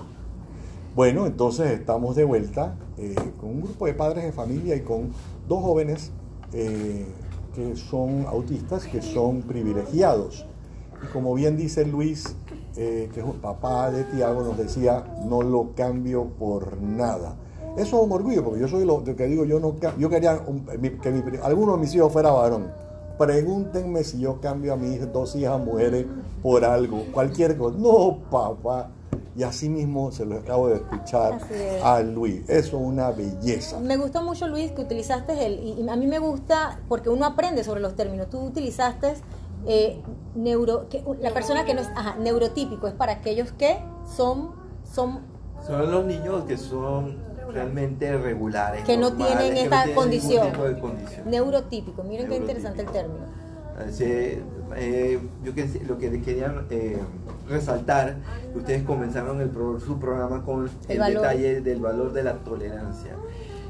Bueno, 0.95 1.25
entonces 1.25 1.71
estamos 1.71 2.15
de 2.15 2.23
vuelta 2.23 2.75
eh, 2.97 3.15
con 3.39 3.49
un 3.49 3.61
grupo 3.61 3.85
de 3.85 3.93
padres 3.93 4.23
de 4.23 4.31
familia 4.31 4.77
y 4.77 4.81
con 4.81 5.11
dos 5.45 5.61
jóvenes 5.61 6.11
eh, 6.53 7.05
que 7.53 7.75
son 7.75 8.25
autistas, 8.27 8.85
que 8.85 9.01
son 9.01 9.41
privilegiados. 9.41 10.45
Y 11.03 11.07
como 11.07 11.33
bien 11.33 11.57
dice 11.57 11.85
Luis, 11.85 12.37
eh, 12.77 13.09
que 13.13 13.19
es 13.21 13.25
un 13.25 13.39
papá 13.39 13.89
de 13.91 14.03
Tiago, 14.05 14.41
nos 14.43 14.57
decía, 14.57 15.03
no 15.25 15.41
lo 15.41 15.69
cambio 15.75 16.25
por 16.39 16.81
nada. 16.81 17.35
Eso 17.77 17.97
es 17.97 18.03
un 18.05 18.11
orgullo, 18.11 18.43
porque 18.43 18.59
yo 18.61 18.67
soy 18.67 18.85
lo 18.85 19.03
que 19.03 19.25
digo, 19.27 19.43
yo 19.45 19.59
no 19.59 19.75
yo 19.97 20.09
quería 20.09 20.39
un- 20.47 20.65
que 21.01 21.11
mi 21.11 21.21
alguno 21.43 21.73
de 21.73 21.79
mis 21.79 21.93
hijos 21.95 22.11
fuera 22.11 22.31
varón. 22.31 22.67
Pregúntenme 23.17 24.03
si 24.03 24.19
yo 24.19 24.39
cambio 24.41 24.73
a 24.73 24.75
mis 24.75 25.11
dos 25.13 25.35
hijas 25.35 25.59
mujeres 25.59 26.05
por 26.43 26.65
algo, 26.65 27.03
cualquier 27.13 27.57
cosa. 27.57 27.77
No, 27.79 28.17
papá. 28.29 28.89
Y 29.37 29.43
así 29.43 29.67
mismo 29.69 30.11
se 30.11 30.25
lo 30.25 30.35
acabo 30.37 30.67
de 30.69 30.75
escuchar 30.75 31.39
es. 31.51 31.83
a 31.83 31.99
Luis. 32.01 32.41
Eso 32.49 32.77
es 32.77 32.83
una 32.83 33.11
belleza. 33.11 33.79
Me 33.79 33.97
gustó 33.97 34.21
mucho, 34.21 34.47
Luis, 34.47 34.71
que 34.71 34.81
utilizaste 34.81 35.45
el. 35.45 35.59
Y 35.79 35.89
a 35.89 35.95
mí 35.97 36.07
me 36.07 36.19
gusta 36.19 36.79
porque 36.87 37.09
uno 37.09 37.25
aprende 37.25 37.63
sobre 37.63 37.81
los 37.81 37.95
términos. 37.95 38.29
Tú 38.29 38.39
utilizaste 38.39 39.13
eh, 39.67 40.01
neuro. 40.35 40.87
Que, 40.89 41.03
la 41.19 41.31
persona 41.31 41.65
que 41.65 41.73
no 41.73 41.81
es. 41.81 41.89
Ajá, 41.95 42.15
neurotípico. 42.17 42.87
Es 42.87 42.93
para 42.93 43.13
aquellos 43.13 43.51
que 43.51 43.77
son. 44.15 44.51
son 44.83 45.21
Son 45.65 45.91
los 45.91 46.05
niños 46.05 46.43
que 46.45 46.57
son 46.57 47.17
realmente 47.51 48.17
regulares. 48.17 48.83
Que 48.85 48.97
no 48.97 49.09
normales, 49.09 49.37
tienen 49.37 49.53
que 49.55 49.63
esta 49.63 49.83
tienen 49.83 49.95
condición. 49.95 50.51
tipo 50.51 50.63
de 50.63 50.79
condición. 50.79 51.29
neurotípico. 51.29 52.03
Miren 52.03 52.27
qué 52.27 52.39
Neurotípico. 52.39 52.41
interesante 52.59 52.81
el 52.81 52.89
término. 52.91 53.25
Así, 53.77 54.03
eh, 54.77 55.19
yo 55.43 55.53
que, 55.53 55.67
lo 55.85 55.97
que 55.97 56.21
quería 56.21 56.63
eh, 56.69 56.97
resaltar, 57.49 58.15
ustedes 58.55 58.83
comenzaron 58.83 59.41
el 59.41 59.49
pro- 59.49 59.79
su 59.81 59.99
programa 59.99 60.43
con 60.45 60.65
El 60.65 60.69
el, 60.87 60.99
valor. 60.99 61.21
detalle 61.23 61.61
del 61.61 61.81
valor 61.81 62.13
de 62.13 62.23
la 62.23 62.35
tolerancia. 62.35 63.15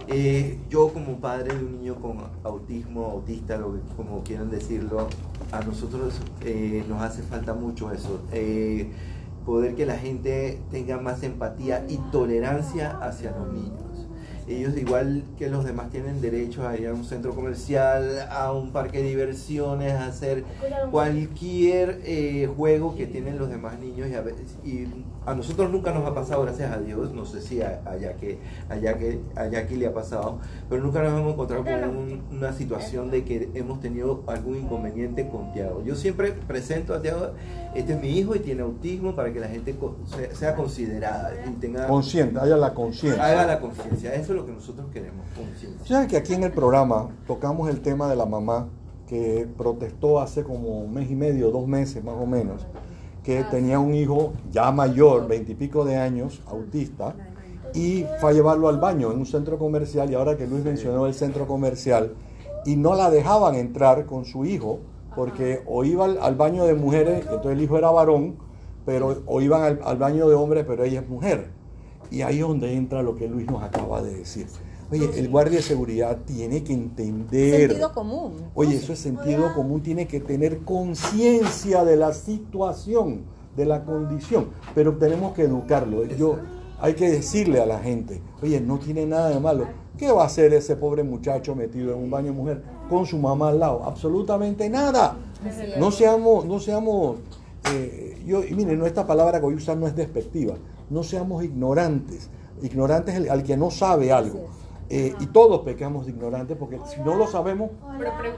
Eh, 0.07 0.59
yo 0.69 0.89
como 0.93 1.17
padre 1.19 1.55
de 1.55 1.65
un 1.65 1.79
niño 1.79 1.95
con 1.95 2.17
autismo, 2.43 3.05
autista, 3.05 3.57
lo 3.57 3.73
que- 3.73 3.79
como 3.97 4.23
quieran 4.23 4.51
decirlo, 4.51 5.07
a 5.51 5.61
nosotros 5.61 6.19
eh, 6.41 6.83
nos 6.87 7.01
hace 7.01 7.23
falta 7.23 7.53
mucho 7.53 7.91
eso. 7.91 8.21
eh, 8.31 8.89
poder 9.45 9.75
que 9.75 9.85
la 9.85 9.95
gente 9.97 10.59
tenga 10.71 10.97
más 10.99 11.21
empatía 11.21 11.85
y 11.87 11.97
tolerancia 12.11 12.97
hacia 12.99 13.29
los 13.31 13.51
niños. 13.53 13.79
Ellos, 14.47 14.75
igual 14.77 15.23
que 15.37 15.49
los 15.49 15.65
demás, 15.65 15.89
tienen 15.91 16.19
derecho 16.21 16.67
a 16.67 16.75
ir 16.77 16.87
a 16.87 16.93
un 16.93 17.03
centro 17.03 17.33
comercial, 17.35 18.27
a 18.29 18.51
un 18.53 18.71
parque 18.71 19.01
de 19.03 19.09
diversiones, 19.09 19.93
a 19.93 20.07
hacer 20.07 20.43
cualquier 20.91 22.01
eh, 22.05 22.47
juego 22.55 22.95
que 22.95 23.05
tienen 23.07 23.37
los 23.37 23.49
demás 23.49 23.79
niños. 23.79 24.07
Y 24.09 24.13
a, 24.15 24.21
veces- 24.21 24.55
y 24.63 24.87
a 25.25 25.33
nosotros 25.33 25.71
nunca 25.71 25.91
nos 25.91 26.05
ha 26.05 26.13
pasado, 26.13 26.43
gracias 26.43 26.71
a 26.71 26.77
Dios. 26.79 27.13
No 27.13 27.25
sé 27.25 27.41
si 27.41 27.61
a, 27.61 27.81
a 27.85 27.97
Jackie, 27.97 28.37
a 28.69 28.75
Jackie- 28.77 29.19
a 29.35 29.47
Jackie 29.47 29.75
le 29.77 29.87
ha 29.87 29.93
pasado, 29.93 30.39
pero 30.69 30.83
nunca 30.83 31.01
nos 31.01 31.13
hemos 31.19 31.33
encontrado 31.33 31.63
con 31.63 31.73
un- 31.97 32.21
una 32.31 32.53
situación 32.53 33.09
de 33.11 33.23
que 33.23 33.49
hemos 33.55 33.79
tenido 33.79 34.23
algún 34.27 34.57
inconveniente 34.57 35.27
con 35.27 35.51
Tiago. 35.53 35.83
Yo 35.83 35.95
siempre 35.95 36.31
presento 36.31 36.93
a 36.93 37.01
Tiago, 37.01 37.31
este 37.73 37.93
es 37.93 38.01
mi 38.01 38.09
hijo 38.17 38.35
y 38.35 38.39
tiene 38.39 38.61
autismo 38.61 39.15
para 39.15 39.33
que 39.33 39.39
la 39.39 39.47
gente 39.47 39.75
sea, 40.05 40.35
sea 40.35 40.55
considerada 40.55 41.31
y 41.47 41.51
tenga 41.59 41.87
Consciente, 41.87 42.39
haya 42.39 42.57
la 42.57 42.73
conciencia. 42.73 43.23
haga 43.25 43.45
la 43.45 43.59
conciencia. 43.59 44.13
Eso 44.13 44.33
es 44.33 44.39
lo 44.39 44.45
que 44.45 44.51
nosotros 44.51 44.87
queremos, 44.93 45.25
conciencia. 45.35 45.85
¿Sabes 45.87 46.07
que 46.07 46.17
aquí 46.17 46.33
en 46.33 46.43
el 46.43 46.51
programa 46.51 47.09
tocamos 47.27 47.69
el 47.69 47.81
tema 47.81 48.07
de 48.07 48.15
la 48.15 48.25
mamá 48.25 48.67
que 49.07 49.47
protestó 49.57 50.19
hace 50.19 50.43
como 50.43 50.79
un 50.79 50.93
mes 50.93 51.09
y 51.11 51.15
medio, 51.15 51.51
dos 51.51 51.67
meses 51.67 52.03
más 52.03 52.15
o 52.15 52.25
menos, 52.25 52.65
que 53.25 53.43
tenía 53.45 53.79
un 53.79 53.95
hijo 53.95 54.33
ya 54.51 54.71
mayor, 54.71 55.27
veintipico 55.27 55.83
de 55.83 55.97
años, 55.97 56.41
autista, 56.45 57.15
y 57.73 58.05
fue 58.21 58.29
a 58.29 58.33
llevarlo 58.33 58.69
al 58.69 58.77
baño 58.77 59.11
en 59.11 59.17
un 59.17 59.25
centro 59.25 59.57
comercial, 59.57 60.11
y 60.11 60.13
ahora 60.13 60.37
que 60.37 60.45
Luis 60.45 60.63
mencionó 60.63 61.07
el 61.07 61.15
centro 61.15 61.47
comercial, 61.47 62.13
y 62.65 62.75
no 62.75 62.95
la 62.95 63.09
dejaban 63.09 63.55
entrar 63.55 64.05
con 64.05 64.25
su 64.25 64.45
hijo, 64.45 64.79
porque 65.15 65.63
o 65.65 65.83
iba 65.83 66.05
al, 66.05 66.19
al 66.21 66.35
baño 66.35 66.65
de 66.65 66.75
mujeres, 66.75 67.21
entonces 67.21 67.53
el 67.53 67.61
hijo 67.61 67.77
era 67.77 67.89
varón, 67.89 68.37
pero 68.85 69.23
o 69.25 69.41
iban 69.41 69.63
al, 69.63 69.79
al 69.83 69.97
baño 69.97 70.29
de 70.29 70.35
hombres, 70.35 70.63
pero 70.67 70.83
ella 70.83 70.99
es 71.01 71.09
mujer. 71.09 71.49
Y 72.11 72.21
ahí 72.21 72.35
es 72.35 72.47
donde 72.47 72.73
entra 72.73 73.01
lo 73.01 73.15
que 73.15 73.27
Luis 73.27 73.47
nos 73.47 73.63
acaba 73.63 74.01
de 74.03 74.13
decir. 74.13 74.45
Oye, 74.91 75.09
el 75.17 75.29
guardia 75.29 75.57
de 75.57 75.63
seguridad 75.63 76.19
tiene 76.25 76.63
que 76.63 76.73
entender. 76.73 77.69
Sentido 77.69 77.93
común. 77.93 78.33
Oye, 78.53 78.75
eso 78.75 78.93
es 78.93 78.99
sentido 78.99 79.53
común, 79.53 79.81
tiene 79.81 80.07
que 80.07 80.19
tener 80.19 80.59
conciencia 80.59 81.83
de 81.83 81.95
la 81.95 82.13
situación, 82.13 83.23
de 83.55 83.65
la 83.65 83.83
condición, 83.83 84.49
pero 84.75 84.97
tenemos 84.97 85.33
que 85.33 85.43
educarlo. 85.43 86.05
Yo, 86.05 86.37
hay 86.79 86.93
que 86.93 87.09
decirle 87.09 87.61
a 87.61 87.65
la 87.65 87.79
gente, 87.79 88.21
oye, 88.43 88.61
no 88.61 88.77
tiene 88.77 89.05
nada 89.05 89.29
de 89.29 89.39
malo. 89.39 89.65
¿Qué 89.97 90.11
va 90.11 90.23
a 90.23 90.25
hacer 90.25 90.53
ese 90.53 90.75
pobre 90.75 91.03
muchacho 91.03 91.55
metido 91.55 91.93
en 91.93 92.03
un 92.03 92.11
baño 92.11 92.27
de 92.27 92.33
mujer 92.33 92.63
con 92.89 93.05
su 93.05 93.17
mamá 93.17 93.49
al 93.49 93.59
lado? 93.59 93.83
Absolutamente 93.85 94.69
nada. 94.69 95.17
No 95.79 95.89
seamos, 95.89 96.45
no 96.45 96.59
seamos, 96.59 97.17
eh, 97.73 98.21
yo, 98.25 98.43
y 98.43 98.53
miren, 98.53 98.77
no, 98.77 98.85
esta 98.85 99.07
palabra 99.07 99.39
que 99.39 99.45
voy 99.45 99.53
a 99.53 99.57
usar 99.57 99.77
no 99.77 99.87
es 99.87 99.95
despectiva, 99.95 100.55
no 100.89 101.01
seamos 101.01 101.43
ignorantes. 101.43 102.29
Ignorantes 102.61 103.29
al 103.29 103.43
que 103.43 103.57
no 103.57 103.71
sabe 103.71 104.11
algo. 104.11 104.47
Eh, 104.89 105.15
y 105.19 105.25
todos 105.27 105.61
pecamos 105.61 106.05
de 106.05 106.11
ignorantes 106.11 106.55
porque 106.57 106.79
si 106.85 107.01
no 107.01 107.15
lo 107.15 107.25
sabemos, 107.25 107.71
Pero 107.97 108.35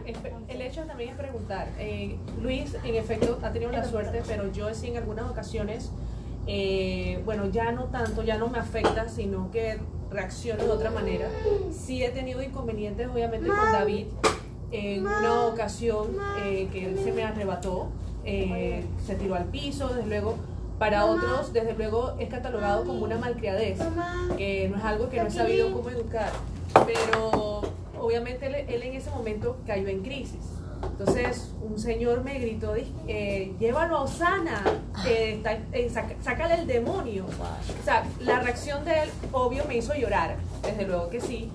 el 0.47 0.61
hecho 0.61 0.83
también 0.83 1.09
es 1.09 1.15
preguntar. 1.15 1.67
Eh, 1.77 2.17
Luis, 2.41 2.75
en 2.83 2.95
efecto, 2.95 3.37
ha 3.43 3.51
tenido 3.51 3.71
la 3.71 3.83
suerte, 3.83 4.21
pero 4.25 4.51
yo 4.51 4.73
sí 4.73 4.87
en 4.87 4.97
algunas 4.97 5.29
ocasiones, 5.29 5.91
eh, 6.47 7.21
bueno, 7.25 7.47
ya 7.47 7.71
no 7.73 7.85
tanto, 7.85 8.23
ya 8.23 8.37
no 8.37 8.47
me 8.47 8.59
afecta, 8.59 9.09
sino 9.09 9.51
que 9.51 9.79
reacciono 10.09 10.63
de 10.63 10.71
otra 10.71 10.91
manera. 10.91 11.29
Sí 11.71 12.03
he 12.03 12.09
tenido 12.11 12.41
inconvenientes, 12.41 13.07
obviamente, 13.07 13.47
con 13.49 13.71
David. 13.71 14.07
En 14.71 15.01
una 15.05 15.45
ocasión 15.47 16.17
eh, 16.43 16.69
que 16.71 16.85
él 16.85 16.99
se 17.03 17.11
me 17.11 17.23
arrebató, 17.23 17.89
eh, 18.25 18.83
se 19.05 19.15
tiró 19.15 19.35
al 19.35 19.45
piso, 19.45 19.87
desde 19.89 20.07
luego. 20.07 20.35
Para 20.79 21.05
otros, 21.05 21.53
desde 21.53 21.73
luego, 21.73 22.15
es 22.19 22.29
catalogado 22.29 22.85
como 22.85 23.03
una 23.03 23.17
malcriadez, 23.17 23.79
que 24.37 24.69
no 24.69 24.77
es 24.77 24.83
algo 24.83 25.09
que 25.09 25.17
no 25.17 25.27
he 25.27 25.31
sabido 25.31 25.73
cómo 25.73 25.89
educar. 25.89 26.31
Pero 26.85 27.61
obviamente 27.99 28.45
él, 28.45 28.83
en 28.83 28.93
ese 28.93 29.09
momento 29.09 29.57
cayó 29.65 29.87
en 29.87 30.03
crisis. 30.03 30.41
Entonces 30.83 31.51
un 31.61 31.79
señor 31.79 32.23
me 32.23 32.37
gritó, 32.37 32.75
eh, 33.07 33.55
llévalo 33.59 33.97
a 33.97 34.01
Osana, 34.03 34.61
eh, 35.07 35.41
eh, 35.73 35.91
sácale 36.21 36.53
el 36.53 36.67
demonio. 36.67 37.25
O 37.25 37.83
sea, 37.83 38.05
la 38.19 38.39
reacción 38.39 38.85
de 38.85 39.03
él, 39.03 39.09
obvio, 39.31 39.65
me 39.65 39.77
hizo 39.77 39.95
llorar, 39.95 40.37
desde 40.61 40.85
luego 40.85 41.09
que 41.09 41.19
sí. 41.19 41.51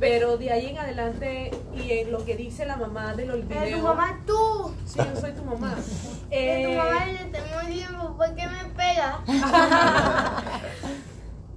Pero 0.00 0.36
de 0.36 0.50
ahí 0.52 0.66
en 0.66 0.78
adelante, 0.78 1.50
y 1.74 1.90
en 1.90 2.12
lo 2.12 2.24
que 2.24 2.36
dice 2.36 2.64
la 2.64 2.76
mamá 2.76 3.14
de 3.14 3.26
los 3.26 3.38
Pero 3.48 3.78
tu 3.78 3.82
mamá 3.82 4.20
tú. 4.26 4.74
Sí, 4.86 4.98
yo 4.98 5.20
soy 5.20 5.32
tu 5.32 5.42
mamá. 5.42 5.74
Eh, 6.30 6.66
tu 6.66 6.72
mamá 6.72 7.06
le 7.06 7.18
te 7.30 7.40
muy 7.54 7.66
bien, 7.74 7.88
¿por 8.16 8.34
qué 8.34 8.46
me 8.46 8.64
pega? 8.76 9.20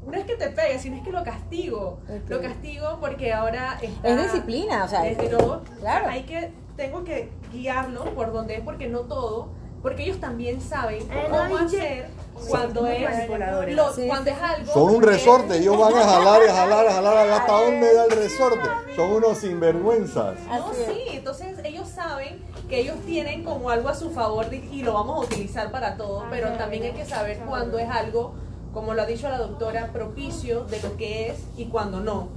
no 0.08 0.18
es 0.18 0.26
que 0.26 0.36
te 0.36 0.50
pegue, 0.50 0.80
sino 0.80 0.98
es 0.98 1.04
que 1.04 1.12
lo 1.12 1.24
castigo. 1.24 2.00
Ok. 2.10 2.30
Lo 2.30 2.42
castigo 2.42 2.98
porque 3.00 3.32
ahora 3.32 3.78
está... 3.82 4.08
Es 4.08 4.24
disciplina, 4.24 4.86
o 4.86 4.88
sea, 4.88 5.04
Desde 5.04 5.30
luego, 5.30 5.62
claro. 5.80 6.08
hay 6.10 6.24
que, 6.24 6.52
tengo 6.76 7.04
que 7.04 7.30
guiarlo 7.52 8.06
por 8.16 8.34
donde 8.34 8.56
es, 8.56 8.62
porque 8.62 8.88
no 8.88 9.02
todo, 9.02 9.50
porque 9.82 10.03
ellos 10.03 10.19
también 10.19 10.61
saben 10.61 11.03
cómo 11.07 11.57
hacer 11.57 12.07
cuando 12.47 12.88
es, 12.88 13.29
lo- 13.75 13.93
Sí. 13.93 14.07
cuando 14.07 14.32
es 14.32 14.38
algo... 14.41 14.73
Son 14.73 14.95
un 14.95 15.01
resorte, 15.03 15.57
ellos 15.57 15.77
van 15.77 15.93
a 15.95 16.01
jalar 16.03 16.41
a 16.47 16.53
jalar, 16.53 16.88
a 16.88 16.93
jalar, 16.93 17.29
hasta 17.29 17.51
dónde 17.51 17.93
da 17.93 18.05
el 18.05 18.11
resorte. 18.11 18.69
Son 18.95 19.11
unos 19.11 19.38
sinvergüenzas. 19.39 20.39
No, 20.47 20.73
sí, 20.73 21.03
entonces 21.11 21.57
ellos 21.63 21.88
saben 21.88 22.39
que 22.69 22.79
ellos 22.79 22.95
tienen 23.05 23.43
como 23.43 23.69
algo 23.69 23.89
a 23.89 23.95
su 23.95 24.09
favor 24.11 24.47
y 24.53 24.82
lo 24.82 24.93
vamos 24.93 25.17
a 25.17 25.27
utilizar 25.27 25.71
para 25.71 25.97
todo, 25.97 26.23
pero 26.29 26.49
también 26.53 26.84
hay 26.84 26.91
que 26.93 27.05
saber 27.05 27.39
cuándo 27.47 27.77
es 27.79 27.89
algo, 27.89 28.34
como 28.73 28.93
lo 28.93 29.01
ha 29.01 29.05
dicho 29.05 29.29
la 29.29 29.38
doctora, 29.38 29.89
propicio 29.93 30.63
de 30.65 30.82
lo 30.82 30.95
que 30.97 31.29
es 31.29 31.39
y 31.57 31.65
cuándo 31.65 31.99
no. 31.99 32.29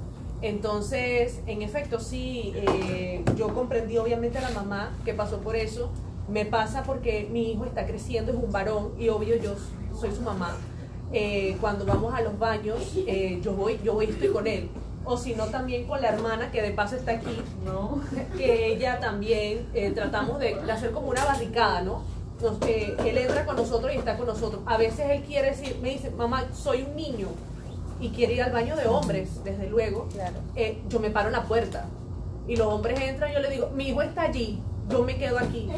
Entonces, 0.42 1.40
en 1.47 1.62
efecto, 1.62 1.99
sí, 2.01 2.53
eh, 2.55 3.24
yo 3.36 3.55
comprendí 3.55 3.97
obviamente 3.97 4.36
a 4.38 4.42
la 4.42 4.51
mamá 4.51 4.90
que 5.05 5.14
pasó 5.14 5.38
por 5.38 5.57
eso. 5.57 5.90
Me 6.29 6.45
pasa 6.47 6.83
porque 6.85 7.29
mi 7.31 7.53
hijo 7.53 7.64
está 7.66 7.87
creciendo, 7.87 8.33
es 8.33 8.39
un 8.39 8.51
varón 8.51 8.93
y 8.99 9.09
obvio 9.09 9.37
yo 9.37 9.55
soy 9.99 10.11
su 10.12 10.22
mamá. 10.22 10.57
Eh, 11.12 11.57
cuando 11.61 11.85
vamos 11.85 12.14
a 12.14 12.20
los 12.22 12.39
baños, 12.39 12.79
eh, 13.07 13.41
yo 13.43 13.53
voy, 13.53 13.79
yo 13.85 13.95
voy 13.95 14.07
estoy 14.07 14.29
con 14.29 14.47
él. 14.47 14.68
O 15.05 15.18
si 15.18 15.35
no, 15.35 15.45
también 15.47 15.87
con 15.87 16.01
la 16.01 16.09
hermana 16.09 16.51
que 16.51 16.62
de 16.62 16.70
paso 16.70 16.97
está 16.97 17.12
aquí, 17.12 17.43
¿no? 17.64 18.01
Que 18.39 18.68
ella 18.72 18.99
también 19.01 19.68
eh, 19.75 19.91
tratamos 19.91 20.39
de, 20.41 20.55
de 20.55 20.72
hacer 20.72 20.93
como 20.93 21.09
una 21.09 21.25
barricada, 21.25 21.83
¿no? 21.83 22.03
Nos- 22.41 22.57
él 22.66 23.18
entra 23.18 23.45
con 23.45 23.57
nosotros 23.57 23.93
y 23.95 23.99
está 23.99 24.16
con 24.16 24.27
nosotros. 24.27 24.62
A 24.66 24.79
veces 24.79 25.07
él 25.11 25.22
quiere 25.22 25.51
decir, 25.51 25.77
me 25.83 25.91
dice, 25.91 26.11
mamá, 26.11 26.45
soy 26.55 26.83
un 26.83 26.97
niño 26.97 27.29
y 28.01 28.09
quiere 28.11 28.33
ir 28.35 28.43
al 28.43 28.53
baño 28.53 28.75
de 28.77 28.87
hombres, 28.87 29.45
desde 29.45 29.68
luego. 29.68 30.09
Claro. 30.11 30.37
Yo 30.89 30.99
me 31.01 31.11
paro 31.11 31.27
en 31.29 31.35
la 31.35 31.45
puerta 31.45 31.85
y 32.49 32.57
los 32.57 32.66
hombres 32.66 32.99
entran, 33.01 33.31
yo 33.33 33.41
le 33.41 33.51
digo, 33.51 33.70
mi 33.75 33.89
hijo 33.91 34.01
está 34.03 34.22
allí, 34.22 34.59
yo 34.89 35.03
me 35.03 35.16
quedo 35.16 35.39
aquí. 35.39 35.70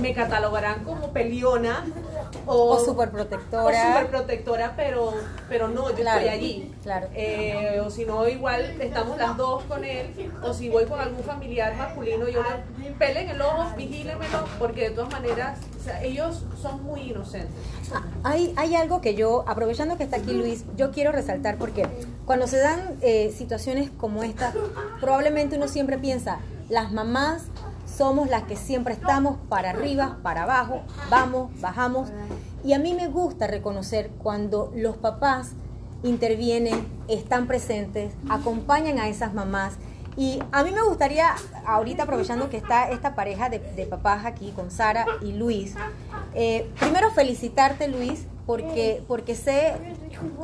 Me 0.00 0.12
catalogarán 0.12 0.84
como 0.84 1.10
peliona 1.12 1.86
o, 2.44 2.72
O 2.72 2.78
super 2.84 3.08
o 3.08 3.12
protectora. 3.12 3.88
superprotectora, 3.94 4.74
pero, 4.76 5.14
pero 5.48 5.68
no, 5.68 5.88
yo 5.88 5.96
Claro, 5.96 6.20
estoy 6.20 6.34
allí. 6.34 6.74
claro. 6.82 7.08
Eh, 7.14 7.80
o 7.84 7.88
si 7.88 8.04
no, 8.04 8.28
igual 8.28 8.60
estamos 8.80 9.16
las 9.16 9.36
dos 9.38 9.62
con 9.64 9.84
él, 9.84 10.30
o 10.42 10.52
si 10.52 10.68
voy 10.68 10.84
con 10.84 11.00
algún 11.00 11.24
familiar 11.24 11.74
masculino, 11.76 12.28
yo 12.28 12.42
le 12.78 12.90
pelen 12.92 13.30
el 13.30 13.40
ojo, 13.40 13.74
vigílemelo, 13.74 14.44
porque 14.58 14.90
de 14.90 14.90
todas 14.90 15.10
maneras, 15.12 15.58
o 15.80 15.82
sea, 15.84 16.02
ellos 16.02 16.42
son 16.60 16.82
muy 16.84 17.00
inocentes. 17.10 17.50
Hay, 18.22 18.52
hay 18.56 18.74
algo 18.74 19.00
que 19.00 19.14
yo, 19.14 19.44
aprovechando 19.48 19.96
que 19.96 20.04
está 20.04 20.18
aquí 20.18 20.32
Luis, 20.34 20.66
yo 20.76 20.90
quiero 20.90 21.10
resaltar 21.10 21.56
porque 21.56 21.86
cuando 22.26 22.46
se 22.46 22.58
dan 22.58 22.96
eh, 23.00 23.32
situaciones 23.36 23.90
como 23.96 24.22
esta, 24.22 24.52
probablemente 25.00 25.56
uno 25.56 25.68
siempre 25.68 25.96
piensa, 25.96 26.38
las 26.68 26.92
mamás 26.92 27.44
somos 27.96 28.28
las 28.28 28.42
que 28.42 28.56
siempre 28.56 28.94
estamos 28.94 29.38
para 29.48 29.70
arriba, 29.70 30.18
para 30.22 30.42
abajo, 30.42 30.82
vamos, 31.10 31.50
bajamos. 31.60 32.10
Y 32.64 32.72
a 32.72 32.78
mí 32.78 32.94
me 32.94 33.08
gusta 33.08 33.46
reconocer 33.46 34.10
cuando 34.22 34.72
los 34.74 34.96
papás 34.96 35.52
intervienen, 36.02 36.86
están 37.08 37.46
presentes, 37.46 38.12
acompañan 38.28 38.98
a 38.98 39.08
esas 39.08 39.32
mamás. 39.34 39.74
Y 40.16 40.40
a 40.52 40.62
mí 40.62 40.70
me 40.70 40.82
gustaría, 40.82 41.34
ahorita 41.66 42.04
aprovechando 42.04 42.48
que 42.48 42.56
está 42.56 42.90
esta 42.90 43.14
pareja 43.14 43.48
de, 43.50 43.86
papás 43.88 44.24
aquí 44.24 44.52
con 44.52 44.70
Sara 44.70 45.06
y 45.22 45.32
Luis, 45.32 45.74
eh, 46.34 46.70
primero 46.78 47.10
felicitarte 47.10 47.88
Luis, 47.88 48.26
porque, 48.46 49.02
porque 49.08 49.34
sé 49.34 49.74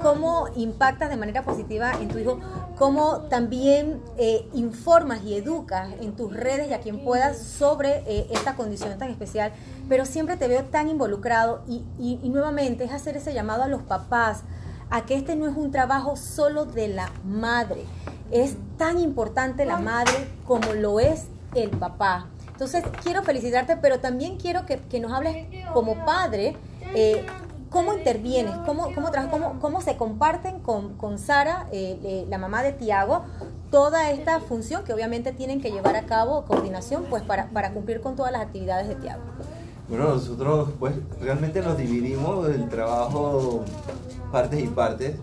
cómo 0.02 0.48
impactas 0.56 1.08
de 1.08 1.16
manera 1.16 1.42
positiva 1.42 1.92
en 2.00 2.08
tu 2.08 2.18
hijo, 2.18 2.38
cómo 2.76 3.20
también 3.30 4.02
eh, 4.18 4.46
informas 4.54 5.22
y 5.24 5.34
educas 5.36 5.88
en 6.00 6.12
tus 6.16 6.32
redes 6.34 6.68
y 6.68 6.74
a 6.74 6.80
quien 6.80 7.04
puedas 7.04 7.38
sobre 7.38 7.98
eh, 8.06 8.26
esta 8.32 8.54
condición 8.56 8.98
tan 8.98 9.08
especial, 9.10 9.52
pero 9.88 10.04
siempre 10.04 10.36
te 10.36 10.48
veo 10.48 10.64
tan 10.64 10.88
involucrado 10.88 11.62
y, 11.68 11.84
y- 11.98 12.28
nuevamente 12.28 12.84
es 12.84 12.92
hacer 12.92 13.16
ese 13.16 13.32
llamado 13.34 13.62
a 13.62 13.68
los 13.68 13.82
papás, 13.82 14.42
a 14.90 15.06
que 15.06 15.14
este 15.14 15.36
no 15.36 15.48
es 15.48 15.56
un 15.56 15.70
trabajo 15.70 16.16
solo 16.16 16.64
de 16.64 16.88
la 16.88 17.08
madre, 17.24 17.84
es 18.30 18.56
tan 18.78 18.98
importante 18.98 19.64
la 19.64 19.78
madre 19.78 20.12
como 20.46 20.72
lo 20.74 20.98
es 21.00 21.26
el 21.54 21.70
papá. 21.70 22.26
Entonces 22.50 22.84
quiero 23.02 23.22
felicitarte, 23.22 23.76
pero 23.76 24.00
también 24.00 24.36
quiero 24.38 24.66
que, 24.66 24.78
que 24.80 25.00
nos 25.00 25.12
hables 25.12 25.46
como 25.72 26.04
padre, 26.04 26.56
eh, 26.94 27.24
cómo 27.72 27.94
intervienes, 27.94 28.54
cómo, 28.66 28.94
cómo, 28.94 29.10
cómo, 29.30 29.58
cómo 29.60 29.80
se 29.80 29.96
comparten 29.96 30.60
con, 30.60 30.94
con 30.96 31.18
Sara, 31.18 31.66
eh, 31.72 31.98
eh, 32.04 32.26
la 32.28 32.38
mamá 32.38 32.62
de 32.62 32.72
Tiago, 32.72 33.22
toda 33.70 34.10
esta 34.10 34.40
función 34.40 34.84
que 34.84 34.92
obviamente 34.92 35.32
tienen 35.32 35.60
que 35.60 35.70
llevar 35.70 35.96
a 35.96 36.02
cabo, 36.02 36.44
coordinación, 36.44 37.06
pues 37.08 37.22
para, 37.22 37.48
para 37.50 37.72
cumplir 37.72 38.00
con 38.00 38.14
todas 38.14 38.30
las 38.30 38.42
actividades 38.42 38.88
de 38.88 38.94
Tiago. 38.96 39.22
Bueno, 39.88 40.10
nosotros 40.10 40.70
pues 40.78 40.94
realmente 41.20 41.60
nos 41.60 41.76
dividimos 41.76 42.48
el 42.48 42.68
trabajo 42.68 43.64
partes 44.30 44.62
y 44.62 44.68
partes. 44.68 45.16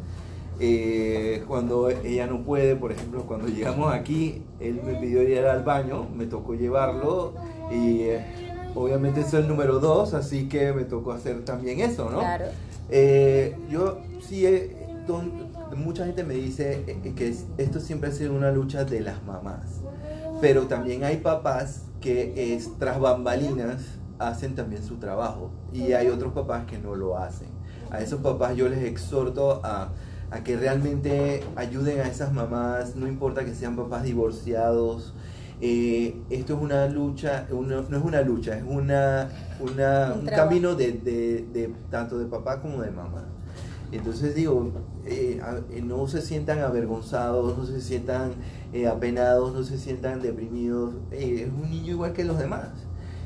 Eh, 0.61 1.45
cuando 1.47 1.89
ella 1.89 2.27
no 2.27 2.43
puede, 2.43 2.75
por 2.75 2.91
ejemplo, 2.91 3.23
cuando 3.23 3.47
llegamos 3.47 3.93
aquí, 3.93 4.43
él 4.59 4.81
me 4.83 4.95
pidió 4.95 5.23
ir 5.23 5.39
al 5.45 5.63
baño, 5.63 6.05
me 6.13 6.25
tocó 6.25 6.53
llevarlo 6.53 7.33
y 7.71 8.09
obviamente 8.75 9.23
soy 9.23 9.41
el 9.41 9.47
número 9.47 9.79
dos, 9.79 10.13
así 10.13 10.47
que 10.47 10.73
me 10.73 10.83
tocó 10.83 11.11
hacer 11.11 11.43
también 11.45 11.79
eso, 11.79 12.09
¿no? 12.09 12.19
Claro. 12.19 12.45
Eh, 12.89 13.55
yo 13.69 13.99
sí, 14.27 14.45
eh, 14.45 14.75
don- 15.07 15.49
mucha 15.75 16.05
gente 16.05 16.23
me 16.23 16.33
dice 16.33 16.83
eh, 16.87 17.13
que 17.15 17.29
es- 17.29 17.45
esto 17.57 17.79
siempre 17.79 18.09
ha 18.09 18.13
sido 18.13 18.33
una 18.33 18.51
lucha 18.51 18.83
de 18.85 19.01
las 19.01 19.23
mamás, 19.23 19.81
pero 20.41 20.63
también 20.63 21.03
hay 21.03 21.17
papás 21.17 21.83
que 22.01 22.53
es, 22.55 22.69
tras 22.79 22.99
bambalinas 22.99 23.81
hacen 24.19 24.55
también 24.55 24.83
su 24.83 24.95
trabajo 24.97 25.51
y 25.73 25.93
hay 25.93 26.07
otros 26.07 26.33
papás 26.33 26.65
que 26.65 26.77
no 26.77 26.95
lo 26.95 27.17
hacen. 27.17 27.47
A 27.91 28.01
esos 28.01 28.21
papás 28.21 28.55
yo 28.55 28.67
les 28.69 28.83
exhorto 28.83 29.61
a, 29.63 29.89
a 30.31 30.43
que 30.43 30.57
realmente 30.57 31.41
ayuden 31.55 32.01
a 32.01 32.07
esas 32.07 32.31
mamás, 32.33 32.95
no 32.95 33.07
importa 33.07 33.45
que 33.45 33.53
sean 33.55 33.75
papás 33.75 34.03
divorciados. 34.03 35.13
Eh, 35.61 36.15
esto 36.29 36.53
es 36.55 36.61
una 36.61 36.87
lucha, 36.87 37.47
una- 37.51 37.81
no 37.81 37.97
es 37.97 38.03
una 38.03 38.21
lucha, 38.21 38.57
es 38.57 38.63
una, 38.67 39.29
una- 39.59 40.13
Un 40.13 40.25
camino 40.27 40.75
de, 40.75 40.93
de- 40.93 41.45
de- 41.51 41.73
tanto 41.89 42.17
de 42.17 42.25
papá 42.25 42.61
como 42.61 42.81
de 42.81 42.91
mamá. 42.91 43.25
Entonces 43.91 44.35
digo, 44.35 44.71
eh, 45.05 45.41
a- 45.43 45.57
eh, 45.73 45.81
no 45.81 46.07
se 46.07 46.21
sientan 46.21 46.59
avergonzados, 46.59 47.57
no 47.57 47.65
se 47.65 47.81
sientan 47.81 48.31
eh, 48.71 48.85
apenados, 48.87 49.51
no 49.53 49.63
se 49.63 49.77
sientan 49.79 50.21
deprimidos. 50.21 50.93
Es 51.11 51.47
un 51.49 51.69
niño 51.71 51.93
igual 51.93 52.13
que 52.13 52.23
los 52.23 52.37
demás. 52.37 52.67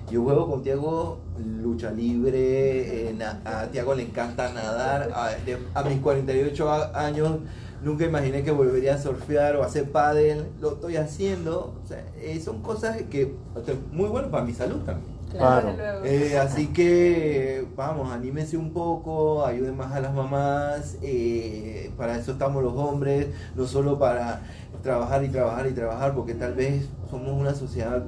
Yo 0.09 0.23
juego 0.23 0.49
con 0.49 0.63
Tiago 0.63 1.19
lucha 1.61 1.91
libre, 1.91 3.13
na- 3.17 3.41
a 3.45 3.67
Tiago 3.67 3.93
le 3.95 4.03
encanta 4.03 4.51
nadar. 4.53 5.09
A, 5.13 5.29
de- 5.45 5.57
a 5.73 5.84
mis 5.84 5.99
48 5.99 6.69
a- 6.71 7.05
años 7.05 7.39
nunca 7.84 8.05
imaginé 8.05 8.43
que 8.43 8.51
volvería 8.51 8.95
a 8.95 8.97
surfear 8.97 9.55
o 9.55 9.63
a 9.63 9.67
hacer 9.67 9.91
pádel. 9.91 10.45
Lo 10.59 10.73
estoy 10.73 10.97
haciendo. 10.97 11.75
O 11.84 11.88
sea, 11.88 12.03
eh, 12.17 12.39
son 12.39 12.61
cosas 12.61 13.01
que 13.03 13.36
o 13.55 13.63
sea, 13.63 13.75
muy 13.91 14.09
bueno 14.09 14.29
para 14.31 14.43
mi 14.43 14.53
salud 14.53 14.79
también. 14.84 15.13
Claro. 15.38 15.73
Eh, 16.03 16.38
así 16.38 16.67
que 16.67 17.65
vamos, 17.75 18.11
anímense 18.11 18.55
un 18.55 18.71
poco, 18.71 19.45
ayuden 19.45 19.75
más 19.75 19.91
a 19.91 19.99
las 19.99 20.13
mamás, 20.13 20.97
eh, 21.01 21.91
para 21.97 22.17
eso 22.17 22.34
estamos 22.34 22.63
los 22.63 22.73
hombres, 22.73 23.29
no 23.55 23.65
solo 23.65 23.97
para 23.97 24.41
trabajar 24.84 25.23
y 25.23 25.29
trabajar 25.29 25.67
y 25.67 25.71
trabajar, 25.71 26.13
porque 26.13 26.36
tal 26.36 26.53
vez 26.53 26.88
somos 27.09 27.34
una 27.34 27.55
sociedad 27.55 28.03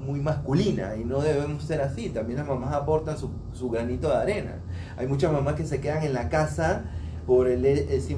muy 0.00 0.20
masculina 0.20 0.96
y 0.96 1.04
no 1.04 1.20
debemos 1.20 1.62
ser 1.62 1.82
así, 1.82 2.08
también 2.08 2.38
las 2.38 2.48
mamás 2.48 2.72
aportan 2.72 3.18
su, 3.18 3.30
su 3.52 3.68
granito 3.68 4.08
de 4.08 4.16
arena. 4.16 4.54
Hay 4.96 5.06
muchas 5.06 5.32
mamás 5.32 5.56
que 5.56 5.66
se 5.66 5.80
quedan 5.80 6.04
en 6.04 6.14
la 6.14 6.28
casa 6.28 6.84
por 7.26 7.48
el, 7.48 7.66
el 7.66 8.00
simple 8.00 8.14